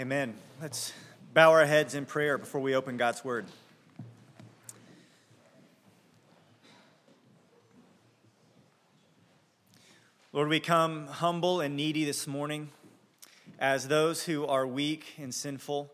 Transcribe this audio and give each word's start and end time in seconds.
Amen. 0.00 0.32
Let's 0.62 0.94
bow 1.34 1.50
our 1.50 1.66
heads 1.66 1.94
in 1.94 2.06
prayer 2.06 2.38
before 2.38 2.62
we 2.62 2.74
open 2.74 2.96
God's 2.96 3.22
Word. 3.22 3.44
Lord, 10.32 10.48
we 10.48 10.58
come 10.58 11.06
humble 11.06 11.60
and 11.60 11.76
needy 11.76 12.06
this 12.06 12.26
morning 12.26 12.70
as 13.58 13.88
those 13.88 14.24
who 14.24 14.46
are 14.46 14.66
weak 14.66 15.04
and 15.18 15.34
sinful. 15.34 15.92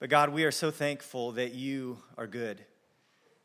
But 0.00 0.10
God, 0.10 0.30
we 0.30 0.42
are 0.42 0.50
so 0.50 0.72
thankful 0.72 1.30
that 1.32 1.54
you 1.54 1.98
are 2.18 2.26
good, 2.26 2.64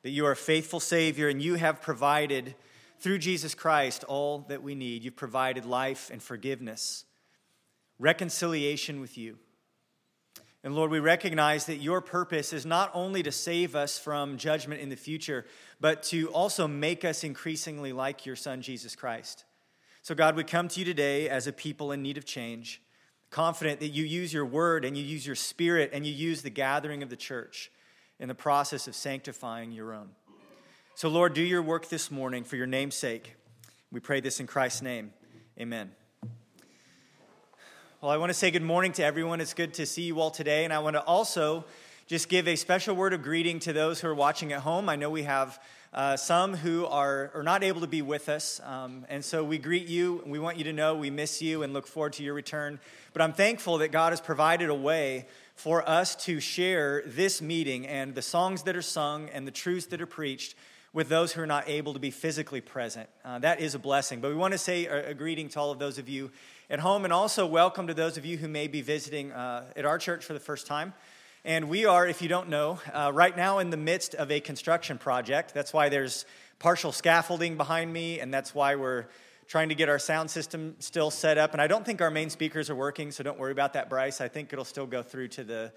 that 0.01 0.09
you 0.09 0.25
are 0.25 0.31
a 0.31 0.35
faithful 0.35 0.79
Savior, 0.79 1.29
and 1.29 1.39
you 1.39 1.53
have 1.53 1.79
provided 1.79 2.55
through 2.97 3.19
Jesus 3.19 3.53
Christ 3.53 4.03
all 4.05 4.47
that 4.47 4.63
we 4.63 4.73
need. 4.73 5.03
You've 5.03 5.15
provided 5.15 5.63
life 5.63 6.09
and 6.11 6.23
forgiveness 6.23 7.05
reconciliation 7.99 8.99
with 8.99 9.17
you. 9.17 9.37
And 10.63 10.75
Lord, 10.75 10.91
we 10.91 10.99
recognize 10.99 11.65
that 11.67 11.77
your 11.77 12.01
purpose 12.01 12.51
is 12.51 12.65
not 12.65 12.91
only 12.93 13.23
to 13.23 13.31
save 13.31 13.75
us 13.75 13.97
from 13.97 14.37
judgment 14.37 14.81
in 14.81 14.89
the 14.89 14.95
future, 14.95 15.45
but 15.79 16.03
to 16.03 16.29
also 16.29 16.67
make 16.67 17.05
us 17.05 17.23
increasingly 17.23 17.93
like 17.93 18.25
your 18.25 18.35
Son, 18.35 18.61
Jesus 18.61 18.95
Christ. 18.95 19.45
So, 20.01 20.15
God, 20.15 20.35
we 20.35 20.43
come 20.43 20.67
to 20.69 20.79
you 20.79 20.85
today 20.85 21.29
as 21.29 21.47
a 21.47 21.53
people 21.53 21.91
in 21.91 22.01
need 22.01 22.17
of 22.17 22.25
change, 22.25 22.81
confident 23.29 23.79
that 23.81 23.89
you 23.89 24.03
use 24.03 24.33
your 24.33 24.45
word 24.45 24.83
and 24.83 24.97
you 24.97 25.03
use 25.03 25.25
your 25.25 25.35
spirit 25.35 25.91
and 25.93 26.05
you 26.05 26.13
use 26.13 26.41
the 26.41 26.49
gathering 26.49 27.03
of 27.03 27.09
the 27.09 27.15
church 27.15 27.71
in 28.19 28.27
the 28.27 28.35
process 28.35 28.87
of 28.87 28.95
sanctifying 28.95 29.71
your 29.71 29.93
own. 29.93 30.09
So, 30.95 31.09
Lord, 31.09 31.33
do 31.33 31.43
your 31.43 31.61
work 31.61 31.89
this 31.89 32.09
morning 32.09 32.43
for 32.43 32.55
your 32.55 32.67
name's 32.67 32.95
sake. 32.95 33.35
We 33.91 33.99
pray 33.99 34.19
this 34.19 34.39
in 34.39 34.47
Christ's 34.47 34.81
name. 34.81 35.13
Amen. 35.59 35.91
Well, 38.07 38.13
I 38.13 38.19
want 38.19 38.29
to 38.29 38.33
say 38.35 38.51
good 38.51 38.63
morning 38.63 38.93
to 38.93 39.03
everyone. 39.03 39.41
It's 39.41 39.53
good 39.53 39.73
to 39.73 39.85
see 39.85 40.03
you 40.03 40.21
all 40.21 40.31
today. 40.31 40.63
And 40.63 40.71
I 40.71 40.79
want 40.79 40.95
to 40.95 41.01
also 41.01 41.65
just 42.07 42.29
give 42.29 42.47
a 42.47 42.55
special 42.55 42.95
word 42.95 43.11
of 43.11 43.21
greeting 43.21 43.59
to 43.59 43.73
those 43.73 43.99
who 43.99 44.07
are 44.07 44.15
watching 44.15 44.53
at 44.53 44.61
home. 44.61 44.87
I 44.87 44.95
know 44.95 45.09
we 45.09 45.23
have 45.23 45.61
uh, 45.93 46.15
some 46.15 46.55
who 46.55 46.85
are, 46.85 47.31
are 47.33 47.43
not 47.43 47.65
able 47.65 47.81
to 47.81 47.87
be 47.87 48.01
with 48.01 48.29
us. 48.29 48.61
Um, 48.63 49.05
and 49.09 49.25
so 49.25 49.43
we 49.43 49.57
greet 49.57 49.89
you. 49.89 50.23
We 50.25 50.39
want 50.39 50.57
you 50.57 50.63
to 50.63 50.71
know 50.71 50.95
we 50.95 51.09
miss 51.09 51.41
you 51.41 51.63
and 51.63 51.73
look 51.73 51.85
forward 51.85 52.13
to 52.13 52.23
your 52.23 52.33
return. 52.33 52.79
But 53.11 53.23
I'm 53.23 53.33
thankful 53.33 53.79
that 53.79 53.91
God 53.91 54.13
has 54.13 54.21
provided 54.21 54.69
a 54.69 54.73
way 54.73 55.25
for 55.55 55.83
us 55.85 56.15
to 56.27 56.39
share 56.39 57.03
this 57.05 57.41
meeting 57.41 57.85
and 57.85 58.15
the 58.15 58.21
songs 58.21 58.63
that 58.63 58.77
are 58.77 58.81
sung 58.81 59.27
and 59.33 59.45
the 59.45 59.51
truths 59.51 59.87
that 59.87 60.01
are 60.01 60.05
preached 60.05 60.55
with 60.93 61.09
those 61.09 61.33
who 61.33 61.41
are 61.41 61.45
not 61.45 61.67
able 61.67 61.91
to 61.91 61.99
be 61.99 62.11
physically 62.11 62.61
present. 62.61 63.09
Uh, 63.25 63.37
that 63.39 63.59
is 63.59 63.75
a 63.75 63.79
blessing. 63.79 64.21
But 64.21 64.29
we 64.29 64.35
want 64.35 64.53
to 64.53 64.57
say 64.57 64.85
a, 64.85 65.09
a 65.09 65.13
greeting 65.13 65.49
to 65.49 65.59
all 65.59 65.71
of 65.71 65.79
those 65.79 65.97
of 65.97 66.07
you 66.07 66.31
at 66.69 66.79
home, 66.79 67.05
and 67.05 67.13
also 67.13 67.45
welcome 67.45 67.87
to 67.87 67.93
those 67.93 68.17
of 68.17 68.25
you 68.25 68.37
who 68.37 68.47
may 68.47 68.67
be 68.67 68.81
visiting 68.81 69.31
uh, 69.31 69.63
at 69.77 69.85
our 69.85 69.97
church 69.97 70.25
for 70.25 70.33
the 70.33 70.39
first 70.39 70.67
time. 70.67 70.93
And 71.45 71.69
we 71.69 71.85
are, 71.85 72.05
if 72.05 72.21
you 72.21 72.27
don't 72.27 72.49
know, 72.49 72.79
uh, 72.93 73.09
right 73.13 73.35
now 73.35 73.59
in 73.59 73.69
the 73.69 73.77
midst 73.77 74.15
of 74.15 74.31
a 74.31 74.41
construction 74.41 74.97
project. 74.97 75.53
That's 75.53 75.71
why 75.71 75.87
there's 75.87 76.25
partial 76.59 76.91
scaffolding 76.91 77.55
behind 77.55 77.93
me, 77.93 78.19
and 78.19 78.33
that's 78.33 78.53
why 78.53 78.75
we're 78.75 79.05
trying 79.47 79.69
to 79.69 79.75
get 79.75 79.87
our 79.87 79.97
sound 79.97 80.29
system 80.29 80.75
still 80.79 81.09
set 81.09 81.37
up. 81.37 81.53
And 81.53 81.61
I 81.61 81.67
don't 81.67 81.85
think 81.85 82.01
our 82.01 82.11
main 82.11 82.29
speakers 82.29 82.69
are 82.69 82.75
working, 82.75 83.11
so 83.11 83.23
don't 83.23 83.39
worry 83.39 83.53
about 83.53 83.73
that, 83.73 83.89
Bryce. 83.89 84.19
I 84.19 84.27
think 84.27 84.51
it'll 84.51 84.65
still 84.65 84.87
go 84.87 85.01
through 85.01 85.29
to 85.29 85.45
the 85.45 85.71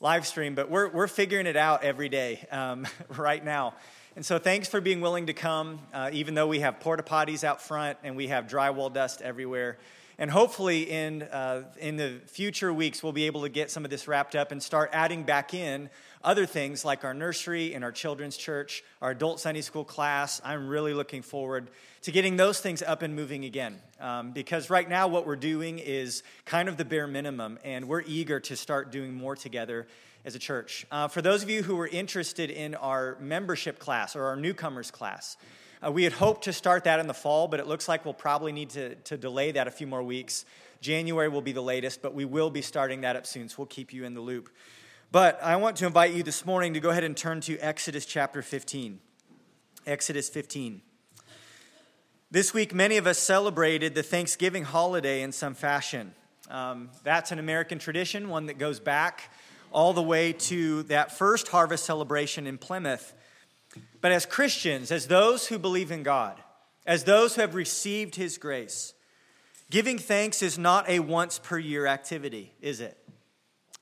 live 0.00 0.26
stream, 0.26 0.54
but 0.54 0.70
we're, 0.70 0.88
we're 0.88 1.06
figuring 1.06 1.46
it 1.46 1.56
out 1.56 1.84
every 1.84 2.08
day 2.08 2.46
um, 2.50 2.86
right 3.18 3.44
now. 3.44 3.74
And 4.16 4.24
so, 4.24 4.38
thanks 4.38 4.68
for 4.68 4.80
being 4.80 5.02
willing 5.02 5.26
to 5.26 5.34
come, 5.34 5.80
uh, 5.92 6.08
even 6.14 6.34
though 6.34 6.48
we 6.48 6.60
have 6.60 6.80
porta 6.80 7.02
potties 7.02 7.44
out 7.44 7.60
front 7.60 7.98
and 8.02 8.16
we 8.16 8.28
have 8.28 8.46
drywall 8.46 8.92
dust 8.92 9.20
everywhere. 9.20 9.76
And 10.20 10.30
hopefully, 10.30 10.82
in, 10.82 11.22
uh, 11.22 11.62
in 11.78 11.96
the 11.96 12.20
future 12.26 12.74
weeks, 12.74 13.02
we'll 13.02 13.14
be 13.14 13.24
able 13.24 13.40
to 13.40 13.48
get 13.48 13.70
some 13.70 13.86
of 13.86 13.90
this 13.90 14.06
wrapped 14.06 14.36
up 14.36 14.52
and 14.52 14.62
start 14.62 14.90
adding 14.92 15.22
back 15.22 15.54
in 15.54 15.88
other 16.22 16.44
things 16.44 16.84
like 16.84 17.04
our 17.06 17.14
nursery 17.14 17.72
and 17.72 17.82
our 17.82 17.90
children's 17.90 18.36
church, 18.36 18.84
our 19.00 19.12
adult 19.12 19.40
Sunday 19.40 19.62
school 19.62 19.82
class. 19.82 20.38
I'm 20.44 20.68
really 20.68 20.92
looking 20.92 21.22
forward 21.22 21.70
to 22.02 22.12
getting 22.12 22.36
those 22.36 22.60
things 22.60 22.82
up 22.82 23.00
and 23.00 23.16
moving 23.16 23.46
again. 23.46 23.80
Um, 23.98 24.32
because 24.32 24.68
right 24.68 24.86
now, 24.86 25.08
what 25.08 25.26
we're 25.26 25.36
doing 25.36 25.78
is 25.78 26.22
kind 26.44 26.68
of 26.68 26.76
the 26.76 26.84
bare 26.84 27.06
minimum, 27.06 27.58
and 27.64 27.88
we're 27.88 28.02
eager 28.02 28.40
to 28.40 28.56
start 28.56 28.92
doing 28.92 29.14
more 29.14 29.36
together 29.36 29.86
as 30.26 30.34
a 30.34 30.38
church. 30.38 30.86
Uh, 30.90 31.08
for 31.08 31.22
those 31.22 31.42
of 31.42 31.48
you 31.48 31.62
who 31.62 31.80
are 31.80 31.88
interested 31.88 32.50
in 32.50 32.74
our 32.74 33.16
membership 33.20 33.78
class 33.78 34.14
or 34.14 34.24
our 34.24 34.36
newcomers 34.36 34.90
class, 34.90 35.38
uh, 35.84 35.90
we 35.90 36.04
had 36.04 36.12
hoped 36.12 36.44
to 36.44 36.52
start 36.52 36.84
that 36.84 37.00
in 37.00 37.06
the 37.06 37.14
fall, 37.14 37.48
but 37.48 37.60
it 37.60 37.66
looks 37.66 37.88
like 37.88 38.04
we'll 38.04 38.14
probably 38.14 38.52
need 38.52 38.70
to, 38.70 38.94
to 38.96 39.16
delay 39.16 39.52
that 39.52 39.66
a 39.66 39.70
few 39.70 39.86
more 39.86 40.02
weeks. 40.02 40.44
January 40.80 41.28
will 41.28 41.42
be 41.42 41.52
the 41.52 41.62
latest, 41.62 42.02
but 42.02 42.14
we 42.14 42.24
will 42.24 42.50
be 42.50 42.62
starting 42.62 43.02
that 43.02 43.16
up 43.16 43.26
soon, 43.26 43.48
so 43.48 43.56
we'll 43.58 43.66
keep 43.66 43.92
you 43.92 44.04
in 44.04 44.14
the 44.14 44.20
loop. 44.20 44.50
But 45.12 45.42
I 45.42 45.56
want 45.56 45.76
to 45.78 45.86
invite 45.86 46.12
you 46.12 46.22
this 46.22 46.44
morning 46.44 46.74
to 46.74 46.80
go 46.80 46.90
ahead 46.90 47.04
and 47.04 47.16
turn 47.16 47.40
to 47.42 47.58
Exodus 47.58 48.06
chapter 48.06 48.42
15. 48.42 49.00
Exodus 49.86 50.28
15. 50.28 50.82
This 52.30 52.54
week, 52.54 52.74
many 52.74 52.96
of 52.96 53.06
us 53.06 53.18
celebrated 53.18 53.94
the 53.94 54.02
Thanksgiving 54.02 54.64
holiday 54.64 55.22
in 55.22 55.32
some 55.32 55.54
fashion. 55.54 56.14
Um, 56.48 56.90
that's 57.02 57.32
an 57.32 57.38
American 57.38 57.78
tradition, 57.78 58.28
one 58.28 58.46
that 58.46 58.58
goes 58.58 58.80
back 58.80 59.30
all 59.72 59.92
the 59.92 60.02
way 60.02 60.32
to 60.32 60.82
that 60.84 61.16
first 61.16 61.48
harvest 61.48 61.84
celebration 61.84 62.46
in 62.46 62.58
Plymouth 62.58 63.14
but 64.00 64.12
as 64.12 64.26
Christians, 64.26 64.90
as 64.90 65.06
those 65.06 65.48
who 65.48 65.58
believe 65.58 65.90
in 65.90 66.02
God, 66.02 66.40
as 66.86 67.04
those 67.04 67.34
who 67.34 67.40
have 67.42 67.54
received 67.54 68.16
His 68.16 68.38
grace, 68.38 68.94
giving 69.70 69.98
thanks 69.98 70.42
is 70.42 70.58
not 70.58 70.88
a 70.88 71.00
once 71.00 71.38
per 71.38 71.58
year 71.58 71.86
activity, 71.86 72.52
is 72.60 72.80
it? 72.80 72.96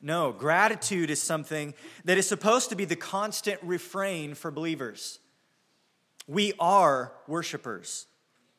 No, 0.00 0.32
gratitude 0.32 1.10
is 1.10 1.20
something 1.20 1.74
that 2.04 2.18
is 2.18 2.28
supposed 2.28 2.68
to 2.70 2.76
be 2.76 2.84
the 2.84 2.96
constant 2.96 3.60
refrain 3.62 4.34
for 4.34 4.50
believers. 4.50 5.18
We 6.26 6.52
are 6.60 7.12
worshipers. 7.26 8.06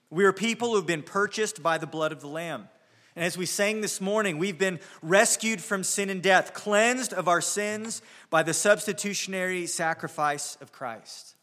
We 0.10 0.26
are 0.26 0.34
people 0.34 0.74
who've 0.74 0.86
been 0.86 1.04
purchased 1.04 1.62
by 1.62 1.78
the 1.78 1.88
blood 1.88 2.12
of 2.12 2.20
the 2.20 2.28
Lamb. 2.28 2.68
And 3.16 3.26
as 3.26 3.38
we 3.38 3.46
sang 3.46 3.82
this 3.82 4.00
morning, 4.00 4.38
we've 4.38 4.58
been 4.58 4.80
rescued 5.02 5.62
from 5.62 5.84
sin 5.84 6.10
and 6.10 6.22
death, 6.22 6.54
cleansed 6.54 7.14
of 7.14 7.28
our 7.28 7.42
sins 7.42 8.02
by 8.30 8.44
the 8.44 8.54
substitutionary 8.54 9.66
sacrifice 9.66 10.58
of 10.62 10.72
Christ. 10.72 11.36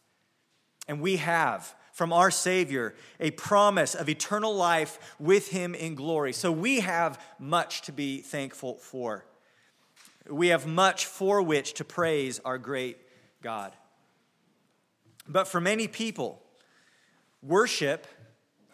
And 0.87 1.01
we 1.01 1.17
have 1.17 1.75
from 1.91 2.13
our 2.13 2.31
Savior 2.31 2.95
a 3.19 3.31
promise 3.31 3.95
of 3.95 4.07
eternal 4.07 4.55
life 4.55 5.15
with 5.19 5.49
Him 5.49 5.75
in 5.75 5.95
glory. 5.95 6.31
So 6.31 6.51
we 6.51 6.79
have 6.79 7.19
much 7.39 7.81
to 7.83 7.91
be 7.91 8.21
thankful 8.21 8.75
for. 8.75 9.25
We 10.29 10.49
have 10.49 10.67
much 10.67 11.05
for 11.05 11.41
which 11.41 11.73
to 11.75 11.83
praise 11.83 12.39
our 12.45 12.57
great 12.57 12.97
God. 13.41 13.73
But 15.27 15.47
for 15.47 15.59
many 15.59 15.87
people, 15.87 16.41
worship, 17.41 18.07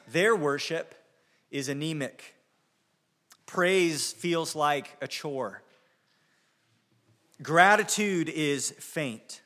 their 0.08 0.36
worship, 0.36 0.94
is 1.50 1.70
anemic. 1.70 2.33
Praise 3.54 4.12
feels 4.12 4.56
like 4.56 4.98
a 5.00 5.08
chore. 5.08 5.62
Gratitude 7.44 8.28
is 8.28 8.72
faint. 8.80 9.44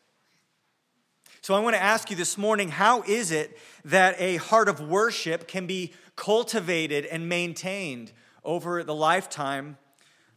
So 1.41 1.53
I 1.53 1.59
want 1.59 1.75
to 1.75 1.81
ask 1.81 2.09
you 2.09 2.16
this 2.16 2.38
morning 2.38 2.69
how 2.69 3.01
is 3.01 3.31
it 3.31 3.59
that 3.84 4.16
a 4.18 4.38
heart 4.38 4.69
of 4.69 4.79
worship 4.79 5.45
can 5.45 5.68
be 5.68 5.91
cultivated 6.16 7.06
and 7.06 7.28
maintained 7.28 8.13
over 8.45 8.81
the 8.81 8.95
lifetime 8.95 9.78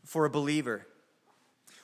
for 0.04 0.24
a 0.24 0.30
believer? 0.30 0.88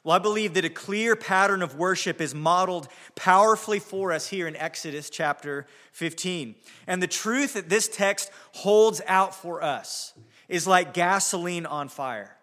Well, 0.03 0.17
I 0.17 0.19
believe 0.19 0.55
that 0.55 0.65
a 0.65 0.71
clear 0.71 1.15
pattern 1.15 1.63
of 1.63 1.77
worship 1.77 2.21
is 2.21 2.35
modeled 2.35 2.89
powerfully 3.15 3.79
for 3.79 4.11
us 4.11 4.27
here 4.27 4.49
in 4.49 4.57
Exodus 4.57 5.09
chapter 5.09 5.69
15. 5.93 6.57
And 6.89 7.01
the 7.01 7.07
truth 7.07 7.55
that 7.55 7.69
this 7.69 7.87
text 7.87 8.33
holds 8.55 9.01
out 9.07 9.37
for 9.37 9.63
us 9.63 10.15
is 10.49 10.67
like 10.67 10.95
gasoline 10.95 11.67
on 11.67 11.89
fire 11.89 12.37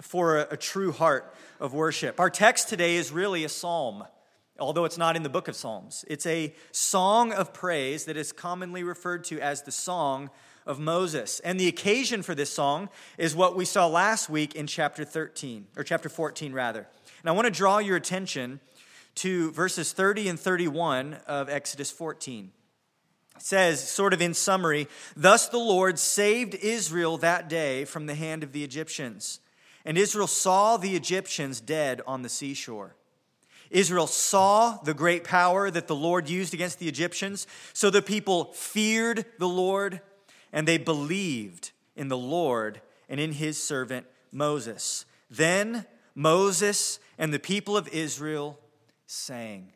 for 0.00 0.38
a, 0.38 0.48
a 0.52 0.56
true 0.56 0.92
heart 0.92 1.34
of 1.60 1.72
worship. 1.72 2.20
Our 2.20 2.30
text 2.30 2.68
today 2.68 2.96
is 2.96 3.12
really 3.12 3.44
a 3.44 3.48
psalm 3.48 4.04
although 4.58 4.84
it's 4.84 4.98
not 4.98 5.16
in 5.16 5.22
the 5.22 5.28
book 5.28 5.48
of 5.48 5.56
Psalms. 5.56 6.04
It's 6.08 6.26
a 6.26 6.54
song 6.72 7.32
of 7.32 7.52
praise 7.52 8.04
that 8.06 8.16
is 8.16 8.32
commonly 8.32 8.82
referred 8.82 9.24
to 9.24 9.40
as 9.40 9.62
the 9.62 9.72
Song 9.72 10.30
of 10.66 10.78
Moses. 10.80 11.40
And 11.40 11.60
the 11.60 11.68
occasion 11.68 12.22
for 12.22 12.34
this 12.34 12.50
song 12.50 12.88
is 13.18 13.36
what 13.36 13.56
we 13.56 13.64
saw 13.64 13.86
last 13.86 14.28
week 14.28 14.54
in 14.54 14.66
chapter 14.66 15.04
13, 15.04 15.66
or 15.76 15.84
chapter 15.84 16.08
14, 16.08 16.52
rather. 16.52 16.88
And 17.22 17.30
I 17.30 17.32
want 17.32 17.46
to 17.46 17.52
draw 17.52 17.78
your 17.78 17.96
attention 17.96 18.60
to 19.16 19.50
verses 19.52 19.92
30 19.92 20.28
and 20.28 20.40
31 20.40 21.14
of 21.26 21.48
Exodus 21.48 21.90
14. 21.90 22.50
Says, 23.38 23.86
sort 23.86 24.12
of 24.12 24.20
in 24.20 24.34
summary, 24.34 24.88
Thus 25.16 25.48
the 25.48 25.58
Lord 25.58 25.98
saved 25.98 26.54
Israel 26.54 27.18
that 27.18 27.48
day 27.48 27.84
from 27.84 28.06
the 28.06 28.14
hand 28.14 28.42
of 28.42 28.52
the 28.52 28.64
Egyptians. 28.64 29.40
And 29.84 29.96
Israel 29.96 30.26
saw 30.26 30.76
the 30.76 30.96
Egyptians 30.96 31.60
dead 31.60 32.02
on 32.06 32.22
the 32.22 32.28
seashore. 32.28 32.96
Israel 33.70 34.06
saw 34.06 34.78
the 34.82 34.94
great 34.94 35.24
power 35.24 35.70
that 35.70 35.86
the 35.86 35.94
Lord 35.94 36.28
used 36.28 36.54
against 36.54 36.78
the 36.78 36.88
Egyptians, 36.88 37.46
so 37.72 37.90
the 37.90 38.02
people 38.02 38.52
feared 38.52 39.24
the 39.38 39.48
Lord 39.48 40.00
and 40.52 40.66
they 40.66 40.78
believed 40.78 41.72
in 41.96 42.08
the 42.08 42.16
Lord 42.16 42.80
and 43.08 43.20
in 43.20 43.32
his 43.32 43.62
servant 43.62 44.06
Moses. 44.32 45.04
Then 45.30 45.86
Moses 46.14 46.98
and 47.18 47.32
the 47.32 47.38
people 47.38 47.76
of 47.76 47.88
Israel 47.88 48.58
sang. 49.06 49.72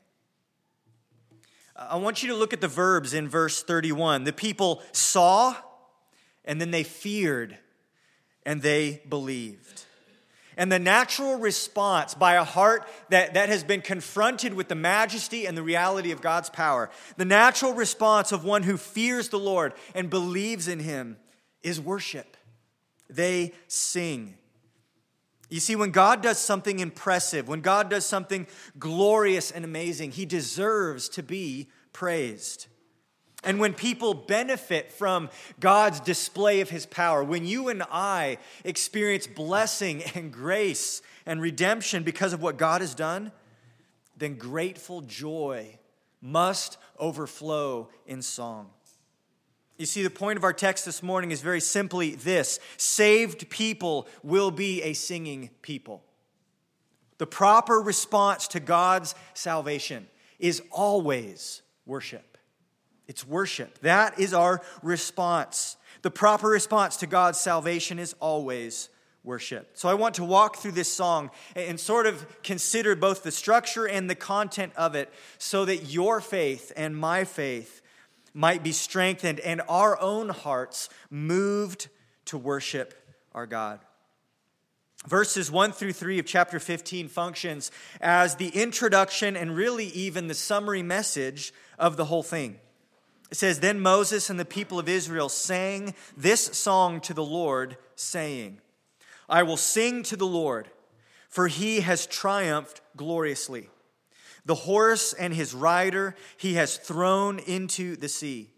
I 1.80 1.96
want 1.96 2.22
you 2.22 2.28
to 2.28 2.34
look 2.34 2.52
at 2.52 2.60
the 2.60 2.68
verbs 2.68 3.14
in 3.14 3.26
verse 3.26 3.62
31. 3.62 4.24
The 4.24 4.34
people 4.34 4.82
saw, 4.92 5.56
and 6.44 6.60
then 6.60 6.70
they 6.70 6.82
feared, 6.82 7.56
and 8.44 8.60
they 8.60 9.02
believed. 9.08 9.84
And 10.58 10.70
the 10.70 10.78
natural 10.78 11.36
response 11.36 12.12
by 12.12 12.34
a 12.34 12.44
heart 12.44 12.86
that, 13.08 13.32
that 13.32 13.48
has 13.48 13.64
been 13.64 13.80
confronted 13.80 14.52
with 14.52 14.68
the 14.68 14.74
majesty 14.74 15.46
and 15.46 15.56
the 15.56 15.62
reality 15.62 16.10
of 16.10 16.20
God's 16.20 16.50
power, 16.50 16.90
the 17.16 17.24
natural 17.24 17.72
response 17.72 18.30
of 18.30 18.44
one 18.44 18.64
who 18.64 18.76
fears 18.76 19.30
the 19.30 19.38
Lord 19.38 19.72
and 19.94 20.10
believes 20.10 20.68
in 20.68 20.80
him 20.80 21.16
is 21.62 21.80
worship. 21.80 22.36
They 23.08 23.54
sing. 23.68 24.34
You 25.50 25.60
see, 25.60 25.74
when 25.76 25.90
God 25.90 26.22
does 26.22 26.38
something 26.38 26.78
impressive, 26.78 27.48
when 27.48 27.60
God 27.60 27.90
does 27.90 28.06
something 28.06 28.46
glorious 28.78 29.50
and 29.50 29.64
amazing, 29.64 30.12
he 30.12 30.24
deserves 30.24 31.08
to 31.10 31.22
be 31.22 31.68
praised. 31.92 32.68
And 33.42 33.58
when 33.58 33.74
people 33.74 34.14
benefit 34.14 34.92
from 34.92 35.28
God's 35.58 35.98
display 36.00 36.60
of 36.60 36.70
his 36.70 36.86
power, 36.86 37.24
when 37.24 37.46
you 37.46 37.68
and 37.68 37.82
I 37.90 38.38
experience 38.64 39.26
blessing 39.26 40.02
and 40.14 40.32
grace 40.32 41.02
and 41.26 41.40
redemption 41.40 42.04
because 42.04 42.32
of 42.32 42.42
what 42.42 42.56
God 42.56 42.80
has 42.80 42.94
done, 42.94 43.32
then 44.16 44.36
grateful 44.36 45.00
joy 45.00 45.78
must 46.20 46.76
overflow 46.98 47.88
in 48.06 48.22
song. 48.22 48.70
You 49.80 49.86
see, 49.86 50.02
the 50.02 50.10
point 50.10 50.36
of 50.36 50.44
our 50.44 50.52
text 50.52 50.84
this 50.84 51.02
morning 51.02 51.30
is 51.30 51.40
very 51.40 51.62
simply 51.62 52.14
this 52.14 52.60
saved 52.76 53.48
people 53.48 54.06
will 54.22 54.50
be 54.50 54.82
a 54.82 54.92
singing 54.92 55.48
people. 55.62 56.04
The 57.16 57.26
proper 57.26 57.80
response 57.80 58.46
to 58.48 58.60
God's 58.60 59.14
salvation 59.32 60.06
is 60.38 60.62
always 60.70 61.62
worship. 61.86 62.36
It's 63.08 63.26
worship. 63.26 63.78
That 63.78 64.20
is 64.20 64.34
our 64.34 64.60
response. 64.82 65.78
The 66.02 66.10
proper 66.10 66.48
response 66.48 66.98
to 66.98 67.06
God's 67.06 67.40
salvation 67.40 67.98
is 67.98 68.14
always 68.20 68.90
worship. 69.24 69.70
So 69.78 69.88
I 69.88 69.94
want 69.94 70.16
to 70.16 70.24
walk 70.24 70.56
through 70.56 70.72
this 70.72 70.92
song 70.92 71.30
and 71.56 71.80
sort 71.80 72.06
of 72.06 72.42
consider 72.42 72.94
both 72.96 73.22
the 73.22 73.32
structure 73.32 73.88
and 73.88 74.10
the 74.10 74.14
content 74.14 74.74
of 74.76 74.94
it 74.94 75.10
so 75.38 75.64
that 75.64 75.86
your 75.86 76.20
faith 76.20 76.70
and 76.76 76.94
my 76.94 77.24
faith 77.24 77.79
might 78.32 78.62
be 78.62 78.72
strengthened 78.72 79.40
and 79.40 79.62
our 79.68 80.00
own 80.00 80.28
hearts 80.28 80.88
moved 81.10 81.88
to 82.26 82.38
worship 82.38 82.94
our 83.34 83.46
God. 83.46 83.80
Verses 85.06 85.50
1 85.50 85.72
through 85.72 85.94
3 85.94 86.18
of 86.18 86.26
chapter 86.26 86.60
15 86.60 87.08
functions 87.08 87.70
as 88.00 88.36
the 88.36 88.48
introduction 88.48 89.36
and 89.36 89.56
really 89.56 89.86
even 89.86 90.28
the 90.28 90.34
summary 90.34 90.82
message 90.82 91.54
of 91.78 91.96
the 91.96 92.04
whole 92.04 92.22
thing. 92.22 92.58
It 93.30 93.36
says, 93.36 93.60
Then 93.60 93.80
Moses 93.80 94.28
and 94.28 94.38
the 94.38 94.44
people 94.44 94.78
of 94.78 94.88
Israel 94.88 95.28
sang 95.28 95.94
this 96.16 96.44
song 96.44 97.00
to 97.02 97.14
the 97.14 97.24
Lord, 97.24 97.78
saying, 97.94 98.60
I 99.28 99.42
will 99.42 99.56
sing 99.56 100.02
to 100.04 100.16
the 100.16 100.26
Lord, 100.26 100.68
for 101.28 101.48
he 101.48 101.80
has 101.80 102.06
triumphed 102.06 102.82
gloriously. 102.96 103.70
The 104.44 104.54
horse 104.54 105.12
and 105.12 105.34
his 105.34 105.54
rider 105.54 106.14
he 106.36 106.54
has 106.54 106.76
thrown 106.76 107.38
into 107.38 107.96
the 107.96 108.08
sea. 108.08 108.50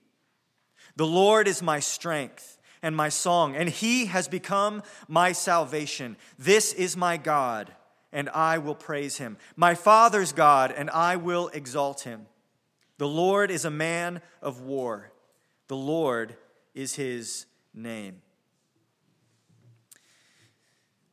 The 0.96 1.06
Lord 1.06 1.49
is 1.49 1.62
my 1.62 1.81
strength 1.81 2.58
and 2.82 2.96
my 2.96 3.08
song, 3.08 3.55
and 3.55 3.69
he 3.69 4.06
has 4.06 4.29
become 4.29 4.82
my 5.08 5.32
salvation. 5.32 6.17
This 6.38 6.73
is 6.73 6.96
my 6.96 7.17
God, 7.17 7.73
and 8.12 8.29
I 8.31 8.58
will 8.58 8.75
praise 8.75 9.19
him. 9.19 9.37
My 9.56 9.75
Father's 9.75 10.32
God, 10.32 10.73
and 10.76 10.90
I 10.90 11.17
will 11.17 11.49
exalt 11.49 12.02
him. 12.02 12.26
The 12.99 13.08
Lord 13.08 13.50
is 13.50 13.64
a 13.64 13.70
man 13.70 14.20
of 14.40 14.61
war. 14.61 15.12
The 15.69 15.76
Lord 15.76 16.37
is 16.75 16.94
his 16.94 17.46
name. 17.73 18.20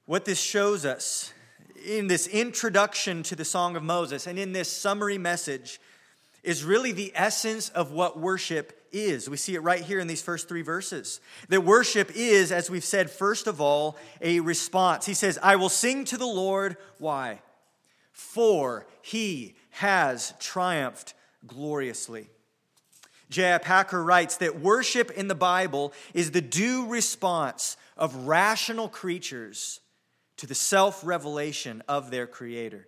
What 0.06 0.26
this 0.26 0.42
shows 0.42 0.86
us 0.86 1.34
in 1.86 2.08
this 2.08 2.28
introduction 2.28 3.24
to 3.24 3.36
the 3.36 3.46
Song 3.46 3.76
of 3.76 3.84
Moses 3.84 4.28
and 4.28 4.38
in 4.38 4.52
this 4.52 4.72
summary 4.72 5.18
message 5.18 5.80
is 6.44 6.64
really 6.64 6.92
the 6.92 7.12
essence 7.16 7.70
of 7.70 7.92
what 7.92 8.20
worship 8.20 8.80
is. 8.92 9.30
We 9.30 9.38
see 9.38 9.56
it 9.56 9.64
right 9.64 9.82
here 9.82 10.00
in 10.00 10.08
these 10.08 10.22
first 10.22 10.48
three 10.48 10.62
verses. 10.62 11.20
That 11.50 11.62
worship 11.62 12.12
is, 12.16 12.52
as 12.52 12.70
we've 12.70 12.84
said, 12.84 13.10
first 13.10 13.48
of 13.48 13.60
all, 13.60 13.98
a 14.22 14.40
response. 14.40 15.06
He 15.06 15.14
says, 15.14 15.38
I 15.42 15.58
will 15.58 15.70
sing 15.70 16.06
to 16.06 16.18
the 16.18 16.26
Lord. 16.26 16.78
Why? 16.98 17.42
For 18.12 18.88
he 19.02 19.56
has 19.72 20.34
triumphed 20.40 21.14
gloriously. 21.46 22.30
J.I. 23.30 23.60
Packer 23.60 24.04
writes 24.04 24.38
that 24.38 24.60
worship 24.60 25.12
in 25.12 25.28
the 25.28 25.36
Bible 25.36 25.94
is 26.14 26.32
the 26.32 26.42
due 26.42 26.88
response 26.88 27.78
of 27.96 28.28
rational 28.28 28.90
creatures 28.90 29.82
to 30.40 30.48
the 30.48 30.56
self 30.56 31.06
revelation 31.06 31.84
of 31.88 32.12
their 32.12 32.26
Creator. 32.26 32.88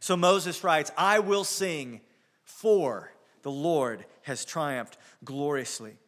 So 0.00 0.16
Moses 0.16 0.64
writes, 0.64 0.90
I 0.96 1.18
will 1.18 1.44
sing, 1.44 2.00
for 2.44 3.12
the 3.42 3.50
Lord 3.50 4.06
has 4.22 4.44
triumphed 4.44 4.96
gloriously. 5.22 5.98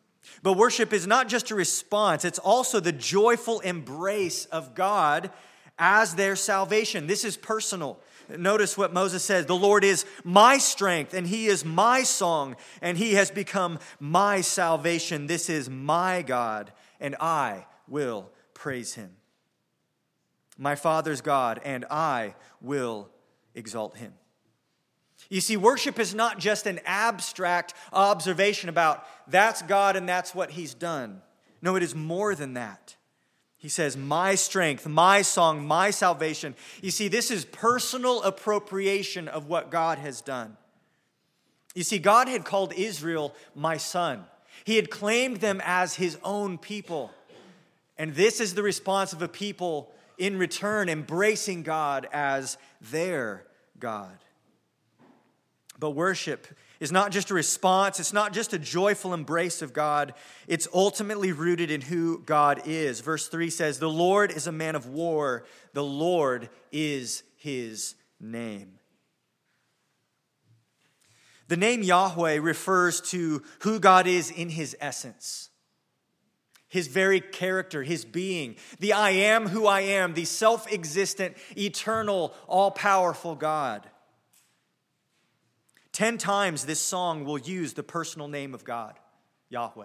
But 0.43 0.55
worship 0.55 0.93
is 0.93 1.07
not 1.07 1.29
just 1.29 1.51
a 1.51 1.55
response, 1.55 2.25
it's 2.25 2.39
also 2.39 2.81
the 2.81 2.93
joyful 2.93 3.61
embrace 3.61 4.47
of 4.47 4.75
God 4.75 5.31
as 5.79 6.15
their 6.15 6.35
salvation. 6.35 7.07
This 7.07 7.25
is 7.25 7.37
personal. 7.37 7.99
Notice 8.29 8.79
what 8.79 8.95
Moses 8.95 9.23
says 9.23 9.45
The 9.45 9.57
Lord 9.57 9.85
is 9.85 10.07
my 10.25 10.57
strength, 10.57 11.13
and 11.13 11.27
he 11.27 11.47
is 11.47 11.63
my 11.63 12.05
song, 12.05 12.57
and 12.81 12.97
he 12.97 13.15
has 13.15 13.31
become 13.31 13.79
my 13.99 14.41
salvation. 14.41 15.27
This 15.27 15.51
is 15.51 15.69
my 15.69 16.23
God, 16.23 16.73
and 17.01 17.17
I 17.21 17.67
will 17.87 18.31
praise 18.55 18.95
him. 18.95 19.17
My 20.61 20.75
Father's 20.75 21.23
God, 21.23 21.59
and 21.65 21.87
I 21.91 22.35
will 22.61 23.09
exalt 23.55 23.97
him. 23.97 24.13
You 25.31 25.41
see, 25.41 25.57
worship 25.57 25.99
is 25.99 26.15
not 26.15 26.39
just 26.39 26.67
an 26.67 26.81
abstract 26.85 27.73
observation 27.95 28.69
about 28.69 29.07
that's 29.27 29.63
God 29.63 29.97
and 29.97 30.07
that's 30.07 30.35
what 30.35 30.51
he's 30.51 30.75
done. 30.75 31.23
No, 31.63 31.77
it 31.77 31.83
is 31.83 31.95
more 31.95 32.35
than 32.35 32.55
that. 32.55 32.97
He 33.57 33.71
says, 33.71 33.97
My 33.97 34.35
strength, 34.35 34.87
my 34.87 35.23
song, 35.23 35.67
my 35.67 35.91
salvation. 35.91 36.55
You 36.83 36.91
see, 36.91 37.09
this 37.09 37.31
is 37.31 37.47
personal 37.47 38.23
appropriation 38.23 39.29
of 39.29 39.49
what 39.49 39.71
God 39.71 39.97
has 39.97 40.21
done. 40.21 40.59
You 41.75 41.85
see, 41.85 41.99
God 41.99 42.29
had 42.29 42.45
called 42.45 42.75
Israel 42.75 43.35
my 43.55 43.79
son, 43.79 44.25
He 44.65 44.77
had 44.77 44.91
claimed 44.91 45.39
them 45.39 45.63
as 45.65 45.95
His 45.95 46.19
own 46.23 46.59
people. 46.59 47.13
And 47.97 48.15
this 48.15 48.41
is 48.41 48.55
the 48.55 48.63
response 48.63 49.13
of 49.15 49.23
a 49.23 49.29
people 49.29 49.93
in 50.21 50.39
return 50.39 50.89
embracing 50.89 51.63
God 51.63 52.07
as 52.13 52.59
their 52.81 53.47
God. 53.79 54.17
But 55.79 55.91
worship 55.93 56.47
is 56.79 56.93
not 56.93 57.11
just 57.11 57.31
a 57.31 57.35
response, 57.35 57.99
it's 57.99 58.13
not 58.13 58.33
just 58.33 58.53
a 58.53 58.59
joyful 58.59 59.15
embrace 59.15 59.63
of 59.63 59.73
God, 59.73 60.15
it's 60.47 60.69
ultimately 60.73 61.33
rooted 61.33 61.71
in 61.71 61.81
who 61.81 62.21
God 62.21 62.63
is. 62.67 63.01
Verse 63.01 63.29
3 63.29 63.51
says, 63.51 63.79
The 63.79 63.89
Lord 63.89 64.31
is 64.31 64.47
a 64.47 64.53
man 64.53 64.77
of 64.77 64.87
war, 64.87 65.45
the 65.73 65.85
Lord 65.85 66.51
is 66.71 67.23
his 67.37 67.95
name. 68.21 68.79
The 71.49 71.57
name 71.57 71.83
Yahweh 71.83 72.39
refers 72.41 73.01
to 73.11 73.43
who 73.61 73.81
God 73.81 74.07
is 74.07 74.31
in 74.31 74.51
his 74.51 74.77
essence, 74.81 75.50
his 76.71 76.87
very 76.87 77.21
character, 77.21 77.83
his 77.83 78.05
being, 78.05 78.57
the 78.79 78.95
I 78.95 79.11
am 79.11 79.49
who 79.49 79.67
I 79.67 79.81
am, 79.81 80.15
the 80.15 80.25
self 80.25 80.73
existent, 80.73 81.37
eternal, 81.57 82.33
all 82.47 82.71
powerful 82.71 83.35
God. 83.35 83.87
Ten 85.93 86.17
times 86.17 86.65
this 86.65 86.81
song 86.81 87.25
will 87.25 87.39
use 87.39 87.73
the 87.73 87.83
personal 87.83 88.29
name 88.29 88.55
of 88.55 88.65
God, 88.65 88.99
Yahweh, 89.49 89.85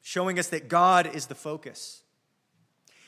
showing 0.00 0.38
us 0.38 0.48
that 0.48 0.68
God 0.68 1.12
is 1.12 1.26
the 1.26 1.34
focus. 1.34 2.02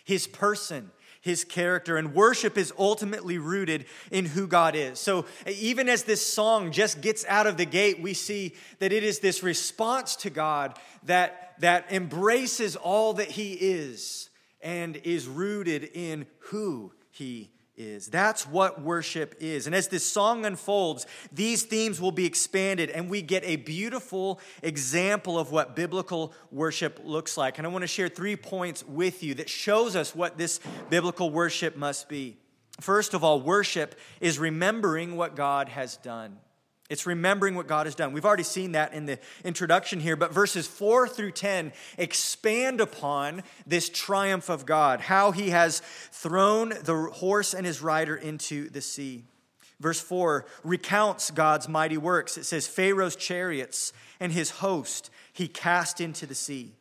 His 0.04 0.26
person, 0.26 0.90
his 1.20 1.44
character, 1.44 1.96
and 1.96 2.12
worship 2.12 2.58
is 2.58 2.72
ultimately 2.76 3.38
rooted 3.38 3.86
in 4.10 4.26
who 4.26 4.48
God 4.48 4.74
is. 4.74 4.98
So 4.98 5.26
even 5.46 5.88
as 5.88 6.02
this 6.02 6.26
song 6.26 6.72
just 6.72 7.00
gets 7.00 7.24
out 7.26 7.46
of 7.46 7.56
the 7.56 7.64
gate, 7.64 8.02
we 8.02 8.14
see 8.14 8.54
that 8.80 8.92
it 8.92 9.04
is 9.04 9.20
this 9.20 9.44
response 9.44 10.16
to 10.16 10.30
God 10.30 10.76
that, 11.04 11.43
that 11.58 11.92
embraces 11.92 12.76
all 12.76 13.14
that 13.14 13.30
he 13.30 13.52
is 13.52 14.30
and 14.60 14.96
is 14.96 15.26
rooted 15.26 15.84
in 15.94 16.26
who 16.38 16.92
he 17.10 17.50
is. 17.76 18.06
That's 18.06 18.46
what 18.46 18.80
worship 18.80 19.34
is. 19.40 19.66
And 19.66 19.74
as 19.74 19.88
this 19.88 20.06
song 20.06 20.46
unfolds, 20.46 21.06
these 21.32 21.64
themes 21.64 22.00
will 22.00 22.12
be 22.12 22.24
expanded, 22.24 22.90
and 22.90 23.10
we 23.10 23.20
get 23.22 23.44
a 23.44 23.56
beautiful 23.56 24.40
example 24.62 25.38
of 25.38 25.50
what 25.50 25.76
biblical 25.76 26.32
worship 26.50 27.00
looks 27.04 27.36
like. 27.36 27.58
And 27.58 27.66
I 27.66 27.70
want 27.70 27.82
to 27.82 27.88
share 27.88 28.08
three 28.08 28.36
points 28.36 28.84
with 28.86 29.22
you 29.22 29.34
that 29.34 29.48
shows 29.48 29.96
us 29.96 30.14
what 30.14 30.38
this 30.38 30.60
biblical 30.88 31.30
worship 31.30 31.76
must 31.76 32.08
be. 32.08 32.38
First 32.80 33.14
of 33.14 33.22
all, 33.22 33.40
worship 33.40 33.94
is 34.20 34.38
remembering 34.38 35.16
what 35.16 35.36
God 35.36 35.68
has 35.68 35.96
done. 35.96 36.38
It's 36.90 37.06
remembering 37.06 37.54
what 37.54 37.66
God 37.66 37.86
has 37.86 37.94
done. 37.94 38.12
We've 38.12 38.26
already 38.26 38.42
seen 38.42 38.72
that 38.72 38.92
in 38.92 39.06
the 39.06 39.18
introduction 39.42 40.00
here, 40.00 40.16
but 40.16 40.34
verses 40.34 40.66
4 40.66 41.08
through 41.08 41.30
10 41.30 41.72
expand 41.96 42.80
upon 42.80 43.42
this 43.66 43.88
triumph 43.88 44.50
of 44.50 44.66
God, 44.66 45.00
how 45.00 45.32
he 45.32 45.50
has 45.50 45.80
thrown 46.12 46.74
the 46.82 47.08
horse 47.12 47.54
and 47.54 47.64
his 47.64 47.80
rider 47.80 48.14
into 48.14 48.68
the 48.68 48.82
sea. 48.82 49.24
Verse 49.80 50.00
4 50.00 50.44
recounts 50.62 51.30
God's 51.30 51.68
mighty 51.68 51.96
works. 51.96 52.36
It 52.36 52.44
says, 52.44 52.66
Pharaoh's 52.66 53.16
chariots 53.16 53.92
and 54.20 54.30
his 54.32 54.50
host 54.50 55.10
he 55.32 55.48
cast 55.48 56.02
into 56.02 56.26
the 56.26 56.34
sea. 56.34 56.74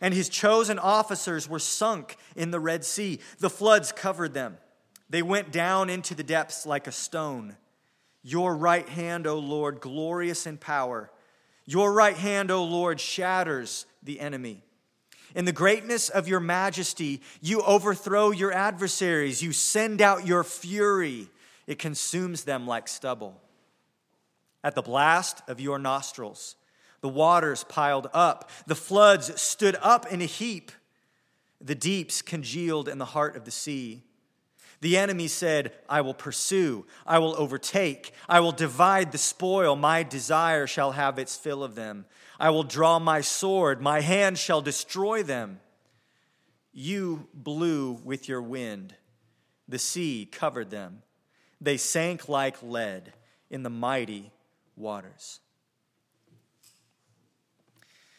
And 0.00 0.12
his 0.12 0.28
chosen 0.28 0.78
officers 0.78 1.48
were 1.48 1.58
sunk 1.58 2.16
in 2.34 2.50
the 2.50 2.60
Red 2.60 2.84
Sea. 2.84 3.20
The 3.38 3.50
floods 3.50 3.92
covered 3.92 4.34
them. 4.34 4.56
They 5.08 5.22
went 5.22 5.52
down 5.52 5.88
into 5.88 6.14
the 6.14 6.22
depths 6.22 6.66
like 6.66 6.86
a 6.86 6.92
stone. 6.92 7.56
Your 8.26 8.56
right 8.56 8.88
hand, 8.88 9.26
O 9.26 9.38
Lord, 9.38 9.80
glorious 9.80 10.46
in 10.46 10.56
power. 10.56 11.10
Your 11.66 11.92
right 11.92 12.16
hand, 12.16 12.50
O 12.50 12.64
Lord, 12.64 12.98
shatters 12.98 13.84
the 14.02 14.18
enemy. 14.18 14.64
In 15.34 15.44
the 15.44 15.52
greatness 15.52 16.08
of 16.08 16.26
your 16.26 16.40
majesty, 16.40 17.20
you 17.42 17.60
overthrow 17.62 18.30
your 18.30 18.50
adversaries. 18.50 19.42
You 19.42 19.52
send 19.52 20.00
out 20.00 20.26
your 20.26 20.42
fury, 20.42 21.28
it 21.66 21.78
consumes 21.78 22.44
them 22.44 22.66
like 22.66 22.88
stubble. 22.88 23.40
At 24.62 24.74
the 24.74 24.82
blast 24.82 25.42
of 25.46 25.60
your 25.60 25.78
nostrils, 25.78 26.56
the 27.02 27.08
waters 27.10 27.64
piled 27.64 28.08
up, 28.14 28.48
the 28.66 28.74
floods 28.74 29.38
stood 29.38 29.76
up 29.82 30.10
in 30.10 30.22
a 30.22 30.26
heap, 30.26 30.72
the 31.60 31.74
deeps 31.74 32.22
congealed 32.22 32.88
in 32.88 32.96
the 32.96 33.04
heart 33.04 33.36
of 33.36 33.44
the 33.44 33.50
sea. 33.50 34.02
The 34.84 34.98
enemy 34.98 35.28
said, 35.28 35.72
I 35.88 36.02
will 36.02 36.12
pursue, 36.12 36.84
I 37.06 37.18
will 37.18 37.34
overtake, 37.38 38.12
I 38.28 38.40
will 38.40 38.52
divide 38.52 39.12
the 39.12 39.16
spoil, 39.16 39.76
my 39.76 40.02
desire 40.02 40.66
shall 40.66 40.92
have 40.92 41.18
its 41.18 41.38
fill 41.38 41.64
of 41.64 41.74
them. 41.74 42.04
I 42.38 42.50
will 42.50 42.64
draw 42.64 42.98
my 42.98 43.22
sword, 43.22 43.80
my 43.80 44.02
hand 44.02 44.36
shall 44.36 44.60
destroy 44.60 45.22
them. 45.22 45.60
You 46.74 47.28
blew 47.32 47.92
with 48.04 48.28
your 48.28 48.42
wind, 48.42 48.94
the 49.66 49.78
sea 49.78 50.28
covered 50.30 50.68
them. 50.68 51.02
They 51.62 51.78
sank 51.78 52.28
like 52.28 52.62
lead 52.62 53.14
in 53.48 53.62
the 53.62 53.70
mighty 53.70 54.32
waters. 54.76 55.40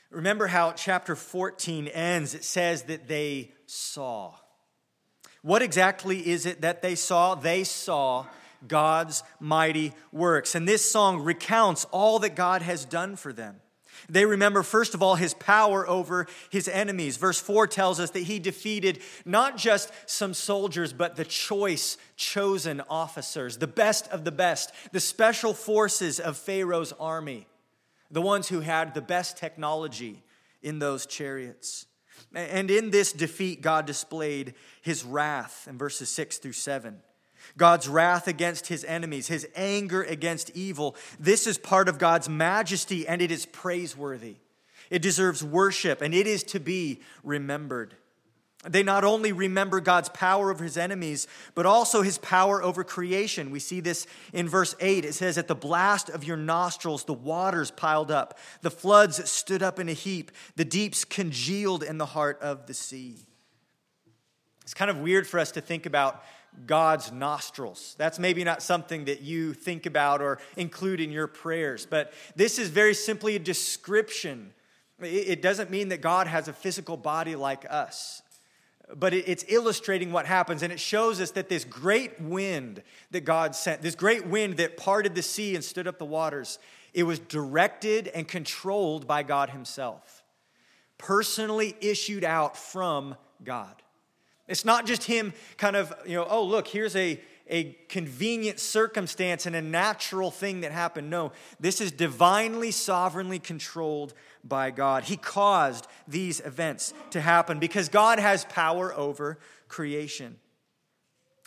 Remember 0.10 0.48
how 0.48 0.72
chapter 0.72 1.16
14 1.16 1.90
ends? 1.90 2.34
It 2.34 2.44
says 2.44 2.82
that 2.86 3.08
they 3.08 3.52
saw. 3.68 4.34
What 5.46 5.62
exactly 5.62 6.28
is 6.28 6.48
it 6.48 6.62
that 6.62 6.82
they 6.82 6.96
saw? 6.96 7.36
They 7.36 7.66
saw 7.66 8.26
God's 8.68 9.22
mighty 9.40 9.94
works. 10.12 10.56
And 10.56 10.68
this 10.68 10.90
song 10.92 11.22
recounts 11.22 11.86
all 11.92 12.18
that 12.18 12.36
God 12.36 12.64
has 12.64 12.84
done 12.84 13.16
for 13.16 13.32
them. 13.32 13.58
They 14.10 14.26
remember, 14.26 14.64
first 14.64 14.96
of 14.96 15.04
all, 15.04 15.14
his 15.14 15.36
power 15.36 15.88
over 15.88 16.26
his 16.50 16.68
enemies. 16.68 17.18
Verse 17.18 17.40
4 17.40 17.68
tells 17.68 18.00
us 18.00 18.10
that 18.10 18.24
he 18.24 18.40
defeated 18.40 19.04
not 19.24 19.56
just 19.56 19.92
some 20.08 20.34
soldiers, 20.34 20.94
but 20.94 21.16
the 21.16 21.26
choice, 21.26 22.00
chosen 22.16 22.82
officers, 22.90 23.60
the 23.60 23.68
best 23.68 24.08
of 24.08 24.24
the 24.24 24.32
best, 24.32 24.72
the 24.94 25.00
special 25.00 25.54
forces 25.54 26.20
of 26.20 26.38
Pharaoh's 26.38 26.92
army, 27.00 27.46
the 28.10 28.20
ones 28.20 28.48
who 28.48 28.62
had 28.62 28.96
the 28.96 29.02
best 29.02 29.38
technology 29.38 30.24
in 30.64 30.80
those 30.80 31.06
chariots. 31.06 31.86
And 32.36 32.70
in 32.70 32.92
this 32.92 33.14
defeat, 33.14 33.62
God 33.62 33.86
displayed 33.86 34.54
his 34.82 35.06
wrath 35.06 35.68
in 35.70 35.78
verses 35.78 36.10
6 36.10 36.38
through 36.38 36.52
7. 36.52 37.02
God's 37.58 37.88
wrath 37.88 38.28
against 38.28 38.68
his 38.68 38.84
enemies, 38.84 39.28
his 39.28 39.48
anger 39.56 40.04
against 40.04 40.50
evil. 40.52 40.96
This 41.20 41.48
is 41.48 41.58
part 41.58 41.88
of 41.88 41.98
God's 41.98 42.28
majesty 42.28 43.08
and 43.08 43.22
it 43.22 43.32
is 43.32 43.46
praiseworthy. 43.46 44.36
It 44.90 45.02
deserves 45.02 45.44
worship 45.44 46.02
and 46.02 46.14
it 46.14 46.28
is 46.28 46.44
to 46.44 46.60
be 46.60 47.02
remembered. 47.24 47.96
They 48.68 48.84
not 48.84 49.04
only 49.04 49.32
remember 49.32 49.80
God's 49.80 50.10
power 50.10 50.52
over 50.52 50.64
his 50.64 50.78
enemies, 50.78 51.28
but 51.54 51.66
also 51.66 52.02
his 52.02 52.18
power 52.18 52.64
over 52.64 52.84
creation. 52.84 53.52
We 53.52 53.60
see 53.60 53.80
this 53.80 54.08
in 54.34 54.50
verse 54.50 54.76
8. 54.80 55.06
It 55.06 55.14
says, 55.14 55.38
At 55.38 55.48
the 55.48 55.56
blast 55.56 56.10
of 56.10 56.24
your 56.24 56.38
nostrils, 56.38 57.04
the 57.04 57.14
waters 57.14 57.72
piled 57.72 58.12
up, 58.12 58.40
the 58.62 58.72
floods 58.72 59.30
stood 59.30 59.62
up 59.62 59.80
in 59.80 59.90
a 59.90 59.94
heap, 59.94 60.32
the 60.56 60.66
deeps 60.66 61.06
congealed 61.06 61.84
in 61.84 61.98
the 61.98 62.06
heart 62.06 62.40
of 62.42 62.66
the 62.66 62.74
sea. 62.74 63.18
It's 64.64 64.74
kind 64.74 64.90
of 64.90 64.98
weird 64.98 65.28
for 65.28 65.40
us 65.40 65.52
to 65.52 65.62
think 65.62 65.86
about 65.86 66.24
God's 66.66 67.12
nostrils. 67.12 67.96
That's 68.00 68.18
maybe 68.18 68.44
not 68.44 68.64
something 68.64 69.06
that 69.06 69.22
you 69.22 69.54
think 69.54 69.86
about 69.86 70.22
or 70.22 70.40
include 70.56 71.02
in 71.02 71.12
your 71.12 71.28
prayers, 71.28 71.86
but 71.86 72.14
this 72.36 72.58
is 72.58 72.70
very 72.70 72.94
simply 72.94 73.36
a 73.36 73.40
description. 73.40 74.54
It 75.02 75.42
doesn't 75.42 75.70
mean 75.70 75.90
that 75.90 76.02
God 76.02 76.26
has 76.26 76.48
a 76.48 76.54
physical 76.54 76.98
body 76.98 77.36
like 77.36 77.66
us 77.70 78.22
but 78.94 79.14
it's 79.14 79.44
illustrating 79.48 80.12
what 80.12 80.26
happens 80.26 80.62
and 80.62 80.72
it 80.72 80.80
shows 80.80 81.20
us 81.20 81.32
that 81.32 81.50
this 81.50 81.64
great 81.64 82.20
wind 82.22 82.84
that 83.12 83.22
god 83.22 83.56
sent 83.56 83.82
this 83.82 83.96
great 83.96 84.28
wind 84.28 84.58
that 84.58 84.78
parted 84.78 85.16
the 85.16 85.22
sea 85.22 85.56
and 85.56 85.64
stood 85.64 85.88
up 85.88 85.98
the 85.98 86.06
waters 86.06 86.60
it 86.94 87.04
was 87.04 87.20
directed 87.20 88.08
and 88.10 88.28
controlled 88.28 89.08
by 89.08 89.24
god 89.24 89.50
himself 89.50 90.24
personally 90.98 91.76
issued 91.82 92.24
out 92.24 92.56
from 92.56 93.16
god 93.44 93.82
it's 94.48 94.66
not 94.66 94.86
just 94.86 95.04
him 95.04 95.34
kind 95.58 95.76
of 95.76 95.94
you 96.06 96.16
know 96.16 96.28
oh 96.30 96.44
look 96.44 96.68
here's 96.68 96.96
a 96.96 97.20
a 97.48 97.78
convenient 97.90 98.60
circumstance 98.60 99.46
and 99.46 99.56
a 99.56 99.62
natural 99.62 100.32
thing 100.32 100.62
that 100.62 100.72
happened. 100.72 101.10
No, 101.10 101.32
this 101.60 101.80
is 101.80 101.92
divinely, 101.92 102.72
sovereignly 102.72 103.40
controlled 103.40 104.14
by 104.48 104.72
God. 104.72 105.04
He 105.04 105.18
caused 105.18 105.88
these 106.08 106.40
events 106.40 106.94
to 107.12 107.22
happen 107.22 107.60
because 107.60 107.90
God 107.90 108.20
has 108.20 108.46
power 108.46 108.94
over 108.94 109.40
creation. 109.68 110.38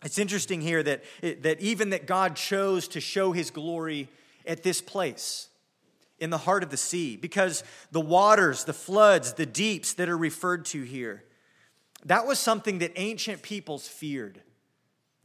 It's 0.05 0.19
interesting 0.19 0.61
here 0.61 0.83
that, 0.83 1.05
that 1.23 1.61
even 1.61 1.91
that 1.91 2.07
God 2.07 2.37
chose 2.37 2.89
to 2.89 3.01
show 3.01 3.33
his 3.33 3.51
glory 3.51 4.09
at 4.47 4.63
this 4.63 4.81
place 4.81 5.49
in 6.19 6.31
the 6.31 6.39
heart 6.39 6.63
of 6.63 6.71
the 6.71 6.77
sea 6.77 7.17
because 7.17 7.65
the 7.91 8.01
waters, 8.01 8.65
the 8.65 8.73
floods, 8.73 9.35
the 9.35 9.47
deeps 9.47 9.95
that 9.95 10.09
are 10.09 10.19
referred 10.19 10.65
to 10.67 10.83
here, 10.83 11.25
that 12.05 12.27
was 12.27 12.39
something 12.39 12.79
that 12.79 12.93
ancient 12.97 13.43
peoples 13.43 13.89
feared. 13.89 14.41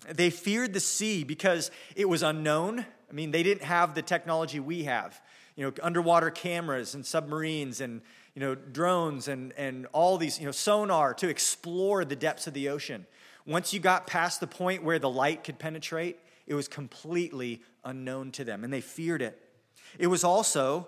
They 0.09 0.29
feared 0.29 0.73
the 0.73 0.79
sea 0.79 1.23
because 1.23 1.71
it 1.95 2.09
was 2.09 2.23
unknown. 2.23 2.79
I 3.09 3.13
mean, 3.13 3.31
they 3.31 3.43
didn't 3.43 3.63
have 3.63 3.93
the 3.93 4.01
technology 4.01 4.59
we 4.59 4.83
have. 4.83 5.21
You 5.55 5.65
know, 5.65 5.73
underwater 5.81 6.31
cameras 6.31 6.95
and 6.95 7.05
submarines 7.05 7.79
and, 7.81 8.01
you 8.33 8.39
know, 8.39 8.55
drones 8.55 9.27
and, 9.27 9.53
and 9.53 9.85
all 9.93 10.17
these, 10.17 10.39
you 10.39 10.45
know, 10.45 10.51
sonar 10.51 11.13
to 11.15 11.29
explore 11.29 12.03
the 12.05 12.15
depths 12.15 12.47
of 12.47 12.53
the 12.53 12.69
ocean. 12.69 13.05
Once 13.45 13.73
you 13.73 13.79
got 13.79 14.07
past 14.07 14.39
the 14.39 14.47
point 14.47 14.83
where 14.83 14.99
the 14.99 15.09
light 15.09 15.43
could 15.43 15.59
penetrate, 15.59 16.17
it 16.47 16.55
was 16.55 16.67
completely 16.67 17.61
unknown 17.83 18.31
to 18.31 18.43
them, 18.43 18.63
and 18.63 18.71
they 18.71 18.81
feared 18.81 19.21
it. 19.21 19.39
It 19.99 20.07
was 20.07 20.23
also 20.23 20.87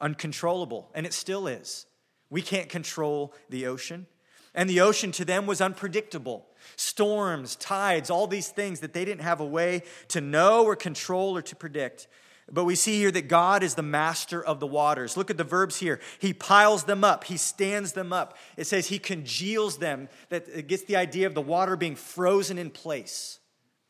uncontrollable, 0.00 0.90
and 0.94 1.06
it 1.06 1.12
still 1.12 1.46
is. 1.46 1.86
We 2.30 2.42
can't 2.42 2.68
control 2.68 3.34
the 3.48 3.66
ocean. 3.66 4.06
And 4.54 4.70
the 4.70 4.80
ocean 4.80 5.10
to 5.12 5.24
them 5.24 5.46
was 5.46 5.60
unpredictable. 5.60 6.46
Storms, 6.76 7.56
tides, 7.56 8.08
all 8.08 8.26
these 8.26 8.48
things 8.48 8.80
that 8.80 8.92
they 8.92 9.04
didn't 9.04 9.22
have 9.22 9.40
a 9.40 9.46
way 9.46 9.82
to 10.08 10.20
know 10.20 10.64
or 10.64 10.76
control 10.76 11.36
or 11.36 11.42
to 11.42 11.56
predict. 11.56 12.06
But 12.50 12.64
we 12.64 12.74
see 12.74 12.98
here 12.98 13.10
that 13.10 13.28
God 13.28 13.62
is 13.62 13.74
the 13.74 13.82
master 13.82 14.44
of 14.44 14.60
the 14.60 14.66
waters. 14.66 15.16
Look 15.16 15.30
at 15.30 15.38
the 15.38 15.44
verbs 15.44 15.78
here. 15.78 15.98
He 16.18 16.32
piles 16.32 16.84
them 16.84 17.02
up, 17.02 17.24
He 17.24 17.36
stands 17.36 17.92
them 17.92 18.12
up. 18.12 18.36
It 18.56 18.66
says 18.66 18.88
He 18.88 18.98
congeals 18.98 19.78
them, 19.78 20.08
that 20.28 20.46
it 20.48 20.68
gets 20.68 20.84
the 20.84 20.96
idea 20.96 21.26
of 21.26 21.34
the 21.34 21.40
water 21.40 21.76
being 21.76 21.96
frozen 21.96 22.58
in 22.58 22.70
place, 22.70 23.38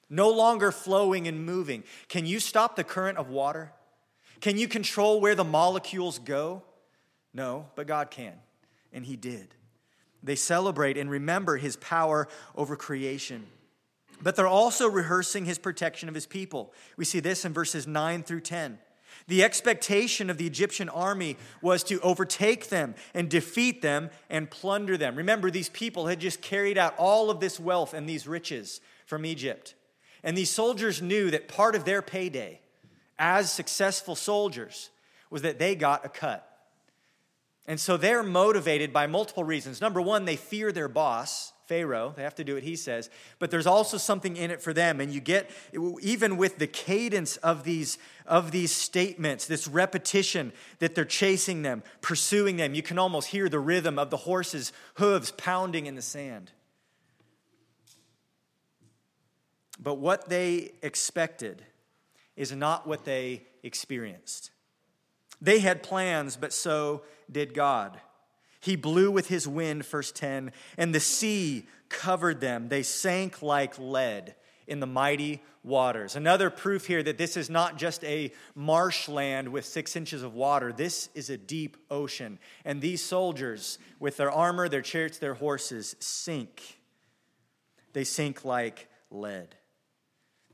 no 0.09 0.31
longer 0.31 0.71
flowing 0.71 1.27
and 1.27 1.45
moving. 1.45 1.85
Can 2.09 2.27
you 2.27 2.39
stop 2.39 2.77
the 2.77 2.85
current 2.85 3.19
of 3.19 3.29
water? 3.29 3.73
Can 4.41 4.57
you 4.57 4.69
control 4.69 5.21
where 5.21 5.35
the 5.35 5.45
molecules 5.45 6.19
go? 6.19 6.63
No, 7.33 7.67
but 7.75 7.87
God 7.87 8.11
can, 8.11 8.35
and 8.93 9.05
He 9.05 9.17
did. 9.17 9.55
They 10.25 10.37
celebrate 10.37 10.97
and 10.97 11.11
remember 11.11 11.59
his 11.59 11.77
power 11.77 12.29
over 12.57 12.77
creation. 12.77 13.47
But 14.23 14.37
they're 14.37 14.47
also 14.47 14.89
rehearsing 14.89 15.45
his 15.45 15.59
protection 15.59 16.09
of 16.09 16.15
his 16.15 16.27
people. 16.27 16.73
We 16.97 17.05
see 17.05 17.21
this 17.21 17.45
in 17.45 17.53
verses 17.53 17.87
9 17.87 18.23
through 18.23 18.41
10. 18.41 18.79
The 19.27 19.43
expectation 19.43 20.29
of 20.29 20.37
the 20.37 20.47
Egyptian 20.47 20.89
army 20.89 21.37
was 21.63 21.83
to 21.85 22.01
overtake 22.01 22.69
them 22.69 22.95
and 23.15 23.31
defeat 23.31 23.81
them 23.81 24.11
and 24.29 24.51
plunder 24.51 24.97
them. 24.97 25.17
Remember, 25.17 25.51
these 25.51 25.71
people 25.71 26.07
had 26.07 26.21
just 26.21 26.43
carried 26.43 26.77
out 26.77 26.95
all 26.99 27.31
of 27.31 27.41
this 27.41 27.59
wealth 27.59 27.95
and 27.95 28.09
these 28.09 28.27
riches 28.27 28.81
from 29.07 29.25
Egypt. 29.25 29.75
And 30.23 30.37
these 30.37 30.51
soldiers 30.51 31.01
knew 31.01 31.31
that 31.31 31.49
part 31.49 31.75
of 31.75 31.85
their 31.85 32.03
payday 32.03 32.61
as 33.19 33.51
successful 33.51 34.15
soldiers 34.15 34.91
was 35.31 35.43
that 35.43 35.59
they 35.59 35.75
got 35.75 36.05
a 36.05 36.09
cut. 36.09 36.49
And 37.67 37.81
so 37.81 37.97
they're 37.97 38.23
motivated 38.23 38.93
by 38.93 39.07
multiple 39.07 39.45
reasons. 39.45 39.81
Number 39.81 40.03
one, 40.03 40.27
they 40.27 40.37
fear 40.37 40.71
their 40.71 40.89
boss. 40.89 41.54
Pharaoh. 41.67 42.13
They 42.17 42.23
have 42.23 42.35
to 42.37 42.45
do 42.45 42.55
what 42.55 42.63
he 42.63 42.77
says. 42.77 43.09
But 43.39 43.51
there's 43.51 43.67
also 43.67 43.97
something 43.97 44.37
in 44.37 44.51
it 44.51 44.61
for 44.61 44.73
them. 44.73 45.01
And 45.01 45.13
you 45.13 45.21
get, 45.21 45.51
even 46.01 46.37
with 46.37 46.59
the 46.59 46.67
cadence 46.67 47.37
of 47.39 47.65
these, 47.65 47.99
of 48.27 48.51
these 48.51 48.73
statements, 48.73 49.47
this 49.47 49.67
repetition 49.67 50.53
that 50.79 50.95
they're 50.95 51.05
chasing 51.05 51.63
them, 51.63 51.83
pursuing 52.01 52.57
them, 52.57 52.75
you 52.75 52.83
can 52.83 52.99
almost 52.99 53.29
hear 53.29 53.49
the 53.49 53.59
rhythm 53.59 53.99
of 53.99 54.11
the 54.11 54.19
horse's 54.19 54.73
hooves 54.95 55.31
pounding 55.33 55.87
in 55.87 55.95
the 55.95 56.03
sand. 56.03 56.53
But 59.79 59.95
what 59.95 60.29
they 60.29 60.73
expected 60.83 61.63
is 62.37 62.53
not 62.53 62.87
what 62.87 63.05
they 63.05 63.45
experienced. 63.63 64.51
They 65.41 65.59
had 65.59 65.83
plans, 65.83 66.37
but 66.37 66.53
so 66.53 67.03
did 67.31 67.55
God. 67.55 67.99
He 68.65 68.77
blew 68.77 69.11
with 69.11 69.29
his 69.29 69.47
wind, 69.47 69.85
verse 69.85 70.11
10, 70.11 70.51
and 70.79 70.95
the 70.95 71.01
sea 71.01 71.67
covered 71.91 72.41
them. 72.41 72.71
They 72.71 72.83
sank 72.83 73.43
like 73.43 73.79
lead 73.79 74.35
in 74.67 74.81
the 74.81 74.87
mighty 74.87 75.43
waters. 75.63 76.17
Another 76.17 76.49
proof 76.49 76.87
here 76.87 77.03
that 77.03 77.19
this 77.19 77.37
is 77.37 77.51
not 77.51 77.77
just 77.77 78.03
a 78.05 78.33
marshland 78.55 79.51
with 79.51 79.67
six 79.67 79.97
inches 79.97 80.23
of 80.23 80.33
water, 80.33 80.73
this 80.73 81.11
is 81.15 81.29
a 81.29 81.37
deep 81.37 81.77
ocean. 81.91 82.39
And 82.65 82.81
these 82.81 83.05
soldiers, 83.05 83.79
with 84.01 84.17
their 84.17 84.33
armor, 84.33 84.67
their 84.71 84.81
chariots, 84.81 85.19
their 85.19 85.35
horses, 85.35 85.95
sink. 86.01 86.81
They 87.93 88.05
sink 88.05 88.47
like 88.47 88.89
lead. 89.11 89.57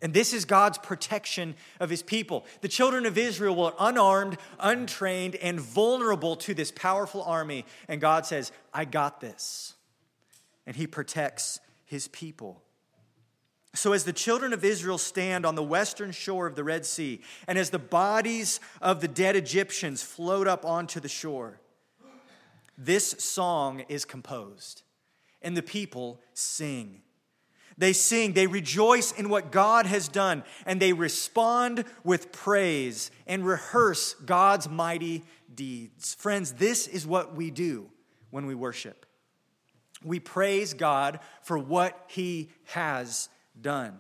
And 0.03 0.15
this 0.15 0.33
is 0.33 0.45
God's 0.45 0.79
protection 0.79 1.55
of 1.79 1.91
his 1.91 2.03
people. 2.03 2.47
The 2.63 2.69
children 2.69 3.05
of 3.05 3.19
Israel 3.19 3.55
were 3.55 3.75
unarmed, 3.79 4.39
untrained, 4.59 5.37
and 5.37 5.61
vulnerable 5.61 6.37
to 6.37 6.55
this 6.55 6.71
powerful 6.71 7.23
army. 7.23 7.67
And 7.87 8.01
God 8.01 8.25
says, 8.25 8.51
I 8.73 8.87
got 8.87 9.21
this. 9.21 9.75
And 10.67 10.75
he 10.75 10.87
protects 10.87 11.61
his 11.85 12.09
people. 12.09 12.63
So, 13.75 13.93
as 13.93 14.05
the 14.05 14.13
children 14.13 14.53
of 14.53 14.65
Israel 14.65 14.99
stand 14.99 15.47
on 15.47 15.55
the 15.55 15.63
western 15.63 16.11
shore 16.11 16.47
of 16.47 16.57
the 16.57 16.65
Red 16.65 16.85
Sea, 16.85 17.21
and 17.47 17.57
as 17.57 17.71
the 17.71 17.79
bodies 17.79 18.59
of 18.81 19.01
the 19.01 19.07
dead 19.07 19.37
Egyptians 19.37 20.03
float 20.03 20.49
up 20.49 20.65
onto 20.65 20.99
the 20.99 21.09
shore, 21.09 21.61
this 22.77 23.11
song 23.19 23.85
is 23.89 24.05
composed, 24.05 24.83
and 25.41 25.57
the 25.57 25.63
people 25.63 26.21
sing. 26.35 27.03
They 27.81 27.95
sing, 27.95 28.35
they 28.35 28.47
rejoice 28.47 29.11
in 29.11 29.31
what 29.31 29.51
God 29.51 29.87
has 29.87 30.07
done, 30.07 30.45
and 30.67 30.79
they 30.79 30.93
respond 30.93 31.87
with 32.05 32.31
praise 32.31 33.11
and 33.27 33.43
rehearse 33.43 34.13
God's 34.13 34.69
mighty 34.69 35.25
deeds. 35.55 36.13
Friends, 36.13 36.53
this 36.53 36.87
is 36.87 37.07
what 37.07 37.35
we 37.35 37.51
do 37.51 37.89
when 38.29 38.45
we 38.45 38.55
worship. 38.55 39.07
We 40.05 40.21
praise 40.21 40.75
God 40.75 41.21
for 41.41 41.57
what 41.57 41.99
He 42.09 42.51
has 42.65 43.31
done. 43.59 43.99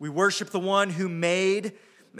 We 0.00 0.08
worship 0.08 0.50
the 0.50 0.58
one 0.58 0.90
who 0.90 1.08
made 1.08 1.74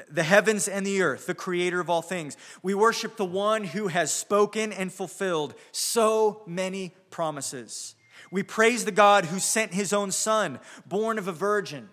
the 0.08 0.22
heavens 0.22 0.68
and 0.68 0.86
the 0.86 1.02
earth, 1.02 1.26
the 1.26 1.34
creator 1.34 1.80
of 1.80 1.90
all 1.90 2.02
things. 2.02 2.36
We 2.62 2.74
worship 2.74 3.16
the 3.16 3.24
one 3.24 3.64
who 3.64 3.88
has 3.88 4.12
spoken 4.12 4.72
and 4.72 4.92
fulfilled 4.92 5.54
so 5.72 6.44
many 6.46 6.94
promises. 7.10 7.96
We 8.30 8.42
praise 8.42 8.84
the 8.84 8.90
God 8.90 9.26
who 9.26 9.38
sent 9.38 9.74
his 9.74 9.92
own 9.92 10.10
son, 10.10 10.60
born 10.86 11.18
of 11.18 11.28
a 11.28 11.32
virgin, 11.32 11.88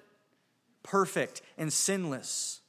perfect 0.84 1.42
and 1.58 1.72
sinless. 1.72 2.62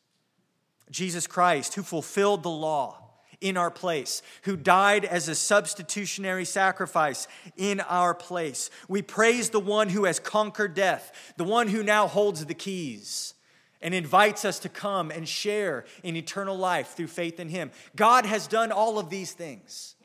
Jesus 0.91 1.27
Christ, 1.27 1.75
who 1.75 1.83
fulfilled 1.83 2.43
the 2.43 2.49
law 2.49 3.03
in 3.41 3.57
our 3.57 3.71
place, 3.71 4.23
who 4.43 4.57
died 4.57 5.05
as 5.05 5.29
a 5.29 5.35
substitutionary 5.35 6.45
sacrifice 6.45 7.29
in 7.57 7.81
our 7.81 8.15
place. 8.15 8.71
We 8.89 9.03
praise 9.03 9.51
the 9.51 9.61
one 9.61 9.89
who 9.89 10.05
has 10.05 10.19
conquered 10.19 10.75
death, 10.75 11.35
the 11.37 11.45
one 11.45 11.69
who 11.69 11.83
now 11.83 12.07
holds 12.07 12.45
the 12.45 12.55
keys 12.55 13.35
and 13.83 13.95
invites 13.95 14.45
us 14.45 14.59
to 14.61 14.69
come 14.69 15.11
and 15.11 15.29
share 15.29 15.85
in 16.03 16.17
eternal 16.17 16.57
life 16.57 16.95
through 16.95 17.09
faith 17.09 17.39
in 17.39 17.49
him. 17.49 17.71
God 17.95 18.25
has 18.25 18.47
done 18.47 18.73
all 18.73 18.99
of 18.99 19.11
these 19.11 19.33
things, 19.33 19.97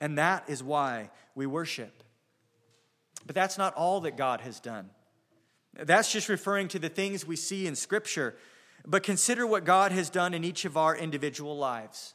and 0.00 0.18
that 0.18 0.44
is 0.48 0.62
why 0.62 1.10
we 1.34 1.46
worship. 1.46 2.04
But 3.26 3.34
that's 3.34 3.58
not 3.58 3.74
all 3.74 4.00
that 4.02 4.16
God 4.16 4.40
has 4.42 4.60
done. 4.60 4.90
That's 5.74 6.10
just 6.10 6.28
referring 6.28 6.68
to 6.68 6.78
the 6.78 6.88
things 6.88 7.26
we 7.26 7.36
see 7.36 7.66
in 7.66 7.76
Scripture. 7.76 8.36
But 8.86 9.02
consider 9.02 9.46
what 9.46 9.64
God 9.64 9.92
has 9.92 10.10
done 10.10 10.34
in 10.34 10.44
each 10.44 10.64
of 10.64 10.76
our 10.76 10.96
individual 10.96 11.56
lives. 11.56 12.14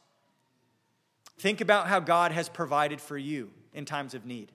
Think 1.38 1.60
about 1.60 1.88
how 1.88 2.00
God 2.00 2.32
has 2.32 2.48
provided 2.48 3.00
for 3.00 3.18
you 3.18 3.50
in 3.72 3.84
times 3.84 4.14
of 4.14 4.24
need. 4.24 4.52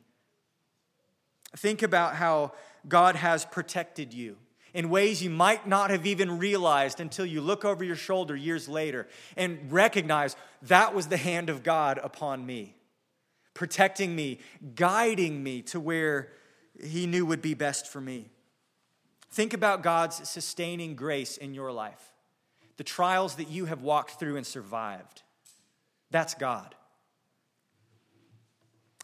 Think 1.56 1.82
about 1.82 2.16
how 2.16 2.54
God 2.88 3.16
has 3.16 3.46
protected 3.46 4.14
you 4.14 4.38
in 4.74 4.90
ways 4.90 5.24
you 5.24 5.30
might 5.30 5.68
not 5.68 5.90
have 5.90 6.06
even 6.06 6.38
realized 6.38 7.00
until 7.00 7.26
you 7.26 7.42
look 7.42 7.66
over 7.66 7.84
your 7.84 7.96
shoulder 7.96 8.36
years 8.36 8.70
later 8.70 9.08
and 9.36 9.72
recognize 9.72 10.36
that 10.62 10.94
was 10.94 11.08
the 11.08 11.18
hand 11.18 11.50
of 11.50 11.64
God 11.64 12.00
upon 12.04 12.46
me, 12.46 12.76
protecting 13.54 14.16
me, 14.16 14.40
guiding 14.76 15.42
me 15.42 15.62
to 15.64 15.80
where 15.80 16.30
he 16.84 17.08
knew 17.08 17.26
would 17.26 17.42
be 17.42 17.54
best 17.54 17.88
for 17.88 18.02
me. 18.02 18.30
Think 19.32 19.54
about 19.54 19.84
God's 19.84 20.28
sustaining 20.28 20.96
grace 20.96 21.38
in 21.38 21.54
your 21.54 21.72
life, 21.72 22.14
the 22.78 22.84
trials 22.84 23.36
that 23.36 23.50
you 23.50 23.66
have 23.66 23.82
walked 23.82 24.20
through 24.20 24.38
and 24.38 24.46
survived. 24.46 25.22
That's 26.12 26.34
God. 26.34 26.76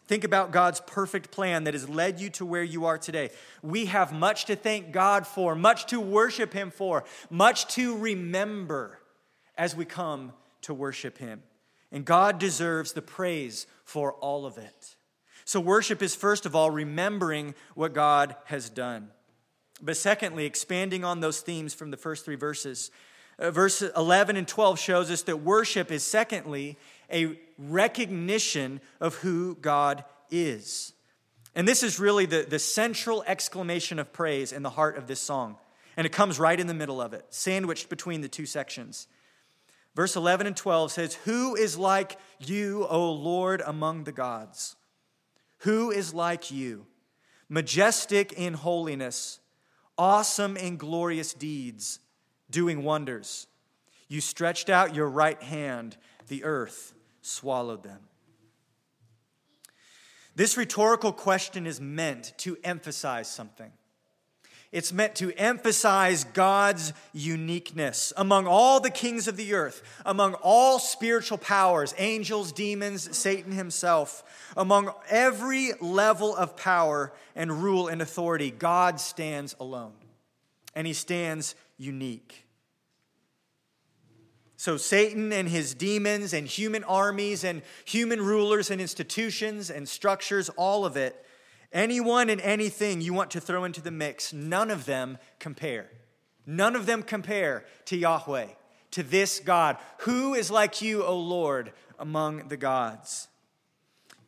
Think 0.08 0.22
about 0.22 0.52
God's 0.52 0.80
perfect 0.80 1.32
plan 1.32 1.64
that 1.64 1.74
has 1.74 1.88
led 1.88 2.20
you 2.20 2.30
to 2.30 2.46
where 2.46 2.62
you 2.62 2.84
are 2.84 2.98
today. 2.98 3.30
We 3.62 3.86
have 3.86 4.12
much 4.12 4.44
to 4.44 4.56
thank 4.56 4.92
God 4.92 5.26
for, 5.26 5.56
much 5.56 5.86
to 5.86 6.00
worship 6.00 6.52
Him 6.52 6.70
for, 6.70 7.04
much 7.28 7.66
to 7.74 7.96
remember 7.96 9.00
as 9.58 9.74
we 9.74 9.84
come 9.84 10.32
to 10.62 10.74
worship 10.74 11.18
Him. 11.18 11.42
And 11.90 12.04
God 12.04 12.38
deserves 12.38 12.92
the 12.92 13.02
praise 13.02 13.66
for 13.84 14.12
all 14.14 14.46
of 14.46 14.58
it. 14.58 14.95
So, 15.46 15.60
worship 15.60 16.02
is 16.02 16.16
first 16.16 16.44
of 16.44 16.56
all 16.56 16.72
remembering 16.72 17.54
what 17.76 17.94
God 17.94 18.34
has 18.46 18.68
done. 18.68 19.10
But 19.80 19.96
secondly, 19.96 20.44
expanding 20.44 21.04
on 21.04 21.20
those 21.20 21.40
themes 21.40 21.72
from 21.72 21.92
the 21.92 21.96
first 21.96 22.24
three 22.24 22.34
verses. 22.34 22.90
Uh, 23.38 23.52
verse 23.52 23.80
11 23.80 24.36
and 24.36 24.48
12 24.48 24.76
shows 24.76 25.08
us 25.08 25.22
that 25.22 25.36
worship 25.36 25.92
is, 25.92 26.04
secondly, 26.04 26.76
a 27.12 27.38
recognition 27.58 28.80
of 29.00 29.14
who 29.16 29.54
God 29.54 30.04
is. 30.32 30.92
And 31.54 31.68
this 31.68 31.84
is 31.84 32.00
really 32.00 32.26
the, 32.26 32.44
the 32.48 32.58
central 32.58 33.22
exclamation 33.24 34.00
of 34.00 34.12
praise 34.12 34.52
in 34.52 34.64
the 34.64 34.70
heart 34.70 34.98
of 34.98 35.06
this 35.06 35.20
song. 35.20 35.58
And 35.96 36.04
it 36.04 36.12
comes 36.12 36.40
right 36.40 36.58
in 36.58 36.66
the 36.66 36.74
middle 36.74 37.00
of 37.00 37.14
it, 37.14 37.24
sandwiched 37.30 37.88
between 37.88 38.20
the 38.20 38.28
two 38.28 38.46
sections. 38.46 39.06
Verse 39.94 40.16
11 40.16 40.48
and 40.48 40.56
12 40.56 40.90
says, 40.90 41.14
Who 41.24 41.54
is 41.54 41.78
like 41.78 42.18
you, 42.40 42.84
O 42.88 43.12
Lord, 43.12 43.62
among 43.64 44.04
the 44.04 44.12
gods? 44.12 44.74
Who 45.66 45.90
is 45.90 46.14
like 46.14 46.52
you, 46.52 46.86
majestic 47.48 48.32
in 48.34 48.54
holiness, 48.54 49.40
awesome 49.98 50.56
in 50.56 50.76
glorious 50.76 51.34
deeds, 51.34 51.98
doing 52.48 52.84
wonders? 52.84 53.48
You 54.06 54.20
stretched 54.20 54.70
out 54.70 54.94
your 54.94 55.08
right 55.08 55.42
hand, 55.42 55.96
the 56.28 56.44
earth 56.44 56.94
swallowed 57.20 57.82
them. 57.82 57.98
This 60.36 60.56
rhetorical 60.56 61.12
question 61.12 61.66
is 61.66 61.80
meant 61.80 62.34
to 62.38 62.56
emphasize 62.62 63.28
something. 63.28 63.72
It's 64.76 64.92
meant 64.92 65.14
to 65.14 65.32
emphasize 65.38 66.24
God's 66.24 66.92
uniqueness 67.14 68.12
among 68.14 68.46
all 68.46 68.78
the 68.78 68.90
kings 68.90 69.26
of 69.26 69.38
the 69.38 69.54
earth, 69.54 69.82
among 70.04 70.34
all 70.34 70.78
spiritual 70.78 71.38
powers, 71.38 71.94
angels, 71.96 72.52
demons, 72.52 73.16
Satan 73.16 73.52
himself, 73.52 74.22
among 74.54 74.92
every 75.08 75.72
level 75.80 76.36
of 76.36 76.58
power 76.58 77.14
and 77.34 77.62
rule 77.62 77.88
and 77.88 78.02
authority. 78.02 78.50
God 78.50 79.00
stands 79.00 79.56
alone, 79.58 79.94
and 80.74 80.86
he 80.86 80.92
stands 80.92 81.54
unique. 81.78 82.44
So, 84.58 84.76
Satan 84.76 85.32
and 85.32 85.48
his 85.48 85.72
demons 85.72 86.34
and 86.34 86.46
human 86.46 86.84
armies 86.84 87.44
and 87.44 87.62
human 87.86 88.20
rulers 88.20 88.70
and 88.70 88.82
institutions 88.82 89.70
and 89.70 89.88
structures, 89.88 90.50
all 90.50 90.84
of 90.84 90.98
it 90.98 91.25
Anyone 91.72 92.30
and 92.30 92.40
anything 92.40 93.00
you 93.00 93.12
want 93.12 93.30
to 93.32 93.40
throw 93.40 93.64
into 93.64 93.80
the 93.80 93.90
mix, 93.90 94.32
none 94.32 94.70
of 94.70 94.84
them 94.86 95.18
compare. 95.38 95.90
None 96.46 96.76
of 96.76 96.86
them 96.86 97.02
compare 97.02 97.64
to 97.86 97.96
Yahweh, 97.96 98.46
to 98.92 99.02
this 99.02 99.40
God. 99.40 99.76
Who 100.00 100.34
is 100.34 100.50
like 100.50 100.80
you, 100.80 101.04
O 101.04 101.18
Lord, 101.18 101.72
among 101.98 102.48
the 102.48 102.56
gods? 102.56 103.28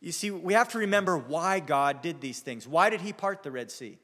You 0.00 0.12
see, 0.12 0.30
we 0.30 0.54
have 0.54 0.68
to 0.70 0.78
remember 0.78 1.16
why 1.16 1.60
God 1.60 2.02
did 2.02 2.20
these 2.20 2.40
things. 2.40 2.66
Why 2.66 2.90
did 2.90 3.00
he 3.00 3.12
part 3.12 3.42
the 3.42 3.50
Red 3.50 3.70
Sea? 3.70 3.98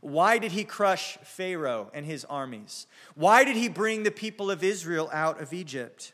Why 0.00 0.38
did 0.38 0.50
he 0.50 0.64
crush 0.64 1.16
Pharaoh 1.22 1.88
and 1.94 2.04
his 2.04 2.24
armies? 2.24 2.88
Why 3.14 3.44
did 3.44 3.56
he 3.56 3.68
bring 3.68 4.02
the 4.02 4.10
people 4.10 4.50
of 4.50 4.64
Israel 4.64 5.08
out 5.12 5.40
of 5.40 5.52
Egypt? 5.52 6.12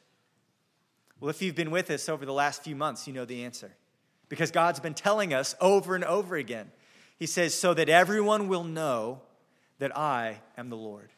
Well, 1.20 1.30
if 1.30 1.40
you've 1.40 1.54
been 1.54 1.70
with 1.70 1.90
us 1.90 2.08
over 2.08 2.26
the 2.26 2.32
last 2.32 2.62
few 2.62 2.76
months, 2.76 3.06
you 3.06 3.14
know 3.14 3.24
the 3.24 3.44
answer. 3.44 3.72
Because 4.28 4.50
God's 4.50 4.80
been 4.80 4.94
telling 4.94 5.32
us 5.32 5.54
over 5.60 5.94
and 5.94 6.04
over 6.04 6.36
again. 6.36 6.70
He 7.18 7.26
says, 7.26 7.54
so 7.54 7.74
that 7.74 7.88
everyone 7.88 8.48
will 8.48 8.64
know 8.64 9.22
that 9.78 9.96
I 9.96 10.40
am 10.56 10.70
the 10.70 10.76
Lord. 10.76 11.10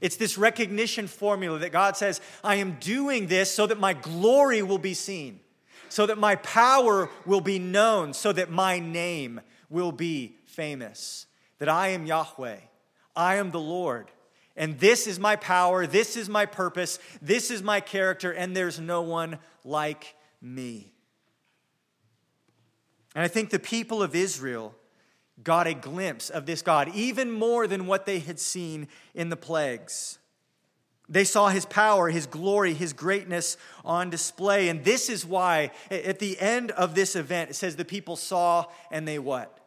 It's 0.00 0.16
this 0.16 0.38
recognition 0.38 1.06
formula 1.06 1.58
that 1.58 1.72
God 1.72 1.96
says, 1.96 2.20
I 2.42 2.56
am 2.56 2.78
doing 2.80 3.26
this 3.26 3.50
so 3.50 3.66
that 3.66 3.78
my 3.78 3.92
glory 3.92 4.62
will 4.62 4.78
be 4.78 4.94
seen, 4.94 5.40
so 5.88 6.06
that 6.06 6.18
my 6.18 6.36
power 6.36 7.10
will 7.26 7.40
be 7.40 7.58
known, 7.58 8.14
so 8.14 8.32
that 8.32 8.50
my 8.50 8.78
name 8.78 9.40
will 9.68 9.92
be 9.92 10.36
famous. 10.46 11.26
That 11.58 11.68
I 11.68 11.88
am 11.88 12.06
Yahweh, 12.06 12.56
I 13.14 13.36
am 13.36 13.50
the 13.50 13.60
Lord. 13.60 14.10
And 14.56 14.78
this 14.78 15.06
is 15.06 15.18
my 15.18 15.36
power, 15.36 15.86
this 15.86 16.16
is 16.16 16.28
my 16.28 16.46
purpose, 16.46 16.98
this 17.20 17.50
is 17.50 17.62
my 17.62 17.80
character, 17.80 18.32
and 18.32 18.56
there's 18.56 18.80
no 18.80 19.02
one 19.02 19.38
like 19.64 20.14
me. 20.40 20.92
And 23.14 23.24
I 23.24 23.28
think 23.28 23.50
the 23.50 23.58
people 23.58 24.02
of 24.02 24.14
Israel 24.14 24.74
got 25.42 25.66
a 25.66 25.74
glimpse 25.74 26.30
of 26.30 26.46
this 26.46 26.62
God, 26.62 26.90
even 26.94 27.30
more 27.30 27.66
than 27.66 27.86
what 27.86 28.06
they 28.06 28.18
had 28.18 28.38
seen 28.38 28.88
in 29.14 29.30
the 29.30 29.36
plagues. 29.36 30.18
They 31.08 31.24
saw 31.24 31.48
his 31.48 31.66
power, 31.66 32.08
his 32.08 32.26
glory, 32.26 32.72
his 32.72 32.92
greatness 32.92 33.56
on 33.84 34.10
display. 34.10 34.68
And 34.68 34.84
this 34.84 35.08
is 35.08 35.26
why, 35.26 35.72
at 35.90 36.20
the 36.20 36.38
end 36.38 36.70
of 36.72 36.94
this 36.94 37.16
event, 37.16 37.50
it 37.50 37.54
says 37.54 37.74
the 37.74 37.84
people 37.84 38.14
saw 38.14 38.66
and 38.92 39.08
they 39.08 39.18
what? 39.18 39.58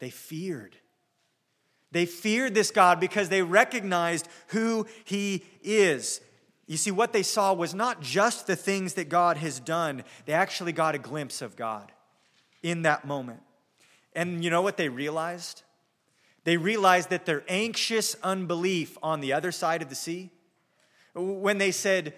They 0.00 0.10
feared. 0.10 0.76
They 1.92 2.04
feared 2.04 2.54
this 2.54 2.72
God 2.72 2.98
because 2.98 3.28
they 3.28 3.42
recognized 3.42 4.28
who 4.48 4.86
he 5.04 5.44
is. 5.62 6.20
You 6.66 6.76
see, 6.76 6.90
what 6.90 7.12
they 7.12 7.22
saw 7.22 7.52
was 7.52 7.74
not 7.74 8.02
just 8.02 8.46
the 8.46 8.56
things 8.56 8.94
that 8.94 9.08
God 9.08 9.36
has 9.36 9.60
done, 9.60 10.02
they 10.26 10.32
actually 10.32 10.72
got 10.72 10.94
a 10.96 10.98
glimpse 10.98 11.42
of 11.42 11.54
God 11.54 11.92
in 12.62 12.82
that 12.82 13.06
moment. 13.06 13.40
And 14.14 14.42
you 14.42 14.50
know 14.50 14.62
what 14.62 14.76
they 14.76 14.88
realized? 14.88 15.62
They 16.44 16.56
realized 16.56 17.10
that 17.10 17.26
their 17.26 17.44
anxious 17.48 18.16
unbelief 18.22 18.96
on 19.02 19.20
the 19.20 19.32
other 19.32 19.52
side 19.52 19.82
of 19.82 19.88
the 19.88 19.94
sea, 19.94 20.30
when 21.14 21.58
they 21.58 21.70
said, 21.70 22.14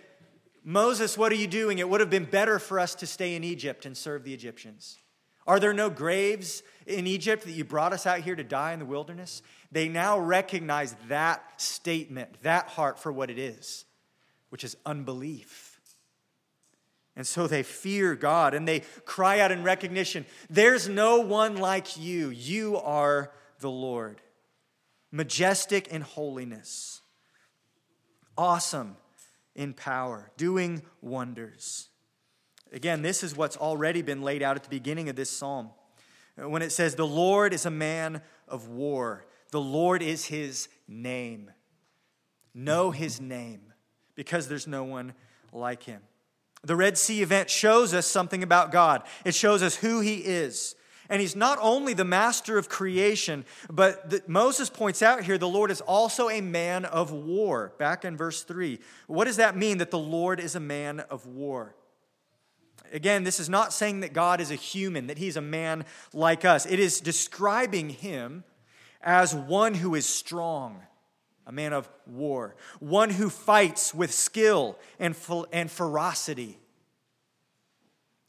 Moses, 0.62 1.16
what 1.16 1.32
are 1.32 1.36
you 1.36 1.46
doing? 1.46 1.78
It 1.78 1.88
would 1.88 2.00
have 2.00 2.10
been 2.10 2.26
better 2.26 2.58
for 2.58 2.78
us 2.78 2.94
to 2.96 3.06
stay 3.06 3.34
in 3.34 3.44
Egypt 3.44 3.86
and 3.86 3.96
serve 3.96 4.24
the 4.24 4.34
Egyptians. 4.34 4.98
Are 5.46 5.58
there 5.58 5.72
no 5.72 5.90
graves 5.90 6.62
in 6.86 7.06
Egypt 7.06 7.44
that 7.44 7.52
you 7.52 7.64
brought 7.64 7.92
us 7.92 8.06
out 8.06 8.20
here 8.20 8.36
to 8.36 8.44
die 8.44 8.72
in 8.72 8.78
the 8.78 8.84
wilderness? 8.84 9.42
They 9.72 9.88
now 9.88 10.18
recognize 10.18 10.94
that 11.08 11.60
statement, 11.60 12.42
that 12.42 12.68
heart 12.68 12.98
for 12.98 13.10
what 13.10 13.30
it 13.30 13.38
is, 13.38 13.84
which 14.50 14.64
is 14.64 14.76
unbelief. 14.84 15.69
And 17.20 17.26
so 17.26 17.46
they 17.46 17.62
fear 17.62 18.14
God 18.14 18.54
and 18.54 18.66
they 18.66 18.80
cry 19.04 19.40
out 19.40 19.52
in 19.52 19.62
recognition 19.62 20.24
there's 20.48 20.88
no 20.88 21.20
one 21.20 21.58
like 21.58 21.98
you. 21.98 22.30
You 22.30 22.78
are 22.78 23.30
the 23.58 23.68
Lord. 23.68 24.22
Majestic 25.12 25.88
in 25.88 26.00
holiness, 26.00 27.02
awesome 28.38 28.96
in 29.54 29.74
power, 29.74 30.30
doing 30.38 30.80
wonders. 31.02 31.90
Again, 32.72 33.02
this 33.02 33.22
is 33.22 33.36
what's 33.36 33.58
already 33.58 34.00
been 34.00 34.22
laid 34.22 34.42
out 34.42 34.56
at 34.56 34.62
the 34.62 34.70
beginning 34.70 35.10
of 35.10 35.16
this 35.16 35.28
psalm. 35.28 35.68
When 36.36 36.62
it 36.62 36.72
says, 36.72 36.94
The 36.94 37.06
Lord 37.06 37.52
is 37.52 37.66
a 37.66 37.70
man 37.70 38.22
of 38.48 38.68
war, 38.68 39.26
the 39.50 39.60
Lord 39.60 40.00
is 40.00 40.24
his 40.24 40.70
name. 40.88 41.50
Know 42.54 42.92
his 42.92 43.20
name 43.20 43.74
because 44.14 44.48
there's 44.48 44.66
no 44.66 44.84
one 44.84 45.12
like 45.52 45.82
him. 45.82 46.00
The 46.62 46.76
Red 46.76 46.98
Sea 46.98 47.22
event 47.22 47.48
shows 47.48 47.94
us 47.94 48.06
something 48.06 48.42
about 48.42 48.70
God. 48.70 49.02
It 49.24 49.34
shows 49.34 49.62
us 49.62 49.76
who 49.76 50.00
He 50.00 50.16
is. 50.16 50.74
And 51.08 51.20
He's 51.20 51.34
not 51.34 51.58
only 51.60 51.94
the 51.94 52.04
master 52.04 52.58
of 52.58 52.68
creation, 52.68 53.44
but 53.70 54.10
the, 54.10 54.22
Moses 54.26 54.68
points 54.68 55.02
out 55.02 55.24
here 55.24 55.38
the 55.38 55.48
Lord 55.48 55.70
is 55.70 55.80
also 55.80 56.28
a 56.28 56.40
man 56.40 56.84
of 56.84 57.12
war. 57.12 57.72
Back 57.78 58.04
in 58.04 58.16
verse 58.16 58.42
3. 58.42 58.78
What 59.06 59.24
does 59.24 59.36
that 59.36 59.56
mean 59.56 59.78
that 59.78 59.90
the 59.90 59.98
Lord 59.98 60.38
is 60.38 60.54
a 60.54 60.60
man 60.60 61.00
of 61.00 61.26
war? 61.26 61.74
Again, 62.92 63.24
this 63.24 63.40
is 63.40 63.48
not 63.48 63.72
saying 63.72 64.00
that 64.00 64.12
God 64.12 64.40
is 64.40 64.50
a 64.50 64.56
human, 64.56 65.06
that 65.06 65.18
He's 65.18 65.36
a 65.36 65.42
man 65.42 65.84
like 66.12 66.44
us. 66.44 66.66
It 66.66 66.78
is 66.78 67.00
describing 67.00 67.90
Him 67.90 68.44
as 69.00 69.34
one 69.34 69.74
who 69.74 69.94
is 69.94 70.04
strong 70.04 70.82
a 71.50 71.52
man 71.52 71.72
of 71.72 71.90
war, 72.06 72.54
one 72.78 73.10
who 73.10 73.28
fights 73.28 73.92
with 73.92 74.14
skill 74.14 74.78
and, 75.00 75.16
and 75.52 75.68
ferocity. 75.68 76.56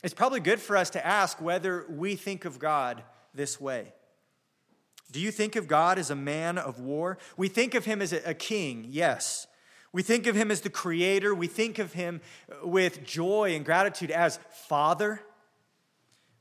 It's 0.01 0.15
probably 0.15 0.39
good 0.39 0.59
for 0.59 0.75
us 0.75 0.89
to 0.89 1.05
ask 1.05 1.39
whether 1.39 1.85
we 1.87 2.15
think 2.15 2.45
of 2.45 2.57
God 2.57 3.03
this 3.35 3.61
way. 3.61 3.93
Do 5.11 5.19
you 5.19 5.29
think 5.29 5.55
of 5.55 5.67
God 5.67 5.99
as 5.99 6.09
a 6.09 6.15
man 6.15 6.57
of 6.57 6.79
war? 6.79 7.19
We 7.37 7.47
think 7.47 7.75
of 7.75 7.85
him 7.85 8.01
as 8.01 8.11
a 8.11 8.33
king, 8.33 8.87
yes. 8.89 9.45
We 9.93 10.01
think 10.01 10.25
of 10.25 10.33
him 10.33 10.49
as 10.49 10.61
the 10.61 10.71
creator. 10.71 11.35
We 11.35 11.45
think 11.45 11.77
of 11.77 11.93
him 11.93 12.21
uh, 12.51 12.65
with 12.67 13.03
joy 13.03 13.53
and 13.55 13.63
gratitude 13.63 14.09
as 14.09 14.39
father, 14.49 15.21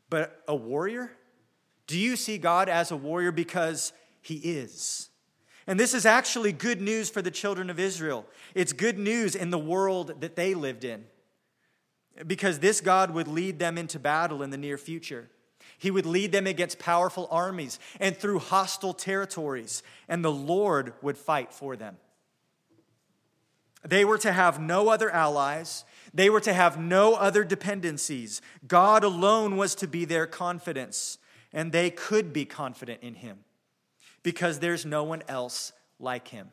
but 0.09 0.43
a 0.49 0.57
warrior? 0.57 1.13
Do 1.87 1.99
you 1.99 2.17
see 2.17 2.39
God 2.39 2.71
as 2.71 2.91
a 2.91 2.97
warrior 2.97 3.33
because 3.33 3.93
he 4.23 4.37
is? 4.37 5.10
And 5.71 5.79
this 5.79 5.95
is 5.95 6.05
actually 6.05 6.51
good 6.51 6.81
news 6.81 7.11
for 7.11 7.23
the 7.23 7.31
children 7.31 7.71
of 7.71 7.79
Israel. 7.79 8.27
It's 8.57 8.73
good 8.73 8.99
news 8.99 9.37
in 9.37 9.51
the 9.51 9.59
world 9.59 10.21
that 10.21 10.35
they 10.35 10.53
lived 10.53 10.83
in. 10.83 11.05
Because 12.27 12.59
this 12.59 12.81
God 12.81 13.13
would 13.13 13.29
lead 13.29 13.61
them 13.61 13.79
into 13.79 14.01
battle 14.01 14.43
in 14.43 14.51
the 14.51 14.57
near 14.57 14.77
future. 14.77 15.31
He 15.79 15.93
would 15.93 16.07
lead 16.07 16.33
them 16.33 16.49
against 16.49 16.81
powerful 16.81 17.29
armies 17.31 17.79
and 18.01 18.17
through 18.17 18.41
hostile 18.41 18.93
territories, 18.93 19.85
and 20.09 20.25
the 20.25 20.33
Lord 20.33 20.93
would 21.03 21.17
fight 21.17 21.53
for 21.53 21.77
them. 21.77 21.99
They 23.87 24.05
were 24.05 24.19
to 24.19 24.33
have 24.33 24.61
no 24.61 24.89
other 24.89 25.09
allies. 25.09 25.85
They 26.13 26.31
were 26.31 26.41
to 26.41 26.53
have 26.53 26.81
no 26.81 27.15
other 27.15 27.45
dependencies. 27.45 28.43
God 28.67 29.05
alone 29.05 29.57
was 29.57 29.77
to 29.77 29.87
be 29.87 30.05
their 30.05 30.27
confidence, 30.27 31.19
and 31.53 31.71
they 31.71 31.91
could 31.91 32.33
be 32.33 32.45
confident 32.45 33.05
in 33.05 33.15
Him 33.15 33.45
because 34.23 34.59
there's 34.59 34.85
no 34.85 35.05
one 35.05 35.23
else 35.29 35.73
like 35.99 36.29
him. 36.29 36.49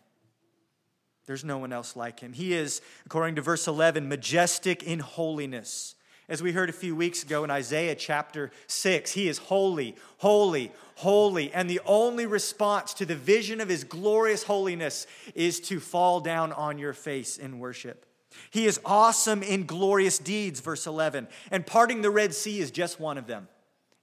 There's 1.25 1.43
no 1.43 1.57
one 1.57 1.73
else 1.73 1.95
like 1.95 2.21
him. 2.21 2.33
He 2.33 2.53
is, 2.53 2.81
according 3.05 3.35
to 3.35 3.41
verse 3.41 3.67
11, 3.67 4.07
majestic 4.07 4.83
in 4.83 4.99
holiness. 4.99 5.95
As 6.29 6.41
we 6.41 6.51
heard 6.51 6.69
a 6.69 6.73
few 6.73 6.95
weeks 6.95 7.23
ago 7.23 7.43
in 7.43 7.51
Isaiah 7.51 7.95
chapter 7.95 8.51
6, 8.67 9.11
he 9.11 9.27
is 9.27 9.37
holy, 9.37 9.95
holy, 10.17 10.71
holy. 10.95 11.51
And 11.53 11.69
the 11.69 11.81
only 11.85 12.25
response 12.25 12.93
to 12.95 13.05
the 13.05 13.15
vision 13.15 13.61
of 13.61 13.69
his 13.69 13.83
glorious 13.83 14.43
holiness 14.43 15.07
is 15.35 15.59
to 15.61 15.79
fall 15.79 16.19
down 16.19 16.51
on 16.53 16.79
your 16.79 16.93
face 16.93 17.37
in 17.37 17.59
worship. 17.59 18.05
He 18.49 18.65
is 18.65 18.79
awesome 18.85 19.41
in 19.41 19.65
glorious 19.65 20.19
deeds, 20.19 20.59
verse 20.59 20.85
11. 20.85 21.27
And 21.49 21.65
parting 21.65 22.01
the 22.01 22.09
Red 22.09 22.33
Sea 22.33 22.59
is 22.59 22.71
just 22.71 22.99
one 22.99 23.17
of 23.17 23.27
them. 23.27 23.47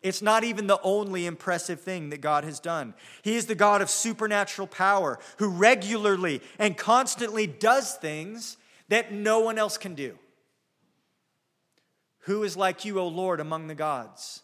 It's 0.04 0.20
not 0.20 0.44
even 0.44 0.66
the 0.66 0.80
only 0.82 1.24
impressive 1.24 1.80
thing 1.80 2.10
that 2.10 2.20
God 2.20 2.44
has 2.44 2.60
done. 2.60 2.92
He 3.22 3.36
is 3.36 3.46
the 3.46 3.54
God 3.54 3.80
of 3.80 3.88
supernatural 3.88 4.68
power 4.68 5.18
who 5.38 5.48
regularly 5.48 6.42
and 6.58 6.76
constantly 6.76 7.46
does 7.46 7.94
things 7.94 8.58
that 8.90 9.12
no 9.12 9.40
one 9.40 9.56
else 9.56 9.78
can 9.78 9.94
do. 9.94 10.18
Who 12.20 12.42
is 12.42 12.54
like 12.54 12.84
you, 12.84 13.00
O 13.00 13.08
Lord, 13.08 13.40
among 13.40 13.66
the 13.66 13.74
gods? 13.74 14.42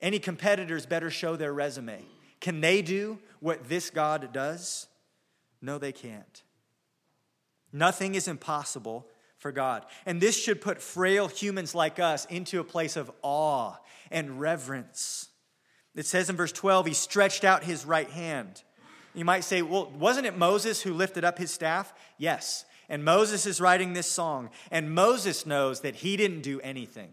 Any 0.00 0.20
competitors 0.20 0.86
better 0.86 1.10
show 1.10 1.34
their 1.34 1.52
resume. 1.52 2.04
Can 2.40 2.60
they 2.60 2.80
do 2.80 3.18
what 3.40 3.68
this 3.68 3.90
God 3.90 4.32
does? 4.32 4.86
No, 5.60 5.76
they 5.76 5.92
can't. 5.92 6.42
Nothing 7.72 8.14
is 8.14 8.28
impossible 8.28 9.08
for 9.44 9.52
God. 9.52 9.84
And 10.06 10.22
this 10.22 10.42
should 10.42 10.62
put 10.62 10.80
frail 10.80 11.28
humans 11.28 11.74
like 11.74 11.98
us 11.98 12.24
into 12.30 12.60
a 12.60 12.64
place 12.64 12.96
of 12.96 13.10
awe 13.20 13.74
and 14.10 14.40
reverence. 14.40 15.28
It 15.94 16.06
says 16.06 16.30
in 16.30 16.36
verse 16.36 16.50
12, 16.50 16.86
he 16.86 16.94
stretched 16.94 17.44
out 17.44 17.62
his 17.62 17.84
right 17.84 18.08
hand. 18.08 18.62
You 19.12 19.26
might 19.26 19.44
say, 19.44 19.60
well, 19.60 19.92
wasn't 19.98 20.24
it 20.24 20.38
Moses 20.38 20.80
who 20.80 20.94
lifted 20.94 21.26
up 21.26 21.36
his 21.36 21.50
staff? 21.50 21.92
Yes. 22.16 22.64
And 22.88 23.04
Moses 23.04 23.44
is 23.44 23.60
writing 23.60 23.92
this 23.92 24.06
song, 24.06 24.48
and 24.70 24.94
Moses 24.94 25.44
knows 25.44 25.82
that 25.82 25.96
he 25.96 26.16
didn't 26.16 26.40
do 26.40 26.58
anything 26.62 27.10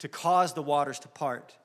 to 0.00 0.08
cause 0.08 0.52
the 0.52 0.62
waters 0.62 0.98
to 0.98 1.08
part. 1.08 1.56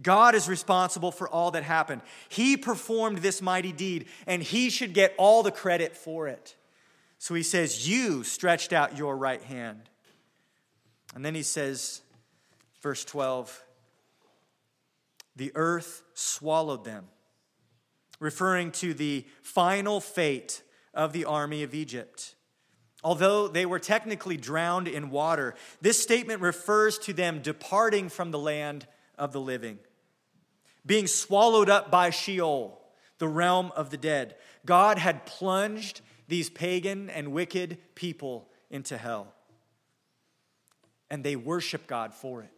God 0.00 0.34
is 0.34 0.48
responsible 0.48 1.12
for 1.12 1.28
all 1.28 1.50
that 1.50 1.62
happened. 1.62 2.00
He 2.30 2.56
performed 2.56 3.18
this 3.18 3.42
mighty 3.42 3.72
deed, 3.72 4.06
and 4.26 4.42
he 4.42 4.70
should 4.70 4.94
get 4.94 5.14
all 5.18 5.42
the 5.42 5.50
credit 5.50 5.94
for 5.94 6.26
it. 6.26 6.56
So 7.22 7.34
he 7.34 7.44
says, 7.44 7.88
You 7.88 8.24
stretched 8.24 8.72
out 8.72 8.98
your 8.98 9.16
right 9.16 9.40
hand. 9.44 9.88
And 11.14 11.24
then 11.24 11.36
he 11.36 11.44
says, 11.44 12.02
verse 12.80 13.04
12, 13.04 13.62
the 15.36 15.52
earth 15.54 16.02
swallowed 16.14 16.84
them, 16.84 17.04
referring 18.18 18.72
to 18.72 18.92
the 18.92 19.24
final 19.40 20.00
fate 20.00 20.64
of 20.94 21.12
the 21.12 21.24
army 21.24 21.62
of 21.62 21.76
Egypt. 21.76 22.34
Although 23.04 23.46
they 23.46 23.66
were 23.66 23.78
technically 23.78 24.36
drowned 24.36 24.88
in 24.88 25.08
water, 25.08 25.54
this 25.80 26.02
statement 26.02 26.40
refers 26.40 26.98
to 26.98 27.12
them 27.12 27.40
departing 27.40 28.08
from 28.08 28.32
the 28.32 28.38
land 28.40 28.88
of 29.16 29.30
the 29.30 29.40
living, 29.40 29.78
being 30.84 31.06
swallowed 31.06 31.70
up 31.70 31.88
by 31.88 32.10
Sheol, 32.10 32.82
the 33.18 33.28
realm 33.28 33.70
of 33.76 33.90
the 33.90 33.96
dead. 33.96 34.34
God 34.66 34.98
had 34.98 35.24
plunged 35.24 36.00
these 36.28 36.50
pagan 36.50 37.10
and 37.10 37.32
wicked 37.32 37.78
people 37.94 38.48
into 38.70 38.96
hell, 38.96 39.32
and 41.10 41.22
they 41.22 41.36
worship 41.36 41.86
God 41.86 42.14
for 42.14 42.42
it. 42.42 42.50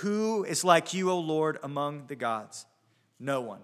Who 0.00 0.44
is 0.44 0.64
like 0.64 0.94
you, 0.94 1.10
O 1.10 1.18
Lord, 1.18 1.58
among 1.62 2.06
the 2.06 2.16
gods? 2.16 2.66
No 3.18 3.40
one. 3.40 3.60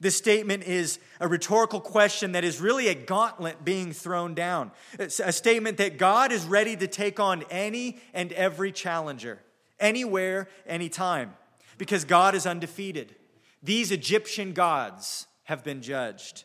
This 0.00 0.16
statement 0.16 0.62
is 0.64 0.98
a 1.20 1.28
rhetorical 1.28 1.80
question 1.80 2.32
that 2.32 2.44
is 2.44 2.60
really 2.60 2.88
a 2.88 2.94
gauntlet 2.94 3.64
being 3.64 3.92
thrown 3.92 4.34
down. 4.34 4.70
It's 4.98 5.20
a 5.20 5.32
statement 5.32 5.76
that 5.76 5.98
God 5.98 6.32
is 6.32 6.44
ready 6.44 6.76
to 6.76 6.86
take 6.86 7.20
on 7.20 7.44
any 7.50 7.98
and 8.14 8.32
every 8.32 8.72
challenger, 8.72 9.40
anywhere, 9.78 10.48
anytime, 10.66 11.34
because 11.76 12.04
God 12.04 12.34
is 12.34 12.46
undefeated. 12.46 13.14
These 13.62 13.90
Egyptian 13.90 14.54
gods 14.54 15.26
have 15.44 15.62
been 15.62 15.82
judged, 15.82 16.44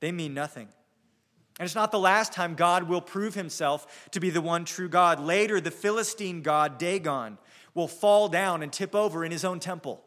they 0.00 0.12
mean 0.12 0.34
nothing. 0.34 0.68
And 1.62 1.66
it's 1.68 1.76
not 1.76 1.92
the 1.92 1.98
last 2.00 2.32
time 2.32 2.56
God 2.56 2.88
will 2.88 3.00
prove 3.00 3.36
himself 3.36 4.08
to 4.10 4.18
be 4.18 4.30
the 4.30 4.40
one 4.40 4.64
true 4.64 4.88
God. 4.88 5.20
Later, 5.20 5.60
the 5.60 5.70
Philistine 5.70 6.42
god 6.42 6.76
Dagon 6.76 7.38
will 7.72 7.86
fall 7.86 8.28
down 8.28 8.64
and 8.64 8.72
tip 8.72 8.96
over 8.96 9.24
in 9.24 9.30
his 9.30 9.44
own 9.44 9.60
temple. 9.60 10.02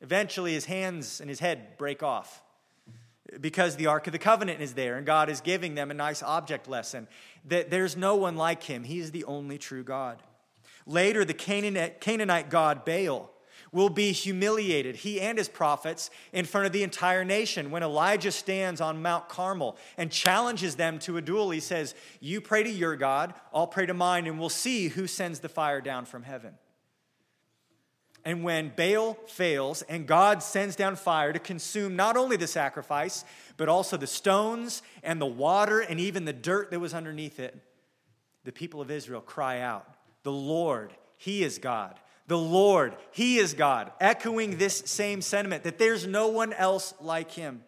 Eventually, 0.00 0.52
his 0.52 0.64
hands 0.64 1.20
and 1.20 1.30
his 1.30 1.38
head 1.38 1.78
break 1.78 2.02
off 2.02 2.42
because 3.40 3.76
the 3.76 3.86
Ark 3.86 4.08
of 4.08 4.12
the 4.12 4.18
Covenant 4.18 4.60
is 4.60 4.74
there 4.74 4.96
and 4.96 5.06
God 5.06 5.30
is 5.30 5.40
giving 5.40 5.76
them 5.76 5.92
a 5.92 5.94
nice 5.94 6.20
object 6.20 6.68
lesson 6.68 7.06
that 7.44 7.70
there's 7.70 7.96
no 7.96 8.16
one 8.16 8.34
like 8.34 8.64
him. 8.64 8.82
He 8.82 8.98
is 8.98 9.12
the 9.12 9.22
only 9.26 9.56
true 9.56 9.84
God. 9.84 10.20
Later, 10.84 11.24
the 11.24 11.32
Canaanite 11.32 12.50
god 12.50 12.84
Baal 12.84 13.30
will 13.72 13.88
be 13.88 14.12
humiliated, 14.12 14.96
he 14.96 15.20
and 15.20 15.38
his 15.38 15.48
prophets, 15.48 16.10
in 16.32 16.44
front 16.44 16.66
of 16.66 16.72
the 16.72 16.82
entire 16.82 17.24
nation. 17.24 17.70
When 17.70 17.82
Elijah 17.82 18.32
stands 18.32 18.80
on 18.80 19.02
Mount 19.02 19.28
Carmel 19.28 19.76
and 19.96 20.10
challenges 20.10 20.76
them 20.76 20.98
to 21.00 21.16
a 21.16 21.22
duel, 21.22 21.50
he 21.50 21.60
says, 21.60 21.94
You 22.20 22.40
pray 22.40 22.62
to 22.62 22.70
your 22.70 22.96
God, 22.96 23.34
I'll 23.54 23.66
pray 23.66 23.86
to 23.86 23.94
mine, 23.94 24.26
and 24.26 24.40
we'll 24.40 24.48
see 24.48 24.88
who 24.88 25.06
sends 25.06 25.40
the 25.40 25.48
fire 25.48 25.80
down 25.80 26.04
from 26.04 26.24
heaven. 26.24 26.54
And 28.24 28.44
when 28.44 28.72
Baal 28.76 29.14
fails 29.26 29.82
and 29.82 30.06
God 30.06 30.42
sends 30.42 30.76
down 30.76 30.96
fire 30.96 31.32
to 31.32 31.38
consume 31.38 31.96
not 31.96 32.16
only 32.16 32.36
the 32.36 32.46
sacrifice, 32.46 33.24
but 33.56 33.68
also 33.68 33.96
the 33.96 34.06
stones 34.06 34.82
and 35.02 35.20
the 35.20 35.26
water 35.26 35.80
and 35.80 35.98
even 35.98 36.26
the 36.26 36.32
dirt 36.32 36.70
that 36.70 36.80
was 36.80 36.92
underneath 36.92 37.40
it, 37.40 37.58
the 38.44 38.52
people 38.52 38.80
of 38.80 38.90
Israel 38.90 39.20
cry 39.20 39.60
out, 39.60 39.86
The 40.22 40.32
Lord, 40.32 40.92
He 41.16 41.42
is 41.42 41.58
God. 41.58 41.98
The 42.30 42.38
Lord, 42.38 42.94
He 43.10 43.38
is 43.38 43.54
God, 43.54 43.90
echoing 44.00 44.56
this 44.56 44.84
same 44.86 45.20
sentiment 45.20 45.64
that 45.64 45.78
there's 45.78 46.06
no 46.06 46.28
one 46.28 46.52
else 46.52 46.94
like 47.00 47.32
Him. 47.32 47.64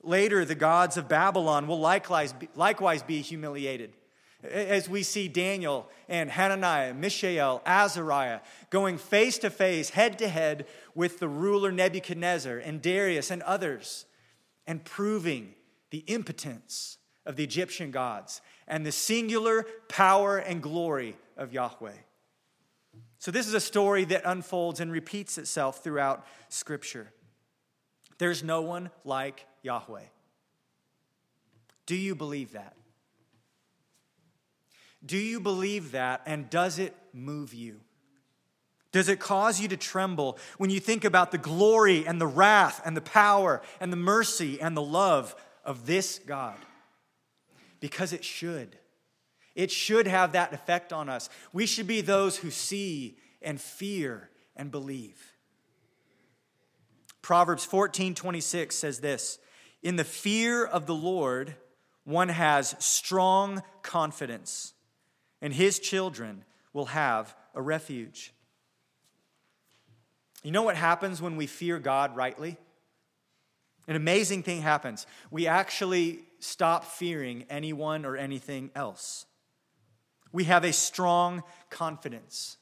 Later, 0.00 0.44
the 0.44 0.54
gods 0.54 0.96
of 0.96 1.08
Babylon 1.08 1.66
will 1.66 1.80
likewise 1.80 2.32
be, 2.32 2.48
likewise 2.54 3.02
be 3.02 3.20
humiliated 3.20 3.92
as 4.48 4.88
we 4.88 5.02
see 5.02 5.26
Daniel 5.26 5.90
and 6.08 6.30
Hananiah, 6.30 6.94
Mishael, 6.94 7.62
Azariah 7.66 8.42
going 8.70 8.96
face 8.96 9.38
to 9.38 9.50
face, 9.50 9.90
head 9.90 10.20
to 10.20 10.28
head 10.28 10.66
with 10.94 11.18
the 11.18 11.26
ruler 11.26 11.72
Nebuchadnezzar 11.72 12.58
and 12.58 12.80
Darius 12.80 13.32
and 13.32 13.42
others, 13.42 14.06
and 14.68 14.84
proving 14.84 15.52
the 15.90 16.04
impotence 16.06 16.98
of 17.26 17.34
the 17.34 17.42
Egyptian 17.42 17.90
gods 17.90 18.40
and 18.68 18.86
the 18.86 18.92
singular 18.92 19.66
power 19.88 20.38
and 20.38 20.62
glory 20.62 21.16
of 21.36 21.52
Yahweh. 21.52 22.03
So, 23.24 23.30
this 23.30 23.48
is 23.48 23.54
a 23.54 23.60
story 23.60 24.04
that 24.04 24.20
unfolds 24.26 24.80
and 24.80 24.92
repeats 24.92 25.38
itself 25.38 25.82
throughout 25.82 26.26
Scripture. 26.50 27.10
There's 28.18 28.44
no 28.44 28.60
one 28.60 28.90
like 29.02 29.46
Yahweh. 29.62 30.02
Do 31.86 31.96
you 31.96 32.14
believe 32.14 32.52
that? 32.52 32.76
Do 35.06 35.16
you 35.16 35.40
believe 35.40 35.92
that, 35.92 36.20
and 36.26 36.50
does 36.50 36.78
it 36.78 36.94
move 37.14 37.54
you? 37.54 37.80
Does 38.92 39.08
it 39.08 39.20
cause 39.20 39.58
you 39.58 39.68
to 39.68 39.76
tremble 39.78 40.36
when 40.58 40.68
you 40.68 40.78
think 40.78 41.06
about 41.06 41.30
the 41.30 41.38
glory 41.38 42.06
and 42.06 42.20
the 42.20 42.26
wrath 42.26 42.82
and 42.84 42.94
the 42.94 43.00
power 43.00 43.62
and 43.80 43.90
the 43.90 43.96
mercy 43.96 44.60
and 44.60 44.76
the 44.76 44.82
love 44.82 45.34
of 45.64 45.86
this 45.86 46.20
God? 46.26 46.58
Because 47.80 48.12
it 48.12 48.22
should. 48.22 48.76
It 49.54 49.70
should 49.70 50.06
have 50.06 50.32
that 50.32 50.52
effect 50.52 50.92
on 50.92 51.08
us. 51.08 51.28
We 51.52 51.66
should 51.66 51.86
be 51.86 52.00
those 52.00 52.36
who 52.36 52.50
see 52.50 53.18
and 53.40 53.60
fear 53.60 54.30
and 54.56 54.70
believe. 54.70 55.32
Proverbs 57.22 57.64
14 57.64 58.14
26 58.14 58.74
says 58.74 59.00
this 59.00 59.38
In 59.82 59.96
the 59.96 60.04
fear 60.04 60.64
of 60.64 60.86
the 60.86 60.94
Lord, 60.94 61.54
one 62.04 62.28
has 62.28 62.74
strong 62.78 63.62
confidence 63.82 64.74
and 65.40 65.52
his 65.52 65.78
children 65.78 66.44
will 66.72 66.86
have 66.86 67.34
a 67.54 67.62
refuge. 67.62 68.32
You 70.42 70.50
know 70.50 70.62
what 70.62 70.76
happens 70.76 71.22
when 71.22 71.36
we 71.36 71.46
fear 71.46 71.78
God 71.78 72.14
rightly? 72.16 72.58
An 73.86 73.96
amazing 73.96 74.42
thing 74.42 74.62
happens. 74.62 75.06
We 75.30 75.46
actually 75.46 76.20
stop 76.40 76.84
fearing 76.84 77.44
anyone 77.48 78.04
or 78.04 78.16
anything 78.16 78.70
else. 78.74 79.26
We 80.34 80.44
have 80.44 80.64
a 80.64 80.72
strong 80.72 81.44
confidence. 81.70 82.56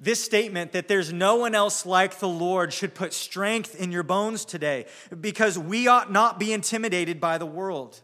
This 0.00 0.24
statement 0.24 0.72
that 0.72 0.88
there's 0.88 1.12
no 1.12 1.36
one 1.36 1.54
else 1.54 1.86
like 1.86 2.18
the 2.18 2.26
Lord 2.26 2.72
should 2.72 2.96
put 2.96 3.12
strength 3.12 3.80
in 3.80 3.92
your 3.92 4.02
bones 4.02 4.44
today 4.44 4.86
because 5.20 5.56
we 5.56 5.86
ought 5.86 6.10
not 6.10 6.40
be 6.40 6.52
intimidated 6.52 7.20
by 7.20 7.38
the 7.38 7.46
world. 7.46 8.00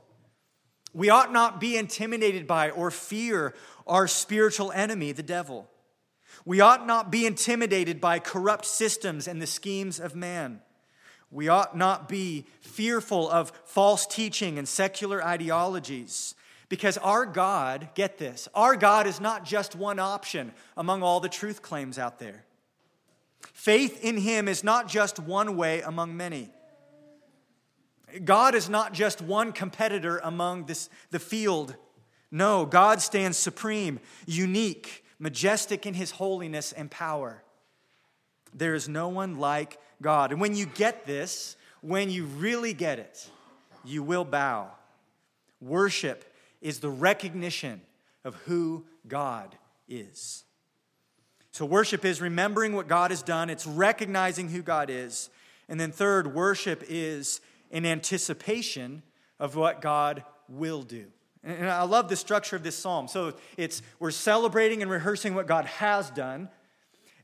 We 0.94 1.10
ought 1.10 1.32
not 1.32 1.58
be 1.58 1.76
intimidated 1.76 2.46
by 2.46 2.70
or 2.70 2.92
fear 2.92 3.56
our 3.88 4.06
spiritual 4.06 4.70
enemy, 4.70 5.10
the 5.10 5.24
devil. 5.24 5.68
We 6.44 6.60
ought 6.60 6.86
not 6.86 7.10
be 7.10 7.26
intimidated 7.26 8.00
by 8.00 8.20
corrupt 8.20 8.66
systems 8.66 9.26
and 9.26 9.42
the 9.42 9.48
schemes 9.48 9.98
of 9.98 10.14
man. 10.14 10.60
We 11.32 11.48
ought 11.48 11.76
not 11.76 12.08
be 12.08 12.46
fearful 12.60 13.28
of 13.28 13.50
false 13.64 14.06
teaching 14.06 14.58
and 14.58 14.68
secular 14.68 15.24
ideologies 15.24 16.36
because 16.68 16.98
our 16.98 17.24
God, 17.24 17.88
get 17.94 18.18
this, 18.18 18.48
our 18.54 18.76
God 18.76 19.06
is 19.06 19.20
not 19.20 19.44
just 19.44 19.74
one 19.74 19.98
option 19.98 20.52
among 20.76 21.02
all 21.02 21.20
the 21.20 21.28
truth 21.28 21.62
claims 21.62 21.98
out 21.98 22.18
there. 22.18 22.44
Faith 23.40 24.04
in 24.04 24.18
Him 24.18 24.48
is 24.48 24.62
not 24.62 24.88
just 24.88 25.18
one 25.18 25.56
way 25.56 25.80
among 25.80 26.16
many. 26.16 26.50
God 28.24 28.54
is 28.54 28.68
not 28.68 28.92
just 28.92 29.20
one 29.20 29.52
competitor 29.52 30.18
among 30.22 30.64
this, 30.66 30.88
the 31.10 31.18
field. 31.18 31.74
No, 32.30 32.66
God 32.66 33.00
stands 33.00 33.36
supreme, 33.36 34.00
unique, 34.26 35.04
majestic 35.18 35.86
in 35.86 35.94
his 35.94 36.12
holiness 36.12 36.72
and 36.72 36.90
power. 36.90 37.42
There 38.54 38.74
is 38.74 38.88
no 38.88 39.08
one 39.08 39.38
like 39.38 39.78
God. 40.00 40.32
And 40.32 40.40
when 40.40 40.54
you 40.54 40.66
get 40.66 41.06
this, 41.06 41.56
when 41.80 42.10
you 42.10 42.24
really 42.24 42.72
get 42.72 42.98
it, 42.98 43.28
you 43.84 44.02
will 44.02 44.24
bow. 44.24 44.70
Worship 45.60 46.24
is 46.60 46.80
the 46.80 46.90
recognition 46.90 47.80
of 48.24 48.34
who 48.46 48.84
God 49.06 49.56
is. 49.88 50.44
So, 51.50 51.64
worship 51.64 52.04
is 52.04 52.20
remembering 52.20 52.74
what 52.74 52.88
God 52.88 53.10
has 53.10 53.22
done, 53.22 53.50
it's 53.50 53.66
recognizing 53.66 54.48
who 54.48 54.62
God 54.62 54.90
is. 54.90 55.30
And 55.68 55.78
then, 55.78 55.92
third, 55.92 56.34
worship 56.34 56.84
is 56.88 57.40
an 57.70 57.84
anticipation 57.84 59.02
of 59.38 59.56
what 59.56 59.80
God 59.80 60.24
will 60.48 60.82
do. 60.82 61.06
And 61.44 61.68
I 61.68 61.82
love 61.82 62.08
the 62.08 62.16
structure 62.16 62.56
of 62.56 62.62
this 62.62 62.76
psalm. 62.76 63.08
So 63.08 63.34
it's 63.56 63.80
we're 63.98 64.10
celebrating 64.10 64.82
and 64.82 64.90
rehearsing 64.90 65.34
what 65.34 65.46
God 65.46 65.66
has 65.66 66.10
done, 66.10 66.48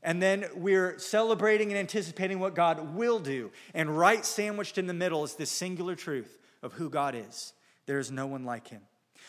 and 0.01 0.21
then 0.21 0.45
we're 0.55 0.97
celebrating 0.99 1.69
and 1.69 1.77
anticipating 1.77 2.39
what 2.39 2.55
God 2.55 2.95
will 2.95 3.19
do. 3.19 3.51
And 3.73 3.97
right 3.97 4.25
sandwiched 4.25 4.77
in 4.77 4.87
the 4.87 4.93
middle 4.93 5.23
is 5.23 5.35
this 5.35 5.51
singular 5.51 5.95
truth 5.95 6.37
of 6.61 6.73
who 6.73 6.89
God 6.89 7.15
is. 7.15 7.53
There 7.85 7.99
is 7.99 8.11
no 8.11 8.25
one 8.25 8.45
like 8.45 8.67
him. 8.67 8.81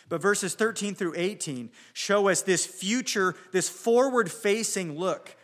But 0.09 0.21
verses 0.21 0.55
13 0.55 0.95
through 0.95 1.13
18 1.15 1.69
show 1.93 2.29
us 2.29 2.41
this 2.41 2.65
future, 2.65 3.35
this 3.51 3.69
forward 3.69 4.31
facing 4.31 4.97
look 4.97 5.35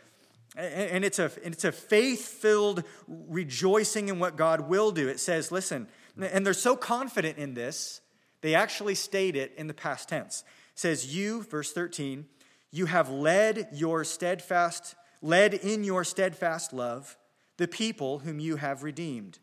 and 0.56 1.04
it's 1.04 1.18
a, 1.18 1.32
it's 1.42 1.66
a 1.66 1.72
faith 1.72 2.28
filled 2.28 2.84
rejoicing 3.08 4.10
in 4.10 4.20
what 4.20 4.36
God 4.36 4.70
will 4.70 4.92
do. 4.92 5.08
It 5.08 5.20
says, 5.20 5.52
listen, 5.52 5.88
and 6.16 6.46
they're 6.46 6.54
so 6.54 6.76
confident 6.76 7.40
in 7.40 7.56
this 7.56 8.02
they 8.42 8.56
actually 8.56 8.96
state 8.96 9.38
it 9.38 9.54
in 9.58 9.68
the 9.68 9.74
past 9.74 10.10
tense. 10.10 10.44
It 10.74 10.80
says, 10.80 11.16
You, 11.16 11.44
verse 11.44 11.72
13, 11.72 12.26
you 12.72 12.88
have 12.88 13.10
led 13.10 13.70
your 13.72 14.04
steadfast, 14.04 14.96
led 15.22 15.54
in 15.54 15.86
your 15.86 16.04
steadfast 16.04 16.74
love 16.74 17.18
the 17.56 17.70
people 17.70 18.20
whom 18.20 18.42
you 18.42 18.58
have 18.58 18.84
redeemed. 18.84 19.40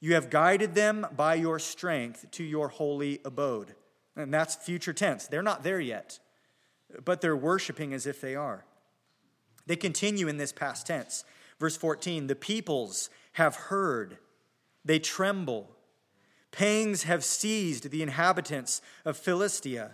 You 0.00 0.14
have 0.14 0.30
guided 0.30 0.74
them 0.74 1.06
by 1.14 1.34
your 1.34 1.58
strength 1.58 2.30
to 2.30 2.42
your 2.42 2.68
holy 2.68 3.20
abode. 3.26 3.74
And 4.20 4.32
that's 4.32 4.56
future 4.56 4.92
tense. 4.92 5.26
They're 5.26 5.42
not 5.42 5.62
there 5.62 5.80
yet, 5.80 6.18
but 7.04 7.20
they're 7.20 7.36
worshiping 7.36 7.92
as 7.94 8.06
if 8.06 8.20
they 8.20 8.34
are. 8.34 8.64
They 9.66 9.76
continue 9.76 10.28
in 10.28 10.36
this 10.36 10.52
past 10.52 10.86
tense. 10.86 11.24
Verse 11.58 11.76
14 11.76 12.26
The 12.26 12.34
peoples 12.34 13.10
have 13.32 13.54
heard, 13.54 14.18
they 14.84 14.98
tremble. 14.98 15.70
Pangs 16.52 17.04
have 17.04 17.22
seized 17.22 17.90
the 17.90 18.02
inhabitants 18.02 18.82
of 19.04 19.16
Philistia. 19.16 19.92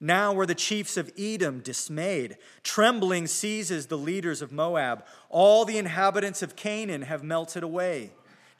Now 0.00 0.32
were 0.32 0.46
the 0.46 0.54
chiefs 0.54 0.96
of 0.96 1.12
Edom 1.16 1.60
dismayed. 1.60 2.38
Trembling 2.64 3.26
seizes 3.26 3.86
the 3.86 3.98
leaders 3.98 4.42
of 4.42 4.50
Moab. 4.50 5.04
All 5.28 5.64
the 5.64 5.78
inhabitants 5.78 6.42
of 6.42 6.56
Canaan 6.56 7.02
have 7.02 7.22
melted 7.22 7.62
away. 7.62 8.10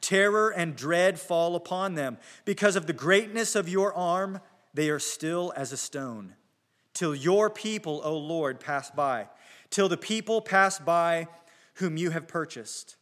Terror 0.00 0.50
and 0.50 0.76
dread 0.76 1.18
fall 1.18 1.56
upon 1.56 1.94
them. 1.94 2.18
Because 2.44 2.76
of 2.76 2.86
the 2.86 2.92
greatness 2.92 3.56
of 3.56 3.68
your 3.68 3.94
arm, 3.94 4.40
they 4.74 4.90
are 4.90 4.98
still 4.98 5.52
as 5.56 5.72
a 5.72 5.76
stone. 5.76 6.34
Till 6.94 7.14
your 7.14 7.50
people, 7.50 8.00
O 8.04 8.16
Lord, 8.16 8.60
pass 8.60 8.90
by. 8.90 9.28
Till 9.70 9.88
the 9.88 9.96
people 9.96 10.40
pass 10.40 10.78
by 10.78 11.26
whom 11.74 11.96
you 11.96 12.10
have 12.10 12.28
purchased. 12.28 12.96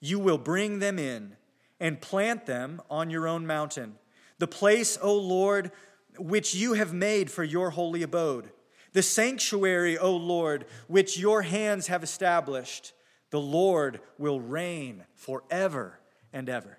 You 0.00 0.18
will 0.18 0.38
bring 0.38 0.78
them 0.78 0.98
in 0.98 1.36
and 1.80 2.00
plant 2.00 2.46
them 2.46 2.80
on 2.88 3.10
your 3.10 3.26
own 3.26 3.46
mountain, 3.46 3.96
the 4.38 4.46
place, 4.46 4.98
O 5.00 5.14
Lord, 5.14 5.70
which 6.18 6.54
you 6.54 6.74
have 6.74 6.92
made 6.92 7.30
for 7.30 7.44
your 7.44 7.70
holy 7.70 8.02
abode, 8.02 8.50
the 8.92 9.02
sanctuary, 9.02 9.98
O 9.98 10.14
Lord, 10.14 10.66
which 10.86 11.18
your 11.18 11.42
hands 11.42 11.88
have 11.88 12.02
established. 12.02 12.92
The 13.30 13.40
Lord 13.40 14.00
will 14.16 14.40
reign 14.40 15.04
forever 15.14 15.98
and 16.32 16.48
ever. 16.48 16.78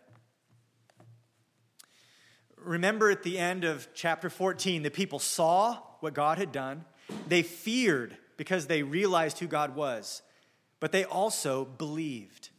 Remember 2.65 3.11
at 3.11 3.23
the 3.23 3.37
end 3.37 3.63
of 3.63 3.87
chapter 3.93 4.29
14, 4.29 4.83
the 4.83 4.91
people 4.91 5.19
saw 5.19 5.77
what 5.99 6.13
God 6.13 6.37
had 6.37 6.51
done. 6.51 6.85
They 7.27 7.43
feared 7.43 8.17
because 8.37 8.67
they 8.67 8.83
realized 8.83 9.39
who 9.39 9.47
God 9.47 9.75
was, 9.75 10.21
but 10.79 10.91
they 10.91 11.05
also 11.05 11.65
believed. 11.65 12.49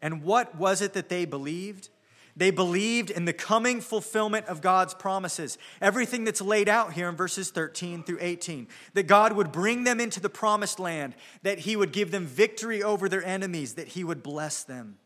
And 0.00 0.22
what 0.22 0.54
was 0.56 0.80
it 0.80 0.92
that 0.92 1.08
they 1.08 1.24
believed? 1.24 1.88
They 2.36 2.52
believed 2.52 3.10
in 3.10 3.24
the 3.24 3.32
coming 3.32 3.80
fulfillment 3.80 4.46
of 4.46 4.60
God's 4.60 4.94
promises. 4.94 5.58
Everything 5.80 6.22
that's 6.22 6.40
laid 6.40 6.68
out 6.68 6.92
here 6.92 7.08
in 7.08 7.16
verses 7.16 7.50
13 7.50 8.04
through 8.04 8.18
18. 8.20 8.68
That 8.94 9.08
God 9.08 9.32
would 9.32 9.50
bring 9.50 9.82
them 9.82 9.98
into 9.98 10.20
the 10.20 10.28
promised 10.28 10.78
land, 10.78 11.16
that 11.42 11.60
He 11.60 11.74
would 11.74 11.90
give 11.90 12.12
them 12.12 12.26
victory 12.26 12.80
over 12.80 13.08
their 13.08 13.24
enemies, 13.24 13.74
that 13.74 13.88
He 13.88 14.04
would 14.04 14.22
bless 14.22 14.62
them. 14.62 14.98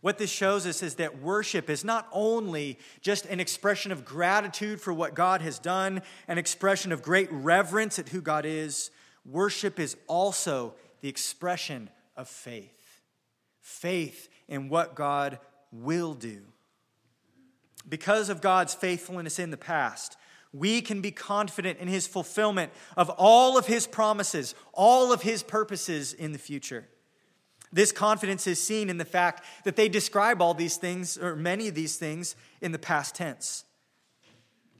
What 0.00 0.18
this 0.18 0.30
shows 0.30 0.66
us 0.66 0.82
is 0.82 0.96
that 0.96 1.20
worship 1.20 1.68
is 1.68 1.84
not 1.84 2.08
only 2.12 2.78
just 3.00 3.26
an 3.26 3.40
expression 3.40 3.90
of 3.90 4.04
gratitude 4.04 4.80
for 4.80 4.92
what 4.92 5.14
God 5.14 5.42
has 5.42 5.58
done, 5.58 6.02
an 6.28 6.38
expression 6.38 6.92
of 6.92 7.02
great 7.02 7.28
reverence 7.32 7.98
at 7.98 8.10
who 8.10 8.20
God 8.20 8.46
is, 8.46 8.90
worship 9.24 9.80
is 9.80 9.96
also 10.06 10.74
the 11.00 11.08
expression 11.08 11.90
of 12.16 12.28
faith 12.28 12.74
faith 13.60 14.30
in 14.48 14.70
what 14.70 14.94
God 14.94 15.38
will 15.70 16.14
do. 16.14 16.40
Because 17.86 18.30
of 18.30 18.40
God's 18.40 18.72
faithfulness 18.72 19.38
in 19.38 19.50
the 19.50 19.58
past, 19.58 20.16
we 20.54 20.80
can 20.80 21.02
be 21.02 21.10
confident 21.10 21.78
in 21.78 21.86
his 21.86 22.06
fulfillment 22.06 22.72
of 22.96 23.10
all 23.10 23.58
of 23.58 23.66
his 23.66 23.86
promises, 23.86 24.54
all 24.72 25.12
of 25.12 25.20
his 25.20 25.42
purposes 25.42 26.14
in 26.14 26.32
the 26.32 26.38
future. 26.38 26.88
This 27.72 27.92
confidence 27.92 28.46
is 28.46 28.62
seen 28.62 28.88
in 28.88 28.98
the 28.98 29.04
fact 29.04 29.44
that 29.64 29.76
they 29.76 29.88
describe 29.88 30.40
all 30.40 30.54
these 30.54 30.76
things, 30.76 31.18
or 31.18 31.36
many 31.36 31.68
of 31.68 31.74
these 31.74 31.96
things, 31.96 32.36
in 32.60 32.72
the 32.72 32.78
past 32.78 33.14
tense. 33.14 33.64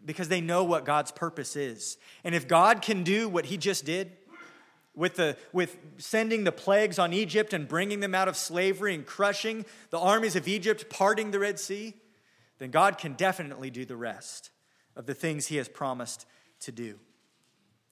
Because 0.04 0.28
they 0.28 0.40
know 0.40 0.64
what 0.64 0.84
God's 0.84 1.10
purpose 1.10 1.56
is. 1.56 1.98
And 2.24 2.34
if 2.34 2.48
God 2.48 2.82
can 2.82 3.04
do 3.04 3.28
what 3.28 3.46
he 3.46 3.56
just 3.56 3.84
did, 3.84 4.12
with, 4.94 5.14
the, 5.14 5.36
with 5.52 5.78
sending 5.98 6.42
the 6.42 6.50
plagues 6.50 6.98
on 6.98 7.12
Egypt 7.12 7.52
and 7.52 7.68
bringing 7.68 8.00
them 8.00 8.16
out 8.16 8.26
of 8.26 8.36
slavery 8.36 8.94
and 8.96 9.06
crushing 9.06 9.64
the 9.90 9.98
armies 9.98 10.34
of 10.34 10.48
Egypt, 10.48 10.90
parting 10.90 11.30
the 11.30 11.38
Red 11.38 11.60
Sea, 11.60 11.94
then 12.58 12.72
God 12.72 12.98
can 12.98 13.12
definitely 13.12 13.70
do 13.70 13.84
the 13.84 13.96
rest 13.96 14.50
of 14.96 15.06
the 15.06 15.14
things 15.14 15.46
He 15.46 15.56
has 15.56 15.68
promised 15.68 16.26
to 16.60 16.72
do. 16.72 16.98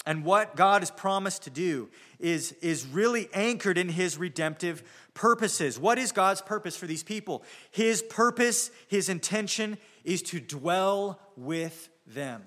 And 0.07 0.25
what 0.25 0.57
God 0.57 0.83
has 0.83 0.91
promised 0.91 1.43
to 1.43 1.51
do 1.51 1.91
is, 2.21 2.53
is 2.63 2.87
really 2.87 3.29
anchored 3.35 3.77
in 3.77 3.89
His 3.89 4.17
redemptive 4.17 4.83
purposes. 5.13 5.79
What 5.79 5.99
is 5.99 6.13
God's 6.13 6.41
purpose 6.41 6.77
for 6.77 6.87
these 6.87 7.03
people? 7.03 7.43
His 7.71 8.03
purpose, 8.03 8.71
His 8.89 9.09
intention 9.09 9.77
is 10.05 10.23
to 10.23 10.41
dwell 10.41 11.21
with 11.37 11.89
them 12.07 12.45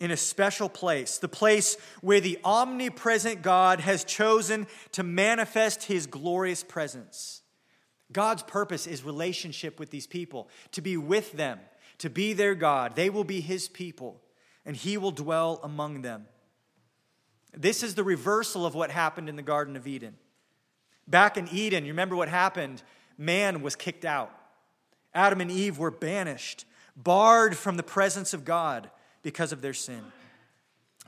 in 0.00 0.10
a 0.10 0.16
special 0.16 0.68
place, 0.68 1.18
the 1.18 1.28
place 1.28 1.76
where 2.00 2.20
the 2.20 2.38
omnipresent 2.44 3.42
God 3.42 3.80
has 3.80 4.04
chosen 4.04 4.66
to 4.92 5.02
manifest 5.02 5.84
his 5.84 6.06
glorious 6.06 6.64
presence. 6.64 7.42
God's 8.12 8.42
purpose 8.42 8.86
is 8.86 9.04
relationship 9.04 9.78
with 9.78 9.90
these 9.90 10.06
people, 10.06 10.48
to 10.72 10.82
be 10.82 10.96
with 10.96 11.32
them, 11.32 11.60
to 11.98 12.10
be 12.10 12.32
their 12.32 12.54
God. 12.54 12.96
They 12.96 13.08
will 13.08 13.24
be 13.24 13.40
his 13.40 13.68
people, 13.68 14.20
and 14.66 14.76
he 14.76 14.96
will 14.96 15.10
dwell 15.10 15.60
among 15.62 16.02
them. 16.02 16.26
This 17.56 17.82
is 17.82 17.94
the 17.94 18.04
reversal 18.04 18.66
of 18.66 18.74
what 18.74 18.90
happened 18.90 19.28
in 19.28 19.36
the 19.36 19.42
Garden 19.42 19.76
of 19.76 19.86
Eden. 19.86 20.16
Back 21.06 21.36
in 21.36 21.48
Eden, 21.48 21.84
you 21.84 21.92
remember 21.92 22.16
what 22.16 22.28
happened? 22.28 22.82
Man 23.18 23.62
was 23.62 23.76
kicked 23.76 24.04
out. 24.04 24.34
Adam 25.14 25.40
and 25.40 25.50
Eve 25.50 25.78
were 25.78 25.90
banished, 25.90 26.64
barred 26.96 27.56
from 27.56 27.76
the 27.76 27.82
presence 27.82 28.34
of 28.34 28.44
God 28.44 28.90
because 29.22 29.52
of 29.52 29.62
their 29.62 29.74
sin. 29.74 30.02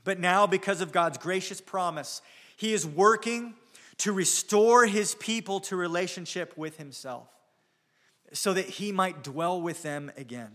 But 0.05 0.21
now, 0.21 0.47
because 0.47 0.81
of 0.81 0.93
God's 0.93 1.19
gracious 1.19 1.61
promise, 1.61 2.23
He 2.57 2.73
is 2.73 2.87
working 2.87 3.55
to 3.99 4.13
restore 4.13 4.87
His 4.87 5.17
people 5.17 5.59
to 5.61 5.75
relationship 5.75 6.57
with 6.57 6.77
Himself 6.77 7.29
so 8.33 8.53
that 8.55 8.67
He 8.67 8.93
might 8.93 9.25
dwell 9.25 9.61
with 9.61 9.83
them 9.83 10.13
again. 10.17 10.53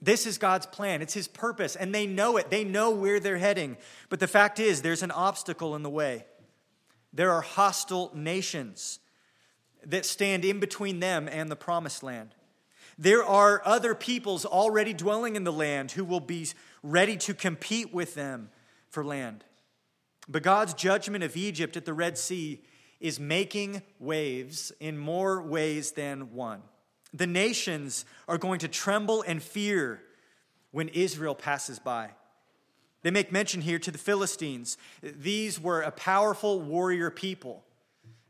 This 0.00 0.26
is 0.26 0.38
God's 0.38 0.66
plan. 0.66 1.02
It's 1.02 1.14
His 1.14 1.28
purpose, 1.28 1.74
and 1.76 1.94
they 1.94 2.06
know 2.06 2.36
it. 2.36 2.50
They 2.50 2.64
know 2.64 2.90
where 2.90 3.18
they're 3.18 3.38
heading. 3.38 3.76
But 4.08 4.20
the 4.20 4.28
fact 4.28 4.60
is, 4.60 4.82
there's 4.82 5.02
an 5.02 5.10
obstacle 5.10 5.74
in 5.74 5.82
the 5.82 5.90
way. 5.90 6.24
There 7.12 7.32
are 7.32 7.40
hostile 7.40 8.10
nations 8.14 9.00
that 9.84 10.04
stand 10.04 10.44
in 10.44 10.60
between 10.60 11.00
them 11.00 11.28
and 11.30 11.50
the 11.50 11.56
promised 11.56 12.02
land. 12.02 12.34
There 12.98 13.24
are 13.24 13.62
other 13.64 13.94
peoples 13.94 14.44
already 14.44 14.92
dwelling 14.92 15.36
in 15.36 15.44
the 15.44 15.52
land 15.52 15.92
who 15.92 16.04
will 16.04 16.20
be 16.20 16.48
ready 16.82 17.16
to 17.18 17.34
compete 17.34 17.94
with 17.94 18.14
them 18.14 18.50
for 18.90 19.04
land. 19.04 19.44
But 20.28 20.42
God's 20.42 20.74
judgment 20.74 21.24
of 21.24 21.36
Egypt 21.36 21.76
at 21.76 21.84
the 21.84 21.94
Red 21.94 22.18
Sea 22.18 22.62
is 23.00 23.20
making 23.20 23.82
waves 23.98 24.72
in 24.80 24.98
more 24.98 25.40
ways 25.40 25.92
than 25.92 26.34
one. 26.34 26.62
The 27.14 27.26
nations 27.26 28.04
are 28.26 28.38
going 28.38 28.60
to 28.60 28.68
tremble 28.68 29.22
and 29.22 29.42
fear 29.42 30.02
when 30.70 30.88
Israel 30.88 31.34
passes 31.34 31.78
by. 31.78 32.10
They 33.02 33.10
make 33.10 33.32
mention 33.32 33.60
here 33.60 33.78
to 33.78 33.90
the 33.90 33.98
Philistines. 33.98 34.76
These 35.02 35.60
were 35.60 35.82
a 35.82 35.90
powerful 35.90 36.60
warrior 36.60 37.10
people. 37.10 37.64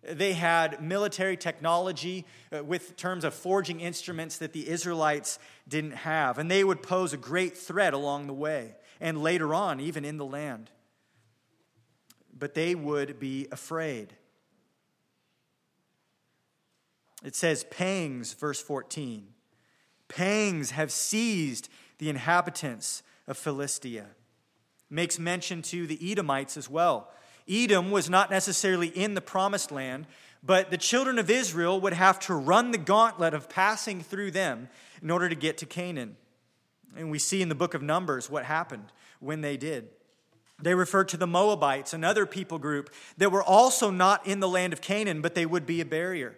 They 0.03 0.35
had 0.35 0.83
military 0.83 1.37
technology 1.37 2.25
uh, 2.53 2.63
with 2.63 2.97
terms 2.97 3.25
of 3.25 3.35
forging 3.35 3.81
instruments 3.81 4.39
that 4.39 4.53
the 4.53 4.69
Israelites 4.69 5.39
didn't 5.67 5.93
have. 5.93 6.39
And 6.39 6.51
they 6.51 6.63
would 6.63 6.83
pose 6.83 7.13
a 7.13 7.17
great 7.17 7.57
threat 7.57 7.95
along 7.95 8.27
the 8.27 8.33
way 8.33 8.75
and 9.01 9.23
later 9.23 9.55
on, 9.55 9.81
even 9.81 10.05
in 10.05 10.17
the 10.17 10.25
land. 10.25 10.71
But 12.37 12.55
they 12.55 12.75
would 12.75 13.19
be 13.19 13.49
afraid. 13.51 14.15
It 17.25 17.35
says, 17.35 17.65
pangs, 17.65 18.33
verse 18.35 18.61
14. 18.63 19.27
Pangs 20.09 20.71
have 20.71 20.91
seized 20.93 21.69
the 21.99 22.09
inhabitants 22.09 23.03
of 23.27 23.37
Philistia. 23.37 24.07
Makes 24.89 25.19
mention 25.19 25.63
to 25.63 25.87
the 25.87 26.13
Edomites 26.13 26.57
as 26.57 26.71
well. 26.71 27.11
Edom 27.49 27.91
was 27.91 28.09
not 28.09 28.31
necessarily 28.31 28.89
in 28.89 29.15
the 29.15 29.21
promised 29.21 29.71
land, 29.73 30.07
but 30.43 30.71
the 30.71 30.79
children 30.79 31.19
of 31.19 31.31
Israel 31.31 31.81
would 31.81 31.93
have 31.93 32.21
to 32.21 32.35
run 32.35 32.71
the 32.71 32.79
gauntlet 32.79 33.35
of 33.35 33.49
passing 33.49 34.01
through 34.01 34.31
them 34.31 34.69
in 35.03 35.11
order 35.11 35.29
to 35.29 35.35
get 35.35 35.59
to 35.59 35.67
Canaan. 35.67 36.17
And 36.97 37.11
we 37.11 37.19
see 37.19 37.43
in 37.43 37.49
the 37.49 37.55
book 37.55 37.75
of 37.75 37.83
Numbers 37.83 38.31
what 38.31 38.45
happened 38.45 38.93
when 39.21 39.41
they 39.41 39.57
did. 39.57 39.89
They 40.61 40.75
refer 40.75 41.05
to 41.05 41.17
the 41.17 41.27
Moabites, 41.27 41.93
another 41.93 42.27
people 42.27 42.59
group 42.59 42.91
that 43.17 43.31
were 43.31 43.43
also 43.43 43.91
not 43.91 44.27
in 44.27 44.41
the 44.41 44.49
land 44.49 44.73
of 44.73 44.81
Canaan, 44.81 45.21
but 45.21 45.35
they 45.35 45.47
would 45.47 45.67
be 45.67 45.81
a 45.81 45.85
barrier. 45.85 46.37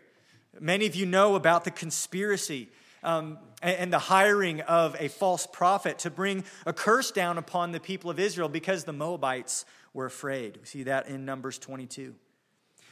Many 0.59 0.87
of 0.87 0.95
you 0.95 1.07
know 1.07 1.37
about 1.37 1.65
the 1.65 1.71
conspiracy 1.71 2.69
um, 3.03 3.39
and 3.63 3.93
the 3.93 3.99
hiring 3.99 4.61
of 4.63 4.97
a 4.99 5.09
false 5.09 5.47
prophet 5.47 6.01
to 6.01 6.11
bring 6.11 6.45
a 6.67 6.73
curse 6.73 7.11
down 7.11 7.39
upon 7.39 7.73
the 7.73 7.81
people 7.81 8.11
of 8.11 8.19
Israel 8.19 8.49
because 8.49 8.85
the 8.85 8.93
Moabites 8.93 9.65
were 9.95 10.07
afraid. 10.07 10.59
We 10.59 10.67
see 10.67 10.83
that 10.85 11.09
in 11.09 11.25
Numbers 11.25 11.59
22. 11.59 12.15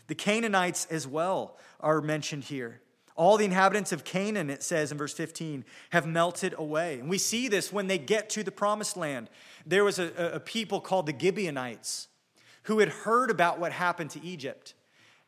The 0.07 0.15
Canaanites 0.15 0.87
as 0.87 1.07
well 1.07 1.57
are 1.81 2.01
mentioned 2.01 2.45
here. 2.45 2.81
All 3.15 3.37
the 3.37 3.45
inhabitants 3.45 3.93
of 3.93 4.05
Canaan, 4.05 4.49
it 4.49 4.63
says 4.63 4.93
in 4.93 4.99
verse 4.99 5.13
15, 5.13 5.65
have 5.91 6.07
melted 6.07 6.55
away. 6.57 7.01
And 7.01 7.11
we 7.11 7.19
see 7.19 7.49
this 7.49 7.73
when 7.73 7.89
they 7.89 7.99
get 7.99 8.31
to 8.31 8.45
the 8.45 8.53
promised 8.53 8.97
land. 8.97 9.29
There 9.67 9.85
was 9.85 9.99
a, 9.99 10.35
a 10.35 10.41
people 10.41 10.81
called 10.81 11.07
the 11.07 11.15
Gibeonites 11.19 12.07
who 12.65 12.79
had 12.79 12.89
heard 12.91 13.31
about 13.31 13.59
what 13.59 13.73
happened 13.73 14.11
to 14.11 14.23
Egypt. 14.23 14.75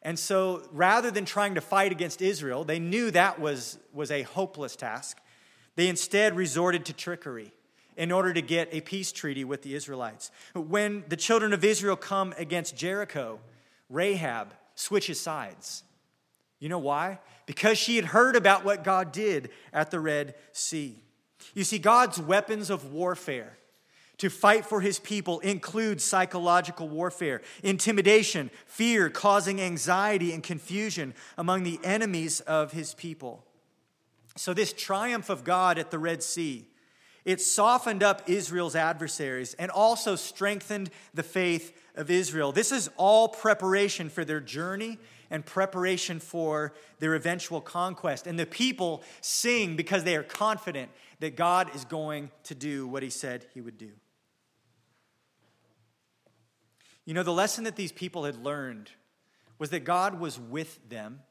And 0.03 0.19
so 0.19 0.63
rather 0.73 1.11
than 1.11 1.25
trying 1.25 1.57
to 1.57 1.61
fight 1.61 1.93
against 1.93 2.23
Israel, 2.23 2.65
they 2.65 2.79
knew 2.79 3.11
that 3.11 3.39
was, 3.39 3.79
was 3.93 4.11
a 4.11 4.23
hopeless 4.23 4.77
task. 4.77 5.21
They 5.77 5.89
instead 5.89 6.37
resorted 6.37 6.87
to 6.87 6.93
trickery 6.93 7.53
in 7.97 8.11
order 8.11 8.33
to 8.33 8.41
get 8.41 8.69
a 8.73 8.81
peace 8.81 9.13
treaty 9.13 9.45
with 9.45 9.63
the 9.63 9.75
Israelites. 9.75 10.31
When 10.55 11.05
the 11.09 11.17
children 11.17 11.53
of 11.53 11.65
Israel 11.65 11.97
come 11.97 12.33
against 12.39 12.77
Jericho, 12.77 13.41
Rahab 13.91 14.55
switches 14.75 15.21
sides. 15.21 15.83
You 16.61 16.69
know 16.69 16.79
why? 16.79 17.19
Because 17.47 17.79
she 17.79 17.97
had 17.97 18.07
heard 18.07 18.37
about 18.37 18.65
what 18.65 18.85
God 18.85 19.13
did 19.13 19.51
at 19.73 19.91
the 19.91 20.01
Red 20.01 20.35
Sea. 20.53 20.97
You 21.55 21.65
see, 21.65 21.79
God's 21.79 22.21
weapons 22.21 22.71
of 22.71 22.93
warfare 22.93 23.57
to 24.21 24.29
fight 24.29 24.67
for 24.67 24.83
his 24.83 24.99
people 24.99 25.41
includes 25.41 26.05
psychological 26.05 26.91
warfare, 26.91 27.41
intimidation, 27.63 28.51
fear, 28.67 29.09
causing 29.09 29.63
anxiety 29.63 30.35
and 30.35 30.43
confusion 30.43 31.15
among 31.39 31.63
the 31.63 31.81
enemies 31.83 32.41
of 32.41 32.73
his 32.73 32.93
people. 32.93 33.47
So, 34.37 34.53
this 34.53 34.75
triumph 34.75 35.31
of 35.31 35.43
God 35.43 35.79
at 35.79 35.91
the 35.91 35.99
Red 35.99 36.23
Sea, 36.23 36.69
it 37.25 37.41
softened 37.41 38.03
up 38.03 38.29
Israel's 38.29 38.77
adversaries 38.77 39.55
and 39.55 39.71
also 39.71 40.17
strengthened 40.17 40.91
the 41.15 41.23
faith 41.23 41.75
of 41.97 42.11
Israel. 42.11 42.53
This 42.53 42.73
is 42.73 42.91
all 42.99 43.27
preparation 43.27 44.11
for 44.11 44.27
their 44.27 44.41
journey 44.41 44.99
and 45.31 45.47
preparation 45.47 46.21
for 46.21 46.75
their 46.99 47.15
eventual 47.15 47.63
conquest. 47.63 48.27
And 48.27 48.39
the 48.39 48.45
people 48.45 49.03
sing 49.23 49.77
because 49.77 50.05
they 50.05 50.17
are 50.17 50.23
confident 50.23 50.91
that 51.21 51.37
God 51.37 51.75
is 51.75 51.87
going 51.87 52.31
to 52.45 52.55
do 52.55 52.87
what 52.87 53.03
he 53.03 53.09
said 53.11 53.47
he 53.55 53.63
would 53.63 53.79
do. 53.79 53.93
You 57.11 57.15
know, 57.15 57.25
the 57.25 57.33
lesson 57.33 57.65
that 57.65 57.75
these 57.75 57.91
people 57.91 58.23
had 58.23 58.37
learned 58.37 58.89
was 59.59 59.71
that 59.71 59.81
God 59.81 60.21
was 60.21 60.39
with 60.39 60.79
them 60.89 61.23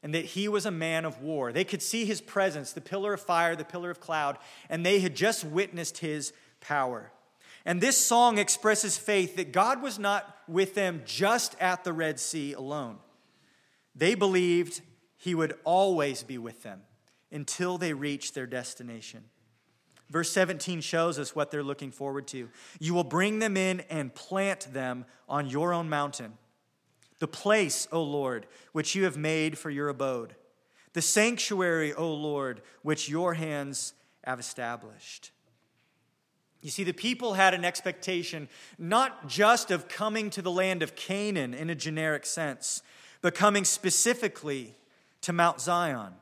and 0.00 0.14
that 0.14 0.24
he 0.24 0.46
was 0.46 0.64
a 0.64 0.70
man 0.70 1.04
of 1.04 1.22
war. 1.22 1.50
They 1.50 1.64
could 1.64 1.82
see 1.82 2.04
his 2.04 2.20
presence, 2.20 2.72
the 2.72 2.80
pillar 2.80 3.14
of 3.14 3.20
fire, 3.20 3.56
the 3.56 3.64
pillar 3.64 3.90
of 3.90 3.98
cloud, 3.98 4.38
and 4.70 4.86
they 4.86 5.00
had 5.00 5.16
just 5.16 5.44
witnessed 5.44 5.98
his 5.98 6.32
power. 6.60 7.10
And 7.64 7.80
this 7.80 7.96
song 7.96 8.38
expresses 8.38 8.96
faith 8.96 9.34
that 9.34 9.50
God 9.50 9.82
was 9.82 9.98
not 9.98 10.38
with 10.46 10.76
them 10.76 11.02
just 11.04 11.56
at 11.60 11.82
the 11.82 11.92
Red 11.92 12.20
Sea 12.20 12.52
alone. 12.52 12.98
They 13.92 14.14
believed 14.14 14.82
he 15.16 15.34
would 15.34 15.54
always 15.64 16.22
be 16.22 16.38
with 16.38 16.62
them 16.62 16.82
until 17.32 17.76
they 17.76 17.92
reached 17.92 18.36
their 18.36 18.46
destination. 18.46 19.24
Verse 20.14 20.30
17 20.30 20.80
shows 20.80 21.18
us 21.18 21.34
what 21.34 21.50
they're 21.50 21.64
looking 21.64 21.90
forward 21.90 22.28
to. 22.28 22.48
You 22.78 22.94
will 22.94 23.02
bring 23.02 23.40
them 23.40 23.56
in 23.56 23.80
and 23.90 24.14
plant 24.14 24.72
them 24.72 25.06
on 25.28 25.48
your 25.48 25.72
own 25.72 25.88
mountain, 25.88 26.34
the 27.18 27.26
place, 27.26 27.88
O 27.90 28.00
Lord, 28.00 28.46
which 28.70 28.94
you 28.94 29.02
have 29.06 29.16
made 29.16 29.58
for 29.58 29.70
your 29.70 29.88
abode, 29.88 30.36
the 30.92 31.02
sanctuary, 31.02 31.92
O 31.94 32.14
Lord, 32.14 32.62
which 32.82 33.08
your 33.08 33.34
hands 33.34 33.92
have 34.22 34.38
established. 34.38 35.32
You 36.60 36.70
see, 36.70 36.84
the 36.84 36.92
people 36.92 37.34
had 37.34 37.52
an 37.52 37.64
expectation 37.64 38.48
not 38.78 39.26
just 39.28 39.72
of 39.72 39.88
coming 39.88 40.30
to 40.30 40.42
the 40.42 40.52
land 40.52 40.84
of 40.84 40.94
Canaan 40.94 41.54
in 41.54 41.70
a 41.70 41.74
generic 41.74 42.24
sense, 42.24 42.84
but 43.20 43.34
coming 43.34 43.64
specifically 43.64 44.76
to 45.22 45.32
Mount 45.32 45.60
Zion. 45.60 46.12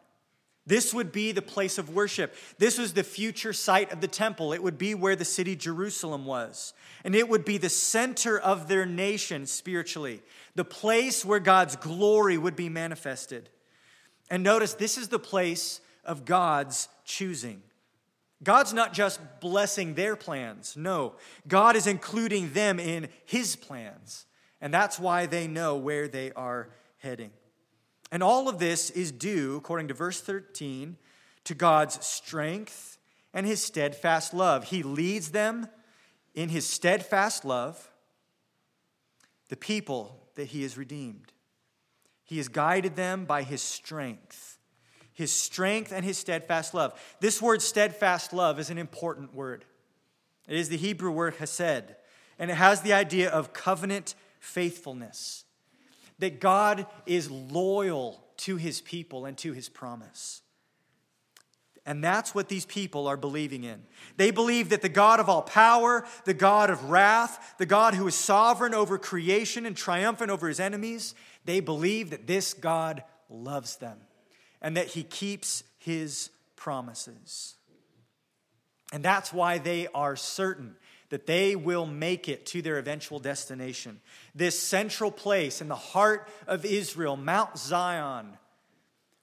This 0.64 0.94
would 0.94 1.10
be 1.10 1.32
the 1.32 1.42
place 1.42 1.76
of 1.76 1.90
worship. 1.90 2.34
This 2.58 2.78
was 2.78 2.92
the 2.92 3.02
future 3.02 3.52
site 3.52 3.92
of 3.92 4.00
the 4.00 4.08
temple. 4.08 4.52
It 4.52 4.62
would 4.62 4.78
be 4.78 4.94
where 4.94 5.16
the 5.16 5.24
city 5.24 5.56
Jerusalem 5.56 6.24
was. 6.24 6.72
And 7.04 7.16
it 7.16 7.28
would 7.28 7.44
be 7.44 7.58
the 7.58 7.68
center 7.68 8.38
of 8.38 8.68
their 8.68 8.86
nation 8.86 9.46
spiritually, 9.46 10.22
the 10.54 10.64
place 10.64 11.24
where 11.24 11.40
God's 11.40 11.74
glory 11.74 12.38
would 12.38 12.54
be 12.54 12.68
manifested. 12.68 13.48
And 14.30 14.44
notice, 14.44 14.74
this 14.74 14.96
is 14.96 15.08
the 15.08 15.18
place 15.18 15.80
of 16.04 16.24
God's 16.24 16.88
choosing. 17.04 17.62
God's 18.42 18.72
not 18.72 18.92
just 18.92 19.20
blessing 19.40 19.94
their 19.94 20.16
plans. 20.16 20.76
No, 20.76 21.14
God 21.46 21.76
is 21.76 21.86
including 21.86 22.52
them 22.52 22.78
in 22.78 23.08
his 23.24 23.56
plans. 23.56 24.26
And 24.60 24.72
that's 24.72 24.98
why 24.98 25.26
they 25.26 25.48
know 25.48 25.76
where 25.76 26.06
they 26.06 26.32
are 26.32 26.68
heading. 26.98 27.32
And 28.12 28.22
all 28.22 28.46
of 28.46 28.58
this 28.58 28.90
is 28.90 29.10
due, 29.10 29.56
according 29.56 29.88
to 29.88 29.94
verse 29.94 30.20
13, 30.20 30.98
to 31.44 31.54
God's 31.54 32.04
strength 32.06 32.98
and 33.32 33.46
his 33.46 33.64
steadfast 33.64 34.34
love. 34.34 34.64
He 34.64 34.82
leads 34.82 35.30
them 35.30 35.66
in 36.34 36.50
his 36.50 36.66
steadfast 36.66 37.46
love, 37.46 37.90
the 39.48 39.56
people 39.56 40.28
that 40.34 40.48
he 40.48 40.62
has 40.62 40.76
redeemed. 40.76 41.32
He 42.22 42.36
has 42.36 42.48
guided 42.48 42.96
them 42.96 43.24
by 43.24 43.44
his 43.44 43.62
strength. 43.62 44.58
His 45.14 45.32
strength 45.32 45.90
and 45.90 46.04
his 46.04 46.18
steadfast 46.18 46.74
love. 46.74 46.92
This 47.20 47.40
word 47.40 47.62
steadfast 47.62 48.34
love 48.34 48.60
is 48.60 48.68
an 48.68 48.78
important 48.78 49.34
word. 49.34 49.64
It 50.46 50.58
is 50.58 50.68
the 50.68 50.76
Hebrew 50.76 51.10
word 51.10 51.36
hesed, 51.36 51.94
and 52.38 52.50
it 52.50 52.54
has 52.54 52.82
the 52.82 52.92
idea 52.92 53.30
of 53.30 53.54
covenant 53.54 54.14
faithfulness 54.38 55.44
that 56.22 56.38
God 56.38 56.86
is 57.04 57.28
loyal 57.28 58.22
to 58.36 58.54
his 58.54 58.80
people 58.80 59.24
and 59.24 59.36
to 59.38 59.52
his 59.52 59.68
promise. 59.68 60.40
And 61.84 62.02
that's 62.02 62.32
what 62.32 62.48
these 62.48 62.64
people 62.64 63.08
are 63.08 63.16
believing 63.16 63.64
in. 63.64 63.82
They 64.18 64.30
believe 64.30 64.68
that 64.68 64.82
the 64.82 64.88
God 64.88 65.18
of 65.18 65.28
all 65.28 65.42
power, 65.42 66.06
the 66.24 66.32
God 66.32 66.70
of 66.70 66.90
wrath, 66.90 67.56
the 67.58 67.66
God 67.66 67.94
who 67.94 68.06
is 68.06 68.14
sovereign 68.14 68.72
over 68.72 68.98
creation 68.98 69.66
and 69.66 69.76
triumphant 69.76 70.30
over 70.30 70.46
his 70.46 70.60
enemies, 70.60 71.16
they 71.44 71.58
believe 71.58 72.10
that 72.10 72.28
this 72.28 72.54
God 72.54 73.02
loves 73.28 73.74
them 73.76 73.98
and 74.60 74.76
that 74.76 74.86
he 74.86 75.02
keeps 75.02 75.64
his 75.78 76.30
promises. 76.54 77.56
And 78.92 79.04
that's 79.04 79.32
why 79.32 79.58
they 79.58 79.88
are 79.92 80.14
certain 80.14 80.76
that 81.12 81.26
they 81.26 81.54
will 81.54 81.84
make 81.84 82.26
it 82.26 82.46
to 82.46 82.62
their 82.62 82.78
eventual 82.78 83.18
destination. 83.18 84.00
This 84.34 84.58
central 84.58 85.10
place 85.10 85.60
in 85.60 85.68
the 85.68 85.76
heart 85.76 86.26
of 86.46 86.64
Israel, 86.64 87.18
Mount 87.18 87.58
Zion, 87.58 88.38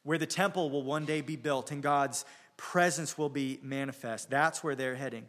where 0.03 0.19
the 0.19 0.27
temple 0.27 0.69
will 0.69 0.83
one 0.83 1.05
day 1.05 1.21
be 1.21 1.35
built 1.35 1.71
and 1.71 1.81
God's 1.81 2.25
presence 2.57 3.17
will 3.17 3.27
be 3.27 3.59
manifest. 3.63 4.29
That's 4.29 4.63
where 4.63 4.75
they're 4.75 4.93
heading. 4.93 5.25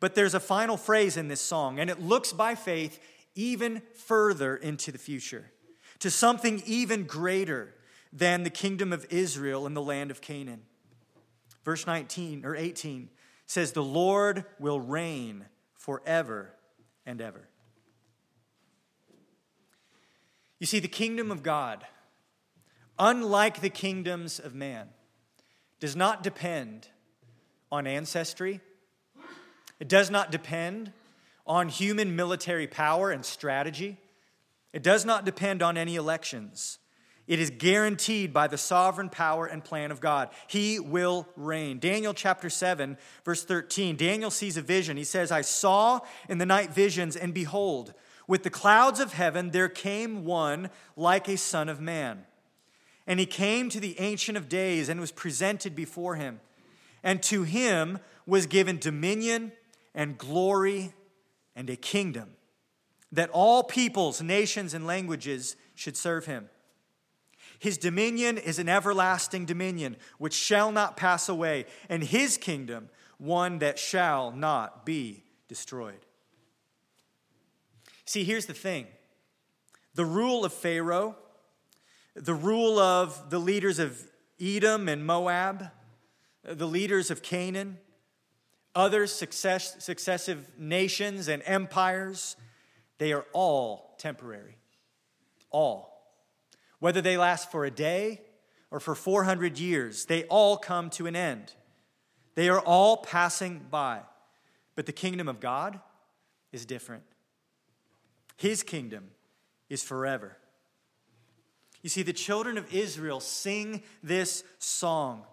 But 0.00 0.16
there's 0.16 0.34
a 0.34 0.40
final 0.40 0.76
phrase 0.76 1.16
in 1.16 1.28
this 1.28 1.40
song, 1.40 1.78
and 1.78 1.88
it 1.88 2.02
looks 2.02 2.32
by 2.32 2.56
faith 2.56 2.98
even 3.36 3.80
further 3.94 4.56
into 4.56 4.90
the 4.90 4.98
future, 4.98 5.44
to 6.00 6.10
something 6.10 6.60
even 6.66 7.04
greater 7.04 7.72
than 8.12 8.42
the 8.42 8.50
kingdom 8.50 8.92
of 8.92 9.06
Israel 9.10 9.64
in 9.64 9.74
the 9.74 9.82
land 9.82 10.10
of 10.10 10.20
Canaan. 10.20 10.62
Verse 11.64 11.86
19 11.86 12.44
or 12.44 12.56
18 12.56 13.10
says, 13.46 13.70
The 13.70 13.80
Lord 13.80 14.44
will 14.58 14.80
reign 14.80 15.44
forever 15.88 16.50
and 17.06 17.18
ever. 17.18 17.48
You 20.60 20.66
see, 20.66 20.80
the 20.80 20.86
kingdom 20.86 21.30
of 21.30 21.42
God, 21.42 21.82
unlike 22.98 23.62
the 23.62 23.70
kingdoms 23.70 24.38
of 24.38 24.54
man, 24.54 24.90
does 25.80 25.96
not 25.96 26.22
depend 26.22 26.88
on 27.72 27.86
ancestry. 27.86 28.60
It 29.80 29.88
does 29.88 30.10
not 30.10 30.30
depend 30.30 30.92
on 31.46 31.70
human 31.70 32.14
military 32.14 32.66
power 32.66 33.10
and 33.10 33.24
strategy. 33.24 33.96
It 34.74 34.82
does 34.82 35.06
not 35.06 35.24
depend 35.24 35.62
on 35.62 35.78
any 35.78 35.96
elections. 35.96 36.80
It 37.28 37.38
is 37.38 37.50
guaranteed 37.50 38.32
by 38.32 38.46
the 38.46 38.56
sovereign 38.56 39.10
power 39.10 39.44
and 39.44 39.62
plan 39.62 39.90
of 39.90 40.00
God. 40.00 40.30
He 40.46 40.80
will 40.80 41.28
reign. 41.36 41.78
Daniel 41.78 42.14
chapter 42.14 42.48
7, 42.48 42.96
verse 43.22 43.44
13. 43.44 43.96
Daniel 43.96 44.30
sees 44.30 44.56
a 44.56 44.62
vision. 44.62 44.96
He 44.96 45.04
says, 45.04 45.30
I 45.30 45.42
saw 45.42 46.00
in 46.26 46.38
the 46.38 46.46
night 46.46 46.70
visions, 46.70 47.16
and 47.16 47.34
behold, 47.34 47.92
with 48.26 48.44
the 48.44 48.50
clouds 48.50 48.98
of 48.98 49.12
heaven 49.12 49.50
there 49.50 49.68
came 49.68 50.24
one 50.24 50.70
like 50.96 51.28
a 51.28 51.36
son 51.36 51.68
of 51.68 51.82
man. 51.82 52.24
And 53.06 53.20
he 53.20 53.26
came 53.26 53.68
to 53.70 53.80
the 53.80 54.00
Ancient 54.00 54.38
of 54.38 54.48
Days 54.48 54.88
and 54.88 54.98
was 54.98 55.12
presented 55.12 55.76
before 55.76 56.16
him. 56.16 56.40
And 57.02 57.22
to 57.24 57.42
him 57.42 57.98
was 58.24 58.46
given 58.46 58.78
dominion 58.78 59.52
and 59.94 60.16
glory 60.16 60.94
and 61.54 61.68
a 61.68 61.76
kingdom, 61.76 62.30
that 63.12 63.28
all 63.30 63.62
peoples, 63.62 64.22
nations, 64.22 64.72
and 64.72 64.86
languages 64.86 65.56
should 65.74 65.96
serve 65.96 66.24
him. 66.24 66.48
His 67.58 67.78
dominion 67.78 68.38
is 68.38 68.58
an 68.58 68.68
everlasting 68.68 69.44
dominion 69.44 69.96
which 70.18 70.34
shall 70.34 70.70
not 70.70 70.96
pass 70.96 71.28
away, 71.28 71.66
and 71.88 72.02
his 72.02 72.36
kingdom 72.36 72.88
one 73.18 73.58
that 73.58 73.78
shall 73.78 74.30
not 74.30 74.86
be 74.86 75.24
destroyed. 75.48 76.06
See, 78.04 78.24
here's 78.24 78.46
the 78.46 78.54
thing 78.54 78.86
the 79.94 80.04
rule 80.04 80.44
of 80.44 80.52
Pharaoh, 80.52 81.16
the 82.14 82.34
rule 82.34 82.78
of 82.78 83.30
the 83.30 83.38
leaders 83.38 83.78
of 83.78 84.00
Edom 84.40 84.88
and 84.88 85.04
Moab, 85.04 85.70
the 86.44 86.66
leaders 86.66 87.10
of 87.10 87.22
Canaan, 87.22 87.78
other 88.74 89.08
success, 89.08 89.84
successive 89.84 90.48
nations 90.56 91.26
and 91.26 91.42
empires, 91.44 92.36
they 92.98 93.12
are 93.12 93.26
all 93.32 93.96
temporary. 93.98 94.56
All. 95.50 95.97
Whether 96.80 97.00
they 97.00 97.16
last 97.16 97.50
for 97.50 97.64
a 97.64 97.70
day 97.70 98.22
or 98.70 98.80
for 98.80 98.94
400 98.94 99.58
years, 99.58 100.04
they 100.04 100.24
all 100.24 100.56
come 100.56 100.90
to 100.90 101.06
an 101.06 101.16
end. 101.16 101.52
They 102.34 102.48
are 102.48 102.60
all 102.60 102.98
passing 102.98 103.66
by. 103.70 104.00
But 104.76 104.86
the 104.86 104.92
kingdom 104.92 105.28
of 105.28 105.40
God 105.40 105.80
is 106.52 106.64
different. 106.64 107.02
His 108.36 108.62
kingdom 108.62 109.10
is 109.68 109.82
forever. 109.82 110.36
You 111.82 111.90
see, 111.90 112.02
the 112.02 112.12
children 112.12 112.58
of 112.58 112.72
Israel 112.72 113.20
sing 113.20 113.82
this 114.02 114.44
song, 114.58 115.24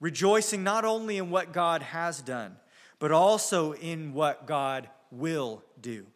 rejoicing 0.00 0.64
not 0.64 0.84
only 0.84 1.18
in 1.18 1.30
what 1.30 1.52
God 1.52 1.82
has 1.82 2.20
done, 2.20 2.56
but 2.98 3.12
also 3.12 3.72
in 3.72 4.14
what 4.14 4.46
God 4.46 4.88
will 5.10 5.62
do. 5.80 6.06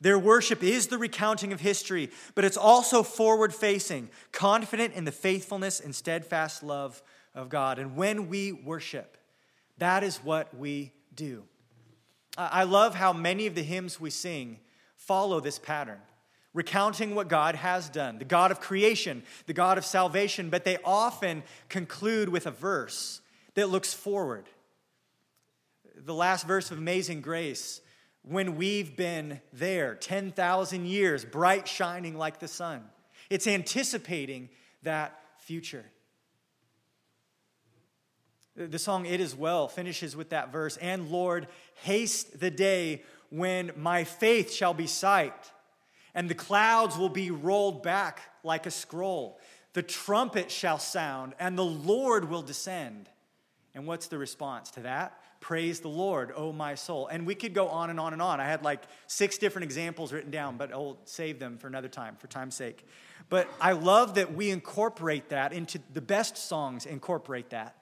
Their 0.00 0.18
worship 0.18 0.62
is 0.62 0.88
the 0.88 0.98
recounting 0.98 1.52
of 1.52 1.60
history, 1.60 2.10
but 2.34 2.44
it's 2.44 2.56
also 2.56 3.02
forward 3.02 3.54
facing, 3.54 4.10
confident 4.32 4.94
in 4.94 5.04
the 5.04 5.12
faithfulness 5.12 5.80
and 5.80 5.94
steadfast 5.94 6.62
love 6.62 7.02
of 7.34 7.48
God. 7.48 7.78
And 7.78 7.96
when 7.96 8.28
we 8.28 8.52
worship, 8.52 9.16
that 9.78 10.02
is 10.04 10.18
what 10.18 10.54
we 10.56 10.92
do. 11.14 11.44
I 12.36 12.64
love 12.64 12.94
how 12.94 13.12
many 13.12 13.46
of 13.46 13.54
the 13.54 13.62
hymns 13.62 14.00
we 14.00 14.10
sing 14.10 14.58
follow 14.96 15.40
this 15.40 15.58
pattern, 15.58 16.00
recounting 16.52 17.14
what 17.14 17.28
God 17.28 17.54
has 17.54 17.88
done, 17.88 18.18
the 18.18 18.24
God 18.24 18.50
of 18.50 18.60
creation, 18.60 19.22
the 19.46 19.52
God 19.52 19.78
of 19.78 19.84
salvation, 19.84 20.50
but 20.50 20.64
they 20.64 20.78
often 20.84 21.42
conclude 21.68 22.28
with 22.28 22.46
a 22.46 22.50
verse 22.50 23.20
that 23.54 23.68
looks 23.68 23.94
forward. 23.94 24.46
The 25.96 26.14
last 26.14 26.46
verse 26.46 26.70
of 26.72 26.78
Amazing 26.78 27.20
Grace 27.20 27.80
when 28.26 28.56
we've 28.56 28.96
been 28.96 29.40
there 29.52 29.94
10,000 29.94 30.86
years, 30.86 31.24
bright 31.24 31.68
shining 31.68 32.16
like 32.16 32.40
the 32.40 32.48
sun. 32.48 32.82
It's 33.30 33.46
anticipating 33.46 34.48
that 34.82 35.18
future. 35.38 35.84
The 38.56 38.78
song 38.78 39.04
It 39.04 39.20
Is 39.20 39.34
Well 39.34 39.68
finishes 39.68 40.14
with 40.14 40.30
that 40.30 40.52
verse 40.52 40.76
And 40.76 41.08
Lord, 41.08 41.48
haste 41.82 42.38
the 42.38 42.50
day 42.50 43.02
when 43.30 43.72
my 43.76 44.04
faith 44.04 44.52
shall 44.52 44.74
be 44.74 44.86
sight, 44.86 45.52
and 46.14 46.28
the 46.30 46.34
clouds 46.34 46.96
will 46.96 47.08
be 47.08 47.30
rolled 47.30 47.82
back 47.82 48.20
like 48.44 48.64
a 48.66 48.70
scroll. 48.70 49.40
The 49.72 49.82
trumpet 49.82 50.52
shall 50.52 50.78
sound, 50.78 51.34
and 51.40 51.58
the 51.58 51.64
Lord 51.64 52.30
will 52.30 52.42
descend. 52.42 53.08
And 53.74 53.88
what's 53.88 54.06
the 54.06 54.18
response 54.18 54.70
to 54.72 54.80
that? 54.82 55.18
Praise 55.44 55.80
the 55.80 55.88
Lord, 55.88 56.32
O 56.34 56.54
my 56.54 56.74
soul. 56.74 57.06
And 57.06 57.26
we 57.26 57.34
could 57.34 57.52
go 57.52 57.68
on 57.68 57.90
and 57.90 58.00
on 58.00 58.14
and 58.14 58.22
on. 58.22 58.40
I 58.40 58.46
had 58.46 58.64
like 58.64 58.82
six 59.06 59.36
different 59.36 59.64
examples 59.64 60.10
written 60.10 60.30
down, 60.30 60.56
but 60.56 60.72
I'll 60.72 60.96
save 61.04 61.38
them 61.38 61.58
for 61.58 61.66
another 61.66 61.86
time, 61.86 62.16
for 62.18 62.28
time's 62.28 62.54
sake. 62.54 62.86
But 63.28 63.46
I 63.60 63.72
love 63.72 64.14
that 64.14 64.32
we 64.32 64.48
incorporate 64.48 65.28
that 65.28 65.52
into 65.52 65.80
the 65.92 66.00
best 66.00 66.38
songs, 66.38 66.86
incorporate 66.86 67.50
that 67.50 67.76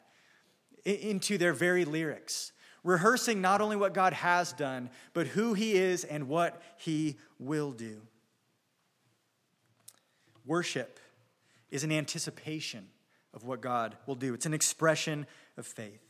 into 0.85 1.39
their 1.39 1.53
very 1.53 1.85
lyrics, 1.85 2.51
rehearsing 2.83 3.41
not 3.41 3.61
only 3.61 3.77
what 3.77 3.95
God 3.95 4.13
has 4.13 4.53
done, 4.53 4.91
but 5.15 5.29
who 5.29 5.55
He 5.55 5.75
is 5.75 6.03
and 6.03 6.27
what 6.27 6.61
He 6.79 7.17
will 7.39 7.71
do. 7.71 8.03
Worship 10.45 10.99
is 11.71 11.85
an 11.85 11.93
anticipation 11.93 12.89
of 13.33 13.45
what 13.45 13.61
God 13.61 13.97
will 14.05 14.17
do, 14.17 14.35
it's 14.35 14.47
an 14.47 14.53
expression 14.53 15.29
of 15.57 15.65
faith. 15.65 16.02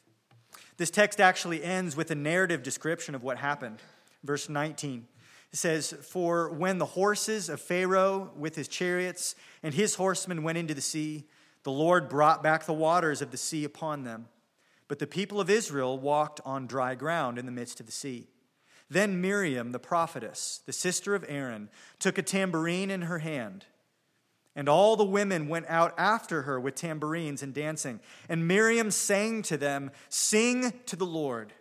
This 0.83 0.91
text 0.91 1.21
actually 1.21 1.63
ends 1.63 1.95
with 1.95 2.11
a 2.11 2.17
narrative 2.17 2.65
description 2.65 3.15
of 3.15 3.23
what 3.23 3.39
happened. 3.39 3.79
Verse 4.25 4.49
19. 4.49 5.07
It 5.53 5.57
says, 5.57 5.95
For 6.03 6.49
when 6.49 6.79
the 6.79 6.87
horses 6.87 7.49
of 7.49 7.61
Pharaoh 7.61 8.33
with 8.37 8.57
his 8.57 8.67
chariots 8.67 9.37
and 9.63 9.75
his 9.75 9.95
horsemen 9.95 10.43
went 10.43 10.59
into 10.59 10.75
the 10.75 10.81
sea, 10.81 11.23
the 11.63 11.71
Lord 11.71 12.09
brought 12.09 12.43
back 12.43 12.67
the 12.67 12.73
waters 12.73 13.23
of 13.23 13.31
the 13.31 13.37
sea 13.37 13.63
upon 13.63 14.03
them. 14.03 14.27
But 14.89 14.99
the 14.99 15.07
people 15.07 15.41
of 15.41 15.49
Israel 15.49 16.01
walked 16.01 16.41
on 16.45 16.67
dry 16.67 16.97
ground 16.97 17.39
in 17.39 17.47
the 17.47 17.53
midst 17.53 17.79
of 17.79 17.87
the 17.87 17.93
sea. 17.93 18.27
Then 18.91 19.21
Miriam, 19.21 19.71
the 19.71 19.79
prophetess, 19.79 20.63
the 20.67 20.73
sister 20.73 21.15
of 21.15 21.25
Aaron, 21.29 21.69
took 22.01 22.19
a 22.19 22.23
tambourine 22.23 22.91
in 22.91 23.03
her 23.03 23.21
hand 23.21 23.67
and 24.55 24.69
all 24.69 24.97
the 24.97 25.05
women 25.05 25.49
went 25.49 25.67
out 25.69 25.95
after 25.97 26.43
her 26.43 26.61
with 26.61 26.75
tambourines 26.75 27.43
and 27.43 27.55
dancing. 27.55 28.01
And 28.29 28.47
Miriam 28.47 28.91
sang 28.91 29.43
to 29.43 29.57
them, 29.57 29.91
Sing 30.09 30.73
to 30.87 30.97
the 30.97 31.07
Lord, 31.07 31.53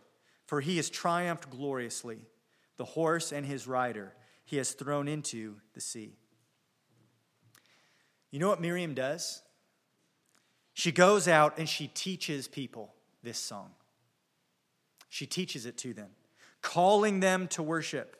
for 0.46 0.62
he 0.62 0.78
has 0.78 0.90
triumphed 0.90 1.50
gloriously. 1.50 2.20
The 2.78 2.86
horse 2.86 3.32
and 3.32 3.46
his 3.46 3.68
rider 3.68 4.14
he 4.44 4.58
has 4.58 4.74
thrown 4.74 5.08
into 5.08 5.56
the 5.74 5.80
sea. 5.80 6.18
You 8.32 8.40
know 8.40 8.50
what 8.50 8.60
Miriam 8.60 8.94
does? 8.94 9.42
She 10.74 10.92
goes 10.92 11.28
out 11.28 11.58
and 11.58 11.70
she 11.70 11.88
teaches 11.88 12.48
people 12.48 12.94
this 13.24 13.38
song. 13.38 13.72
She 15.08 15.26
teaches 15.26 15.66
it 15.66 15.78
to 15.80 15.94
them, 15.94 16.10
calling 16.62 17.20
them 17.20 17.48
to 17.50 17.64
worship, 17.64 18.18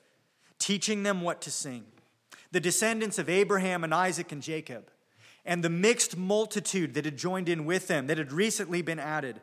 teaching 0.60 1.04
them 1.04 1.22
what 1.22 1.42
to 1.42 1.52
sing 1.52 1.86
the 2.52 2.60
descendants 2.60 3.18
of 3.18 3.30
Abraham 3.30 3.84
and 3.84 3.94
Isaac 3.94 4.32
and 4.32 4.42
Jacob, 4.42 4.90
and 5.46 5.64
the 5.64 5.70
mixed 5.70 6.18
multitude 6.18 6.94
that 6.94 7.06
had 7.06 7.18
joined 7.18 7.50
in 7.50 7.66
with 7.66 7.88
them, 7.88 8.08
that 8.08 8.18
had 8.18 8.32
recently 8.32 8.82
been 8.82 9.00
added. 9.00 9.42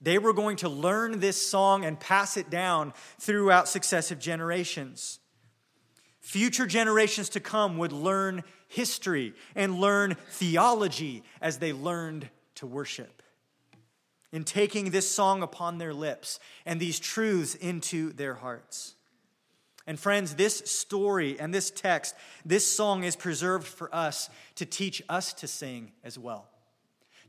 They 0.00 0.18
were 0.18 0.34
going 0.34 0.58
to 0.58 0.68
learn 0.68 1.20
this 1.20 1.40
song 1.40 1.84
and 1.84 1.98
pass 1.98 2.36
it 2.36 2.50
down 2.50 2.92
throughout 3.18 3.68
successive 3.68 4.18
generations. 4.18 5.20
Future 6.20 6.66
generations 6.66 7.28
to 7.30 7.40
come 7.40 7.78
would 7.78 7.92
learn 7.92 8.42
history 8.68 9.32
and 9.54 9.78
learn 9.78 10.16
theology 10.30 11.22
as 11.40 11.58
they 11.58 11.72
learned 11.72 12.28
to 12.56 12.66
worship. 12.66 13.22
In 14.32 14.42
taking 14.42 14.90
this 14.90 15.08
song 15.08 15.42
upon 15.42 15.78
their 15.78 15.94
lips 15.94 16.40
and 16.66 16.80
these 16.80 16.98
truths 16.98 17.54
into 17.54 18.12
their 18.12 18.34
hearts. 18.34 18.95
And 19.86 19.98
friends, 19.98 20.34
this 20.34 20.58
story 20.58 21.38
and 21.38 21.54
this 21.54 21.70
text, 21.70 22.14
this 22.44 22.68
song 22.68 23.04
is 23.04 23.14
preserved 23.14 23.66
for 23.66 23.94
us 23.94 24.28
to 24.56 24.66
teach 24.66 25.02
us 25.08 25.32
to 25.34 25.46
sing 25.46 25.92
as 26.02 26.18
well. 26.18 26.48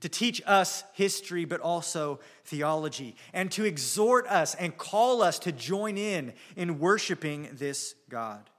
To 0.02 0.10
teach 0.10 0.42
us 0.46 0.84
history, 0.94 1.46
but 1.46 1.60
also 1.60 2.20
theology, 2.46 3.16
and 3.34 3.52
to 3.52 3.66
exhort 3.66 4.28
us 4.28 4.56
and 4.56 4.78
call 4.78 5.22
us 5.22 5.40
to 5.40 5.52
join 5.52 5.98
in 5.98 6.34
in 6.56 6.80
worshiping 6.80 7.50
this 7.54 7.96
God. 8.10 8.50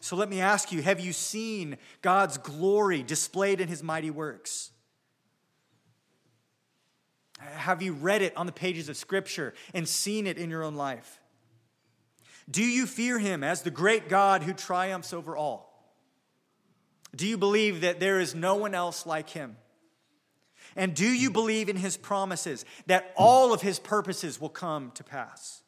So 0.00 0.16
let 0.16 0.28
me 0.28 0.40
ask 0.40 0.70
you 0.72 0.82
have 0.82 1.00
you 1.00 1.12
seen 1.12 1.78
God's 2.02 2.38
glory 2.38 3.02
displayed 3.02 3.60
in 3.60 3.68
his 3.68 3.82
mighty 3.82 4.10
works? 4.10 4.70
Have 7.38 7.82
you 7.82 7.92
read 7.92 8.22
it 8.22 8.36
on 8.36 8.46
the 8.46 8.52
pages 8.52 8.88
of 8.88 8.96
Scripture 8.96 9.54
and 9.72 9.88
seen 9.88 10.26
it 10.26 10.38
in 10.38 10.50
your 10.50 10.64
own 10.64 10.74
life? 10.74 11.20
Do 12.50 12.62
you 12.62 12.86
fear 12.86 13.18
him 13.18 13.44
as 13.44 13.62
the 13.62 13.70
great 13.70 14.08
God 14.08 14.42
who 14.42 14.52
triumphs 14.52 15.12
over 15.12 15.36
all? 15.36 15.68
Do 17.14 17.26
you 17.26 17.36
believe 17.36 17.82
that 17.82 18.00
there 18.00 18.20
is 18.20 18.34
no 18.34 18.56
one 18.56 18.74
else 18.74 19.06
like 19.06 19.30
him? 19.30 19.56
And 20.76 20.94
do 20.94 21.06
you 21.06 21.30
believe 21.30 21.68
in 21.68 21.76
his 21.76 21.96
promises 21.96 22.64
that 22.86 23.12
all 23.16 23.52
of 23.52 23.62
his 23.62 23.78
purposes 23.78 24.40
will 24.40 24.48
come 24.48 24.92
to 24.92 25.04
pass? 25.04 25.62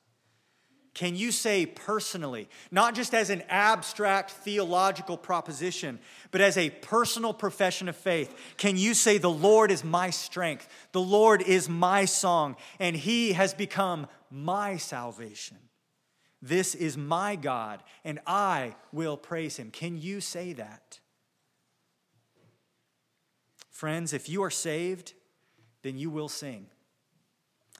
Can 0.93 1.15
you 1.15 1.31
say 1.33 1.67
personally, 1.67 2.49
not 2.71 2.95
just 2.95 3.15
as 3.15 3.31
an 3.31 3.43
abstract 3.49 4.33
theological 4.33 5.17
proposition, 5.17 6.01
but 6.31 6.41
as 6.41 6.59
a 6.59 6.71
personal 6.71 7.33
profession 7.33 7.89
of 7.89 7.97
faith, 7.97 8.35
can 8.57 8.77
you 8.77 8.93
say, 8.95 9.17
The 9.17 9.31
Lord 9.31 9.71
is 9.71 9.85
my 9.85 10.11
strength, 10.11 10.69
the 10.93 11.01
Lord 11.01 11.43
is 11.43 11.69
my 11.69 12.05
song, 12.07 12.57
and 12.79 12.97
he 12.97 13.33
has 13.33 13.55
become 13.55 14.09
my 14.31 14.77
salvation? 14.77 15.59
This 16.43 16.75
is 16.75 16.97
my 16.97 17.37
God, 17.37 17.83
and 18.05 18.19
I 18.27 18.75
will 18.93 19.17
praise 19.17 19.57
him. 19.57 19.71
Can 19.71 20.01
you 20.01 20.21
say 20.21 20.55
that? 20.55 21.01
Friends, 23.71 24.13
if 24.13 24.29
you 24.29 24.43
are 24.43 24.51
saved, 24.51 25.15
then 25.83 25.99
you 25.99 26.11
will 26.11 26.29
sing. 26.29 26.67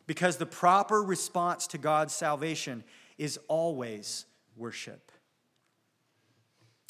Because 0.07 0.37
the 0.37 0.47
proper 0.47 1.03
response 1.03 1.67
to 1.69 1.79
God's 1.79 2.15
salvation 2.15 2.85
is 3.17 3.39
always 3.49 4.27
worship. 4.57 5.13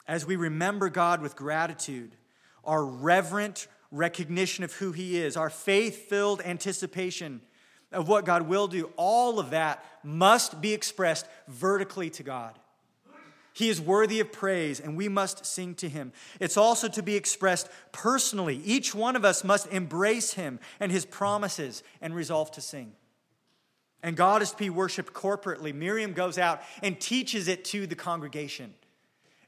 As 0.06 0.26
we 0.26 0.36
remember 0.36 0.88
God 0.88 1.20
with 1.20 1.36
gratitude, 1.36 2.16
our 2.64 2.84
reverent 2.84 3.68
recognition 3.90 4.64
of 4.64 4.72
who 4.74 4.92
He 4.92 5.18
is, 5.18 5.36
our 5.36 5.50
faith 5.50 6.08
filled 6.08 6.40
anticipation 6.40 7.42
of 7.92 8.08
what 8.08 8.24
God 8.24 8.42
will 8.42 8.68
do, 8.68 8.90
all 8.96 9.38
of 9.38 9.50
that 9.50 9.84
must 10.02 10.60
be 10.60 10.72
expressed 10.72 11.26
vertically 11.48 12.10
to 12.10 12.22
God. 12.22 12.58
He 13.52 13.68
is 13.68 13.80
worthy 13.80 14.20
of 14.20 14.32
praise, 14.32 14.80
and 14.80 14.96
we 14.96 15.08
must 15.08 15.44
sing 15.44 15.74
to 15.76 15.88
him. 15.88 16.12
It's 16.38 16.56
also 16.56 16.88
to 16.88 17.02
be 17.02 17.16
expressed 17.16 17.68
personally. 17.92 18.62
Each 18.64 18.94
one 18.94 19.16
of 19.16 19.24
us 19.24 19.42
must 19.42 19.66
embrace 19.66 20.34
him 20.34 20.60
and 20.78 20.90
his 20.92 21.04
promises 21.04 21.82
and 22.00 22.14
resolve 22.14 22.50
to 22.52 22.60
sing. 22.60 22.92
And 24.02 24.16
God 24.16 24.40
is 24.40 24.52
to 24.52 24.56
be 24.56 24.70
worshiped 24.70 25.12
corporately. 25.12 25.74
Miriam 25.74 26.12
goes 26.12 26.38
out 26.38 26.62
and 26.82 26.98
teaches 26.98 27.48
it 27.48 27.64
to 27.66 27.86
the 27.86 27.96
congregation, 27.96 28.72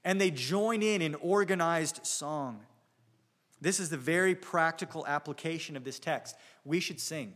and 0.05 0.21
they 0.21 0.31
join 0.31 0.83
in 0.83 1.01
in 1.01 1.15
organized 1.15 2.05
song. 2.05 2.61
This 3.61 3.79
is 3.79 3.89
the 3.89 3.97
very 3.97 4.35
practical 4.35 5.07
application 5.07 5.77
of 5.77 5.85
this 5.85 6.01
text. 6.01 6.37
We 6.65 6.81
should 6.81 7.01
sing, 7.01 7.35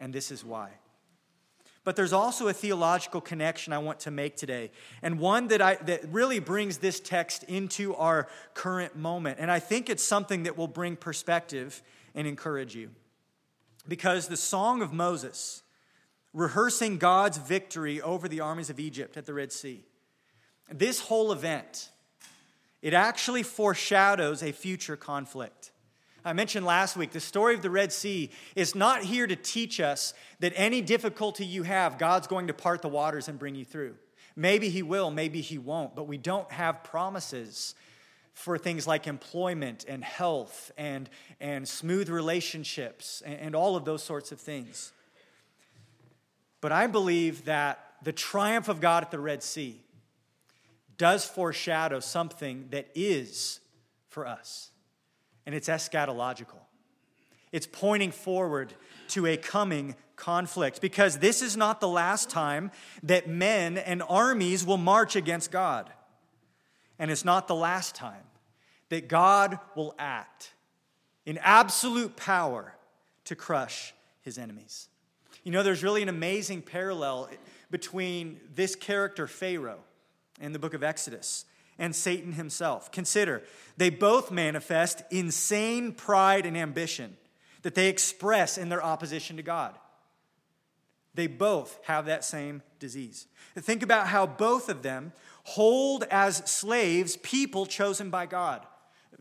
and 0.00 0.12
this 0.12 0.30
is 0.30 0.44
why. 0.44 0.70
But 1.84 1.96
there's 1.96 2.14
also 2.14 2.48
a 2.48 2.52
theological 2.54 3.20
connection 3.20 3.72
I 3.72 3.78
want 3.78 4.00
to 4.00 4.10
make 4.10 4.36
today, 4.36 4.70
and 5.02 5.18
one 5.18 5.48
that, 5.48 5.60
I, 5.60 5.74
that 5.74 6.08
really 6.10 6.38
brings 6.38 6.78
this 6.78 6.98
text 6.98 7.44
into 7.44 7.94
our 7.94 8.26
current 8.54 8.96
moment. 8.96 9.38
And 9.38 9.50
I 9.50 9.58
think 9.58 9.90
it's 9.90 10.02
something 10.02 10.44
that 10.44 10.56
will 10.56 10.68
bring 10.68 10.96
perspective 10.96 11.82
and 12.14 12.26
encourage 12.26 12.74
you. 12.74 12.90
Because 13.86 14.28
the 14.28 14.36
Song 14.38 14.80
of 14.80 14.94
Moses, 14.94 15.62
rehearsing 16.32 16.96
God's 16.96 17.36
victory 17.36 18.00
over 18.00 18.28
the 18.28 18.40
armies 18.40 18.70
of 18.70 18.80
Egypt 18.80 19.18
at 19.18 19.26
the 19.26 19.34
Red 19.34 19.52
Sea, 19.52 19.84
this 20.72 21.00
whole 21.00 21.32
event, 21.32 21.90
it 22.80 22.94
actually 22.94 23.42
foreshadows 23.42 24.42
a 24.42 24.52
future 24.52 24.96
conflict. 24.96 25.70
I 26.24 26.32
mentioned 26.32 26.64
last 26.64 26.96
week, 26.96 27.10
the 27.10 27.20
story 27.20 27.54
of 27.54 27.62
the 27.62 27.70
Red 27.70 27.92
Sea 27.92 28.30
is 28.56 28.74
not 28.74 29.02
here 29.02 29.26
to 29.26 29.36
teach 29.36 29.78
us 29.78 30.14
that 30.40 30.52
any 30.56 30.80
difficulty 30.80 31.44
you 31.44 31.64
have, 31.64 31.98
God's 31.98 32.26
going 32.26 32.46
to 32.46 32.54
part 32.54 32.80
the 32.82 32.88
waters 32.88 33.28
and 33.28 33.38
bring 33.38 33.54
you 33.54 33.64
through. 33.64 33.96
Maybe 34.34 34.70
He 34.70 34.82
will, 34.82 35.10
maybe 35.10 35.40
He 35.40 35.58
won't, 35.58 35.94
but 35.94 36.08
we 36.08 36.16
don't 36.16 36.50
have 36.50 36.82
promises 36.82 37.74
for 38.32 38.58
things 38.58 38.86
like 38.86 39.06
employment 39.06 39.84
and 39.86 40.02
health 40.02 40.72
and, 40.76 41.08
and 41.40 41.68
smooth 41.68 42.08
relationships 42.08 43.22
and, 43.24 43.38
and 43.38 43.54
all 43.54 43.76
of 43.76 43.84
those 43.84 44.02
sorts 44.02 44.32
of 44.32 44.40
things. 44.40 44.92
But 46.60 46.72
I 46.72 46.86
believe 46.86 47.44
that 47.44 47.84
the 48.02 48.12
triumph 48.12 48.68
of 48.68 48.80
God 48.80 49.04
at 49.04 49.10
the 49.10 49.20
Red 49.20 49.42
Sea 49.42 49.80
does 50.96 51.24
foreshadow 51.24 52.00
something 52.00 52.68
that 52.70 52.88
is 52.94 53.60
for 54.08 54.26
us, 54.26 54.70
and 55.46 55.54
it's 55.54 55.68
eschatological. 55.68 56.60
It's 57.52 57.66
pointing 57.66 58.10
forward 58.10 58.74
to 59.08 59.26
a 59.26 59.36
coming 59.36 59.94
conflict 60.16 60.80
because 60.80 61.18
this 61.18 61.42
is 61.42 61.56
not 61.56 61.80
the 61.80 61.88
last 61.88 62.30
time 62.30 62.70
that 63.02 63.28
men 63.28 63.78
and 63.78 64.02
armies 64.08 64.64
will 64.64 64.76
march 64.76 65.16
against 65.16 65.50
God. 65.50 65.90
And 66.98 67.10
it's 67.10 67.24
not 67.24 67.48
the 67.48 67.54
last 67.54 67.94
time 67.94 68.22
that 68.88 69.08
God 69.08 69.58
will 69.74 69.94
act 69.98 70.52
in 71.26 71.38
absolute 71.38 72.16
power 72.16 72.74
to 73.24 73.34
crush 73.34 73.94
his 74.22 74.38
enemies. 74.38 74.88
You 75.42 75.52
know, 75.52 75.62
there's 75.62 75.82
really 75.82 76.02
an 76.02 76.08
amazing 76.08 76.62
parallel 76.62 77.28
between 77.70 78.40
this 78.54 78.74
character, 78.74 79.26
Pharaoh, 79.26 79.80
in 80.40 80.52
the 80.52 80.58
book 80.58 80.74
of 80.74 80.82
Exodus 80.82 81.44
and 81.78 81.94
Satan 81.94 82.32
himself. 82.32 82.90
Consider, 82.92 83.42
they 83.76 83.90
both 83.90 84.30
manifest 84.30 85.02
insane 85.10 85.92
pride 85.92 86.46
and 86.46 86.56
ambition 86.56 87.16
that 87.62 87.74
they 87.74 87.88
express 87.88 88.58
in 88.58 88.68
their 88.68 88.82
opposition 88.82 89.36
to 89.36 89.42
God. 89.42 89.74
They 91.14 91.26
both 91.26 91.78
have 91.84 92.06
that 92.06 92.24
same 92.24 92.62
disease. 92.78 93.26
Think 93.56 93.82
about 93.82 94.08
how 94.08 94.26
both 94.26 94.68
of 94.68 94.82
them 94.82 95.12
hold 95.44 96.04
as 96.10 96.38
slaves 96.50 97.16
people 97.16 97.66
chosen 97.66 98.10
by 98.10 98.26
God. 98.26 98.66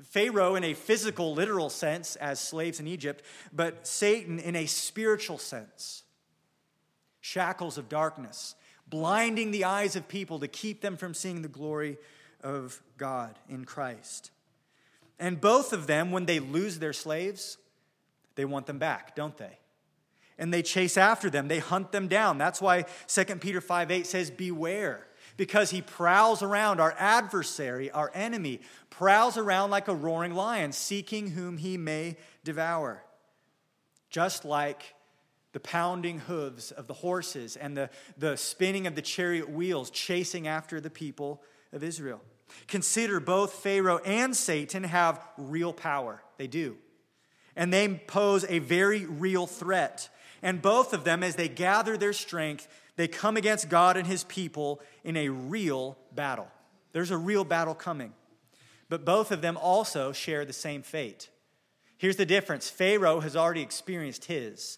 Pharaoh, 0.01 0.55
in 0.55 0.63
a 0.63 0.73
physical, 0.73 1.33
literal 1.33 1.69
sense, 1.69 2.15
as 2.15 2.39
slaves 2.39 2.79
in 2.79 2.87
Egypt, 2.87 3.23
but 3.53 3.85
Satan 3.85 4.39
in 4.39 4.55
a 4.55 4.65
spiritual 4.65 5.37
sense. 5.37 6.03
Shackles 7.21 7.77
of 7.77 7.89
darkness 7.89 8.55
blinding 8.93 9.49
the 9.49 9.63
eyes 9.63 9.95
of 9.95 10.07
people 10.07 10.39
to 10.39 10.47
keep 10.47 10.81
them 10.81 10.97
from 10.97 11.15
seeing 11.15 11.41
the 11.41 11.47
glory 11.47 11.97
of 12.43 12.81
God 12.97 13.39
in 13.49 13.65
Christ. 13.65 14.31
And 15.19 15.39
both 15.39 15.73
of 15.73 15.87
them, 15.87 16.11
when 16.11 16.25
they 16.25 16.39
lose 16.39 16.79
their 16.79 16.93
slaves, 16.93 17.57
they 18.35 18.45
want 18.45 18.65
them 18.65 18.79
back, 18.79 19.15
don't 19.15 19.37
they? 19.37 19.59
And 20.37 20.53
they 20.53 20.63
chase 20.63 20.97
after 20.97 21.29
them, 21.29 21.47
they 21.47 21.59
hunt 21.59 21.91
them 21.91 22.07
down. 22.07 22.37
That's 22.37 22.61
why 22.61 22.85
2 23.07 23.23
Peter 23.37 23.61
5 23.61 23.91
8 23.91 24.07
says, 24.07 24.31
Beware, 24.31 25.05
because 25.37 25.69
he 25.69 25.81
prowls 25.81 26.41
around, 26.41 26.79
our 26.79 26.95
adversary, 26.97 27.91
our 27.91 28.11
enemy, 28.13 28.61
prowls 28.89 29.37
around 29.37 29.69
like 29.69 29.87
a 29.87 29.95
roaring 29.95 30.33
lion, 30.33 30.71
seeking 30.71 31.29
whom 31.29 31.57
he 31.57 31.77
may 31.77 32.17
devour. 32.43 33.03
Just 34.09 34.43
like 34.43 34.95
the 35.53 35.59
pounding 35.59 36.19
hooves 36.19 36.71
of 36.71 36.87
the 36.87 36.93
horses 36.93 37.55
and 37.55 37.77
the, 37.77 37.89
the 38.17 38.35
spinning 38.35 38.87
of 38.87 38.95
the 38.95 39.01
chariot 39.01 39.49
wheels 39.49 39.91
chasing 39.91 40.47
after 40.47 40.81
the 40.81 40.89
people 40.89 41.43
of 41.71 41.83
Israel. 41.83 42.21
Consider 42.67 43.19
both 43.19 43.53
Pharaoh 43.53 43.99
and 43.99 44.35
Satan 44.35 44.83
have 44.83 45.23
real 45.37 45.73
power. 45.73 46.23
They 46.37 46.47
do. 46.47 46.77
And 47.55 47.71
they 47.71 47.87
pose 47.87 48.45
a 48.49 48.59
very 48.59 49.05
real 49.05 49.47
threat. 49.47 50.09
And 50.41 50.61
both 50.61 50.93
of 50.93 51.03
them, 51.03 51.23
as 51.23 51.35
they 51.35 51.47
gather 51.47 51.97
their 51.97 52.13
strength, 52.13 52.67
they 52.95 53.07
come 53.07 53.37
against 53.37 53.69
God 53.69 53.97
and 53.97 54.07
his 54.07 54.23
people 54.23 54.81
in 55.03 55.17
a 55.17 55.29
real 55.29 55.97
battle. 56.11 56.47
There's 56.91 57.11
a 57.11 57.17
real 57.17 57.43
battle 57.43 57.75
coming. 57.75 58.13
But 58.89 59.05
both 59.05 59.31
of 59.31 59.41
them 59.41 59.57
also 59.57 60.11
share 60.11 60.45
the 60.45 60.53
same 60.53 60.83
fate. 60.83 61.29
Here's 61.97 62.17
the 62.17 62.25
difference 62.25 62.69
Pharaoh 62.69 63.19
has 63.21 63.35
already 63.35 63.61
experienced 63.61 64.25
his 64.25 64.77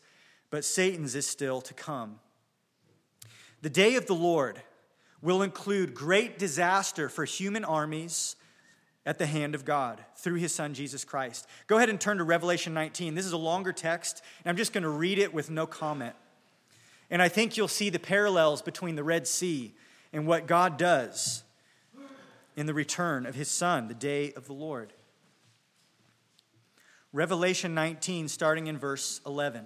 but 0.49 0.63
Satan's 0.63 1.15
is 1.15 1.27
still 1.27 1.59
to 1.61 1.73
come. 1.73 2.19
The 3.61 3.69
day 3.69 3.95
of 3.95 4.05
the 4.05 4.15
Lord 4.15 4.61
will 5.25 5.41
include 5.41 5.95
great 5.95 6.37
disaster 6.37 7.09
for 7.09 7.25
human 7.25 7.65
armies 7.65 8.35
at 9.07 9.17
the 9.17 9.25
hand 9.25 9.55
of 9.55 9.65
God 9.65 9.99
through 10.15 10.35
his 10.35 10.53
son 10.53 10.75
Jesus 10.75 11.03
Christ. 11.03 11.47
Go 11.67 11.77
ahead 11.77 11.89
and 11.89 11.99
turn 11.99 12.17
to 12.17 12.23
Revelation 12.23 12.73
19. 12.75 13.15
This 13.15 13.25
is 13.25 13.31
a 13.31 13.37
longer 13.37 13.73
text, 13.73 14.21
and 14.43 14.49
I'm 14.49 14.55
just 14.55 14.71
going 14.71 14.83
to 14.83 14.89
read 14.89 15.17
it 15.17 15.33
with 15.33 15.49
no 15.49 15.65
comment. 15.65 16.15
And 17.09 17.21
I 17.21 17.27
think 17.27 17.57
you'll 17.57 17.67
see 17.67 17.89
the 17.89 17.99
parallels 17.99 18.61
between 18.61 18.95
the 18.95 19.03
Red 19.03 19.27
Sea 19.27 19.73
and 20.13 20.27
what 20.27 20.45
God 20.45 20.77
does 20.77 21.43
in 22.55 22.67
the 22.67 22.73
return 22.73 23.25
of 23.25 23.33
his 23.33 23.49
son, 23.49 23.87
the 23.87 23.93
day 23.95 24.31
of 24.33 24.45
the 24.45 24.53
Lord. 24.53 24.93
Revelation 27.11 27.73
19, 27.73 28.27
starting 28.27 28.67
in 28.67 28.77
verse 28.77 29.21
11. 29.25 29.65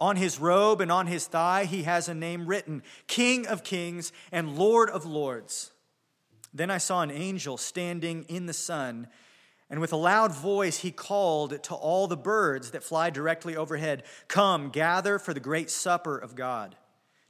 On 0.00 0.16
his 0.16 0.40
robe 0.40 0.80
and 0.80 0.90
on 0.90 1.06
his 1.06 1.26
thigh, 1.26 1.64
he 1.64 1.82
has 1.82 2.08
a 2.08 2.14
name 2.14 2.46
written 2.46 2.82
King 3.06 3.46
of 3.46 3.62
Kings 3.62 4.12
and 4.32 4.56
Lord 4.56 4.88
of 4.88 5.04
Lords. 5.04 5.72
Then 6.54 6.70
I 6.70 6.78
saw 6.78 7.02
an 7.02 7.10
angel 7.10 7.58
standing 7.58 8.24
in 8.24 8.46
the 8.46 8.54
sun, 8.54 9.08
and 9.68 9.78
with 9.78 9.92
a 9.92 9.96
loud 9.96 10.32
voice 10.32 10.78
he 10.78 10.90
called 10.90 11.62
to 11.64 11.74
all 11.74 12.08
the 12.08 12.16
birds 12.16 12.70
that 12.70 12.82
fly 12.82 13.10
directly 13.10 13.56
overhead 13.56 14.02
Come, 14.26 14.70
gather 14.70 15.18
for 15.18 15.34
the 15.34 15.38
great 15.38 15.70
supper 15.70 16.16
of 16.16 16.34
God, 16.34 16.76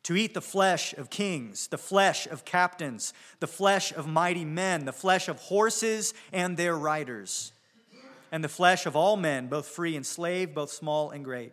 to 0.05 0.16
eat 0.16 0.33
the 0.33 0.41
flesh 0.41 0.95
of 0.95 1.11
kings, 1.11 1.66
the 1.66 1.77
flesh 1.77 2.27
of 2.29 2.45
captains, 2.45 3.12
the 3.41 3.47
flesh 3.49 3.93
of 3.93 4.07
mighty 4.07 4.45
men, 4.45 4.85
the 4.85 4.93
flesh 4.93 5.29
of 5.29 5.39
horses 5.41 6.14
and 6.33 6.57
their 6.57 6.77
riders, 6.77 7.53
and 8.33 8.45
the 8.45 8.49
flesh 8.49 8.87
of 8.87 8.95
all 8.95 9.16
men, 9.16 9.49
both 9.49 9.66
free 9.66 9.97
and 9.97 10.07
slave, 10.07 10.55
both 10.55 10.71
small 10.71 11.11
and 11.11 11.25
great. 11.25 11.53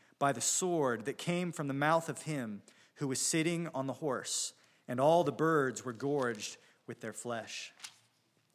by 0.21 0.31
the 0.31 0.39
sword 0.39 1.05
that 1.05 1.17
came 1.17 1.51
from 1.51 1.67
the 1.67 1.73
mouth 1.73 2.07
of 2.07 2.21
him 2.21 2.61
who 2.97 3.07
was 3.07 3.19
sitting 3.19 3.67
on 3.73 3.87
the 3.87 3.93
horse, 3.93 4.53
and 4.87 4.99
all 4.99 5.23
the 5.23 5.31
birds 5.31 5.83
were 5.83 5.93
gorged 5.93 6.57
with 6.85 7.01
their 7.01 7.11
flesh. 7.11 7.73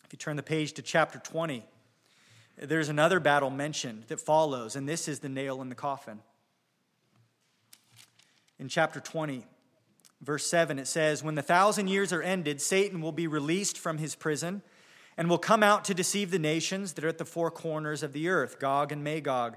If 0.04 0.12
you 0.12 0.16
turn 0.16 0.36
the 0.36 0.44
page 0.44 0.74
to 0.74 0.82
chapter 0.82 1.18
20, 1.18 1.64
there's 2.56 2.88
another 2.88 3.18
battle 3.18 3.50
mentioned 3.50 4.04
that 4.06 4.20
follows, 4.20 4.76
and 4.76 4.88
this 4.88 5.08
is 5.08 5.18
the 5.18 5.28
nail 5.28 5.60
in 5.60 5.68
the 5.68 5.74
coffin. 5.74 6.20
In 8.60 8.68
chapter 8.68 9.00
20, 9.00 9.44
verse 10.20 10.46
7, 10.46 10.78
it 10.78 10.86
says, 10.86 11.24
When 11.24 11.34
the 11.34 11.42
thousand 11.42 11.88
years 11.88 12.12
are 12.12 12.22
ended, 12.22 12.62
Satan 12.62 13.00
will 13.00 13.10
be 13.10 13.26
released 13.26 13.76
from 13.76 13.98
his 13.98 14.14
prison 14.14 14.62
and 15.16 15.28
will 15.28 15.36
come 15.36 15.64
out 15.64 15.84
to 15.86 15.94
deceive 15.94 16.30
the 16.30 16.38
nations 16.38 16.92
that 16.92 17.04
are 17.04 17.08
at 17.08 17.18
the 17.18 17.24
four 17.24 17.50
corners 17.50 18.04
of 18.04 18.12
the 18.12 18.28
earth, 18.28 18.60
Gog 18.60 18.92
and 18.92 19.02
Magog, 19.02 19.56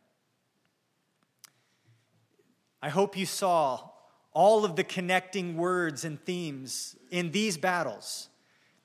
I 2.81 2.89
hope 2.89 3.17
you 3.17 3.25
saw 3.25 3.89
all 4.33 4.65
of 4.65 4.75
the 4.75 4.83
connecting 4.83 5.57
words 5.57 6.05
and 6.05 6.19
themes 6.23 6.95
in 7.09 7.31
these 7.31 7.57
battles 7.57 8.29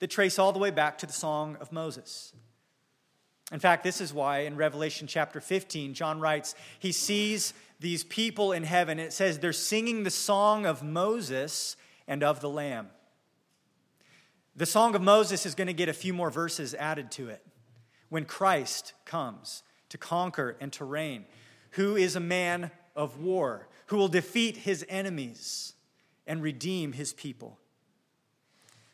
that 0.01 0.11
trace 0.11 0.39
all 0.39 0.53
the 0.53 0.59
way 0.59 0.71
back 0.71 0.99
to 0.99 1.07
the 1.07 1.13
Song 1.13 1.57
of 1.61 1.73
Moses. 1.73 2.33
In 3.53 3.61
fact, 3.61 3.85
this 3.85 4.01
is 4.01 4.13
why 4.13 4.41
in 4.41 4.57
Revelation 4.57 5.07
chapter 5.07 5.41
15, 5.41 5.95
John 5.95 6.21
writes, 6.21 6.55
he 6.79 6.91
sees 6.93 7.55
these 7.79 8.03
people 8.03 8.53
in 8.53 8.65
heaven. 8.65 8.99
It 8.99 9.13
says 9.13 9.39
they're 9.39 9.53
singing 9.53 10.03
the 10.03 10.11
song 10.11 10.67
of 10.67 10.83
Moses 10.83 11.77
and 12.09 12.23
of 12.23 12.41
the 12.41 12.51
Lamb. 12.51 12.89
The 14.57 14.67
Song 14.67 14.95
of 14.95 15.03
Moses 15.03 15.45
is 15.45 15.55
going 15.55 15.67
to 15.67 15.75
get 15.75 15.89
a 15.89 15.93
few 15.93 16.15
more 16.15 16.31
verses 16.31 16.75
added 16.75 17.11
to 17.13 17.29
it 17.29 17.45
when 18.09 18.25
Christ 18.25 18.95
comes 19.05 19.63
to 19.91 19.99
conquer 19.99 20.57
and 20.61 20.73
to 20.73 20.85
reign, 20.85 21.27
who 21.73 21.95
is 21.95 22.17
a 22.17 22.21
man 22.21 22.71
of 22.97 23.21
war, 23.21 23.69
who 23.87 23.97
will 23.97 24.09
defeat 24.09 24.59
his 24.59 24.85
enemies 24.89 25.75
and 26.27 26.43
redeem 26.43 26.93
his 26.93 27.13
people. 27.13 27.59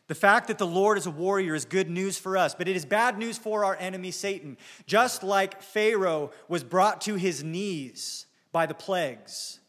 The 0.08 0.14
fact 0.14 0.48
that 0.48 0.58
the 0.58 0.66
Lord 0.66 0.98
is 0.98 1.06
a 1.06 1.10
warrior 1.10 1.54
is 1.54 1.64
good 1.64 1.88
news 1.88 2.18
for 2.18 2.36
us, 2.36 2.54
but 2.54 2.68
it 2.68 2.76
is 2.76 2.84
bad 2.84 3.18
news 3.18 3.38
for 3.38 3.64
our 3.64 3.76
enemy, 3.76 4.10
Satan. 4.10 4.58
Just 4.86 5.22
like 5.22 5.62
Pharaoh 5.62 6.32
was 6.48 6.62
brought 6.62 7.00
to 7.02 7.14
his 7.14 7.42
knees 7.42 8.26
by 8.52 8.66
the 8.66 8.74
plagues 8.74 9.60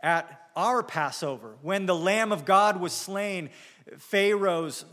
at 0.00 0.40
our 0.56 0.82
Passover, 0.82 1.56
when 1.60 1.86
the 1.86 1.94
Lamb 1.94 2.32
of 2.32 2.44
God 2.44 2.80
was 2.80 2.92
slain, 2.92 3.50
Pharaoh's, 3.98 4.84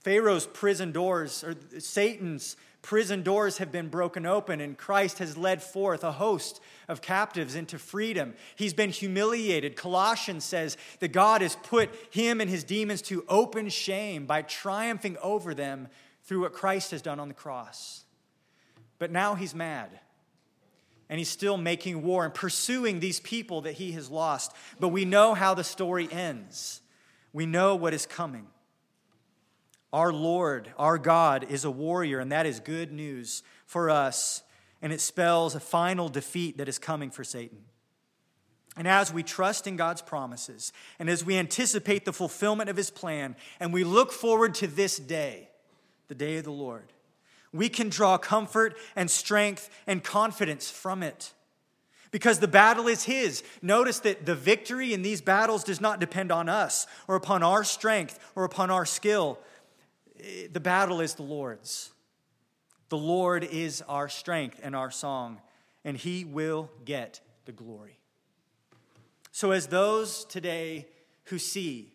Pharaoh's 0.00 0.46
prison 0.46 0.92
doors, 0.92 1.42
or 1.42 1.56
Satan's 1.80 2.56
prison 2.82 3.22
doors 3.22 3.58
have 3.58 3.70
been 3.70 3.88
broken 3.88 4.26
open, 4.26 4.60
and 4.60 4.76
Christ 4.76 5.20
has 5.20 5.36
led 5.36 5.62
forth 5.62 6.02
a 6.02 6.12
host 6.12 6.60
of 6.88 7.00
captives 7.00 7.54
into 7.54 7.78
freedom. 7.78 8.34
He's 8.56 8.74
been 8.74 8.90
humiliated. 8.90 9.76
Colossians 9.76 10.44
says 10.44 10.76
that 10.98 11.12
God 11.12 11.40
has 11.40 11.56
put 11.62 11.90
him 12.10 12.40
and 12.40 12.50
his 12.50 12.64
demons 12.64 13.00
to 13.02 13.24
open 13.28 13.68
shame 13.68 14.26
by 14.26 14.42
triumphing 14.42 15.16
over 15.22 15.54
them 15.54 15.88
through 16.24 16.42
what 16.42 16.52
Christ 16.52 16.90
has 16.90 17.02
done 17.02 17.20
on 17.20 17.28
the 17.28 17.34
cross. 17.34 18.04
But 18.98 19.10
now 19.10 19.36
he's 19.36 19.54
mad. 19.54 19.88
And 21.08 21.18
he's 21.18 21.28
still 21.28 21.56
making 21.56 22.02
war 22.02 22.24
and 22.24 22.32
pursuing 22.32 23.00
these 23.00 23.20
people 23.20 23.62
that 23.62 23.74
he 23.74 23.92
has 23.92 24.10
lost. 24.10 24.52
But 24.80 24.88
we 24.88 25.04
know 25.04 25.34
how 25.34 25.54
the 25.54 25.64
story 25.64 26.08
ends. 26.10 26.80
We 27.32 27.46
know 27.46 27.76
what 27.76 27.94
is 27.94 28.06
coming. 28.06 28.46
Our 29.92 30.12
Lord, 30.12 30.72
our 30.78 30.96
God, 30.96 31.46
is 31.50 31.64
a 31.64 31.70
warrior, 31.70 32.18
and 32.18 32.32
that 32.32 32.46
is 32.46 32.60
good 32.60 32.92
news 32.92 33.42
for 33.66 33.90
us. 33.90 34.42
And 34.80 34.92
it 34.92 35.00
spells 35.00 35.54
a 35.54 35.60
final 35.60 36.08
defeat 36.08 36.58
that 36.58 36.68
is 36.68 36.78
coming 36.78 37.10
for 37.10 37.24
Satan. 37.24 37.58
And 38.76 38.88
as 38.88 39.12
we 39.12 39.22
trust 39.22 39.66
in 39.66 39.76
God's 39.76 40.00
promises, 40.00 40.72
and 40.98 41.10
as 41.10 41.24
we 41.24 41.36
anticipate 41.36 42.04
the 42.04 42.12
fulfillment 42.12 42.70
of 42.70 42.76
his 42.76 42.90
plan, 42.90 43.36
and 43.60 43.72
we 43.72 43.84
look 43.84 44.12
forward 44.12 44.54
to 44.56 44.66
this 44.66 44.96
day, 44.96 45.50
the 46.08 46.14
day 46.14 46.38
of 46.38 46.44
the 46.44 46.50
Lord, 46.50 46.92
we 47.52 47.68
can 47.68 47.90
draw 47.90 48.16
comfort 48.16 48.74
and 48.96 49.10
strength 49.10 49.68
and 49.86 50.02
confidence 50.02 50.70
from 50.70 51.02
it. 51.02 51.34
Because 52.10 52.38
the 52.38 52.48
battle 52.48 52.88
is 52.88 53.04
his. 53.04 53.42
Notice 53.60 54.00
that 54.00 54.26
the 54.26 54.34
victory 54.34 54.92
in 54.92 55.02
these 55.02 55.20
battles 55.20 55.64
does 55.64 55.80
not 55.80 56.00
depend 56.00 56.32
on 56.32 56.48
us 56.48 56.86
or 57.08 57.14
upon 57.14 57.42
our 57.42 57.64
strength 57.64 58.18
or 58.34 58.44
upon 58.44 58.70
our 58.70 58.84
skill, 58.84 59.38
the 60.52 60.60
battle 60.60 61.00
is 61.00 61.14
the 61.14 61.22
Lord's. 61.22 61.92
The 62.88 62.98
Lord 62.98 63.44
is 63.44 63.82
our 63.88 64.08
strength 64.08 64.60
and 64.62 64.76
our 64.76 64.90
song, 64.90 65.40
and 65.84 65.96
He 65.96 66.24
will 66.24 66.70
get 66.84 67.20
the 67.46 67.52
glory. 67.52 67.98
So, 69.30 69.52
as 69.52 69.68
those 69.68 70.24
today 70.26 70.86
who 71.24 71.38
see, 71.38 71.94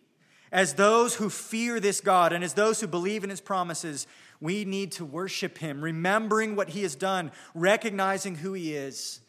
as 0.50 0.74
those 0.74 1.14
who 1.14 1.30
fear 1.30 1.78
this 1.78 2.00
God, 2.00 2.32
and 2.32 2.42
as 2.42 2.54
those 2.54 2.80
who 2.80 2.88
believe 2.88 3.22
in 3.22 3.30
His 3.30 3.40
promises, 3.40 4.06
we 4.40 4.64
need 4.64 4.92
to 4.92 5.04
worship 5.04 5.58
Him, 5.58 5.82
remembering 5.82 6.56
what 6.56 6.70
He 6.70 6.82
has 6.82 6.96
done, 6.96 7.30
recognizing 7.54 8.34
who 8.34 8.52
He 8.54 8.74
is, 8.74 9.20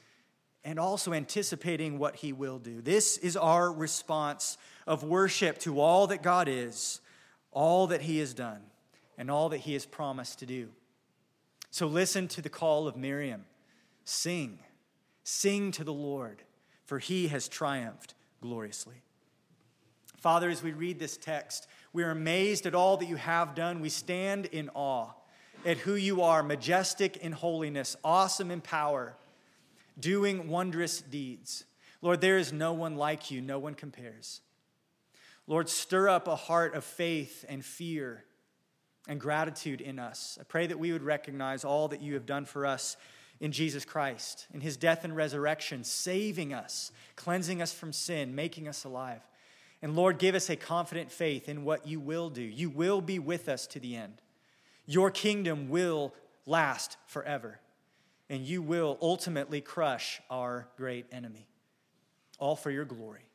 and 0.63 0.79
also 0.79 1.13
anticipating 1.13 1.99
what 1.99 2.15
He 2.15 2.33
will 2.33 2.57
do. 2.57 2.81
This 2.81 3.17
is 3.17 3.37
our 3.37 3.71
response 3.71 4.57
of 4.87 5.03
worship 5.03 5.59
to 5.59 5.79
all 5.79 6.07
that 6.07 6.23
God 6.23 6.47
is, 6.47 6.99
all 7.51 7.87
that 7.87 8.01
He 8.01 8.17
has 8.17 8.33
done 8.33 8.61
and 9.19 9.29
all 9.29 9.49
that 9.49 9.57
he 9.57 9.73
has 9.73 9.85
promised 9.85 10.39
to 10.39 10.45
do. 10.47 10.69
So 11.69 11.85
listen 11.85 12.29
to 12.29 12.41
the 12.41 12.49
call 12.49 12.87
of 12.87 12.95
Miriam. 12.95 13.45
Sing, 14.05 14.59
sing 15.23 15.71
to 15.73 15.83
the 15.83 15.93
Lord, 15.93 16.41
for 16.85 16.97
he 16.97 17.27
has 17.27 17.49
triumphed 17.49 18.15
gloriously. 18.41 19.03
Father, 20.17 20.49
as 20.49 20.63
we 20.63 20.71
read 20.71 20.99
this 20.99 21.17
text, 21.17 21.67
we 21.91 22.01
are 22.03 22.11
amazed 22.11 22.65
at 22.65 22.73
all 22.73 22.97
that 22.97 23.09
you 23.09 23.17
have 23.17 23.55
done. 23.55 23.81
We 23.81 23.89
stand 23.89 24.45
in 24.47 24.69
awe 24.73 25.11
at 25.65 25.77
who 25.79 25.95
you 25.95 26.21
are, 26.21 26.41
majestic 26.41 27.17
in 27.17 27.33
holiness, 27.33 27.97
awesome 28.03 28.49
in 28.49 28.61
power, 28.61 29.15
doing 29.99 30.47
wondrous 30.47 31.01
deeds. 31.01 31.65
Lord, 32.01 32.21
there 32.21 32.37
is 32.37 32.53
no 32.53 32.71
one 32.71 32.95
like 32.95 33.29
you, 33.31 33.41
no 33.41 33.59
one 33.59 33.75
compares. 33.75 34.39
Lord, 35.45 35.67
stir 35.67 36.07
up 36.07 36.27
a 36.29 36.37
heart 36.37 36.73
of 36.73 36.85
faith 36.85 37.43
and 37.49 37.65
fear 37.65 38.23
and 39.07 39.19
gratitude 39.19 39.81
in 39.81 39.99
us. 39.99 40.37
I 40.39 40.43
pray 40.43 40.67
that 40.67 40.79
we 40.79 40.91
would 40.91 41.01
recognize 41.03 41.63
all 41.63 41.87
that 41.87 42.01
you 42.01 42.13
have 42.13 42.25
done 42.25 42.45
for 42.45 42.65
us 42.65 42.97
in 43.39 43.51
Jesus 43.51 43.85
Christ, 43.85 44.47
in 44.53 44.61
his 44.61 44.77
death 44.77 45.03
and 45.03 45.15
resurrection, 45.15 45.83
saving 45.83 46.53
us, 46.53 46.91
cleansing 47.15 47.61
us 47.61 47.73
from 47.73 47.93
sin, 47.93 48.35
making 48.35 48.67
us 48.67 48.83
alive. 48.83 49.21
And 49.81 49.95
Lord, 49.95 50.17
give 50.17 50.35
us 50.35 50.49
a 50.49 50.57
confident 50.57 51.11
faith 51.11 51.47
in 51.47 51.63
what 51.63 51.87
you 51.87 51.99
will 52.01 52.29
do. 52.29 52.41
You 52.41 52.69
will 52.69 52.99
be 53.01 53.17
with 53.17 53.47
us 53.47 53.65
to 53.67 53.79
the 53.79 53.95
end. 53.95 54.21
Your 54.85 55.09
kingdom 55.09 55.69
will 55.69 56.13
last 56.45 56.97
forever. 57.07 57.59
and 58.29 58.45
you 58.45 58.61
will 58.61 58.97
ultimately 59.01 59.59
crush 59.59 60.21
our 60.29 60.67
great 60.77 61.05
enemy. 61.11 61.47
All 62.37 62.55
for 62.55 62.71
your 62.71 62.85
glory, 62.85 63.27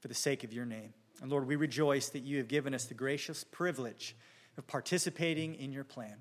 for 0.00 0.08
the 0.08 0.14
sake 0.14 0.44
of 0.44 0.52
your 0.52 0.66
name. 0.66 0.92
And 1.22 1.30
Lord, 1.30 1.46
we 1.46 1.56
rejoice 1.56 2.08
that 2.10 2.20
you 2.24 2.38
have 2.38 2.48
given 2.48 2.74
us 2.74 2.84
the 2.84 2.94
gracious 2.94 3.44
privilege 3.44 4.16
of 4.60 4.66
participating 4.66 5.54
in 5.54 5.72
your 5.72 5.84
plan. 5.84 6.18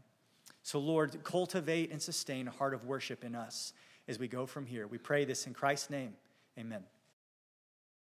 So, 0.64 0.80
Lord, 0.80 1.26
cultivate 1.26 1.92
and 1.92 2.02
sustain 2.02 2.48
a 2.48 2.52
heart 2.52 2.74
of 2.74 2.86
worship 2.86 3.26
in 3.26 3.36
us 3.36 3.74
as 4.08 4.18
we 4.18 4.30
go 4.30 4.46
from 4.46 4.66
here. 4.66 4.88
We 4.88 4.98
pray 4.98 5.26
this 5.26 5.46
in 5.46 5.54
Christ's 5.54 5.90
name. 5.90 6.14
Amen. 6.58 6.84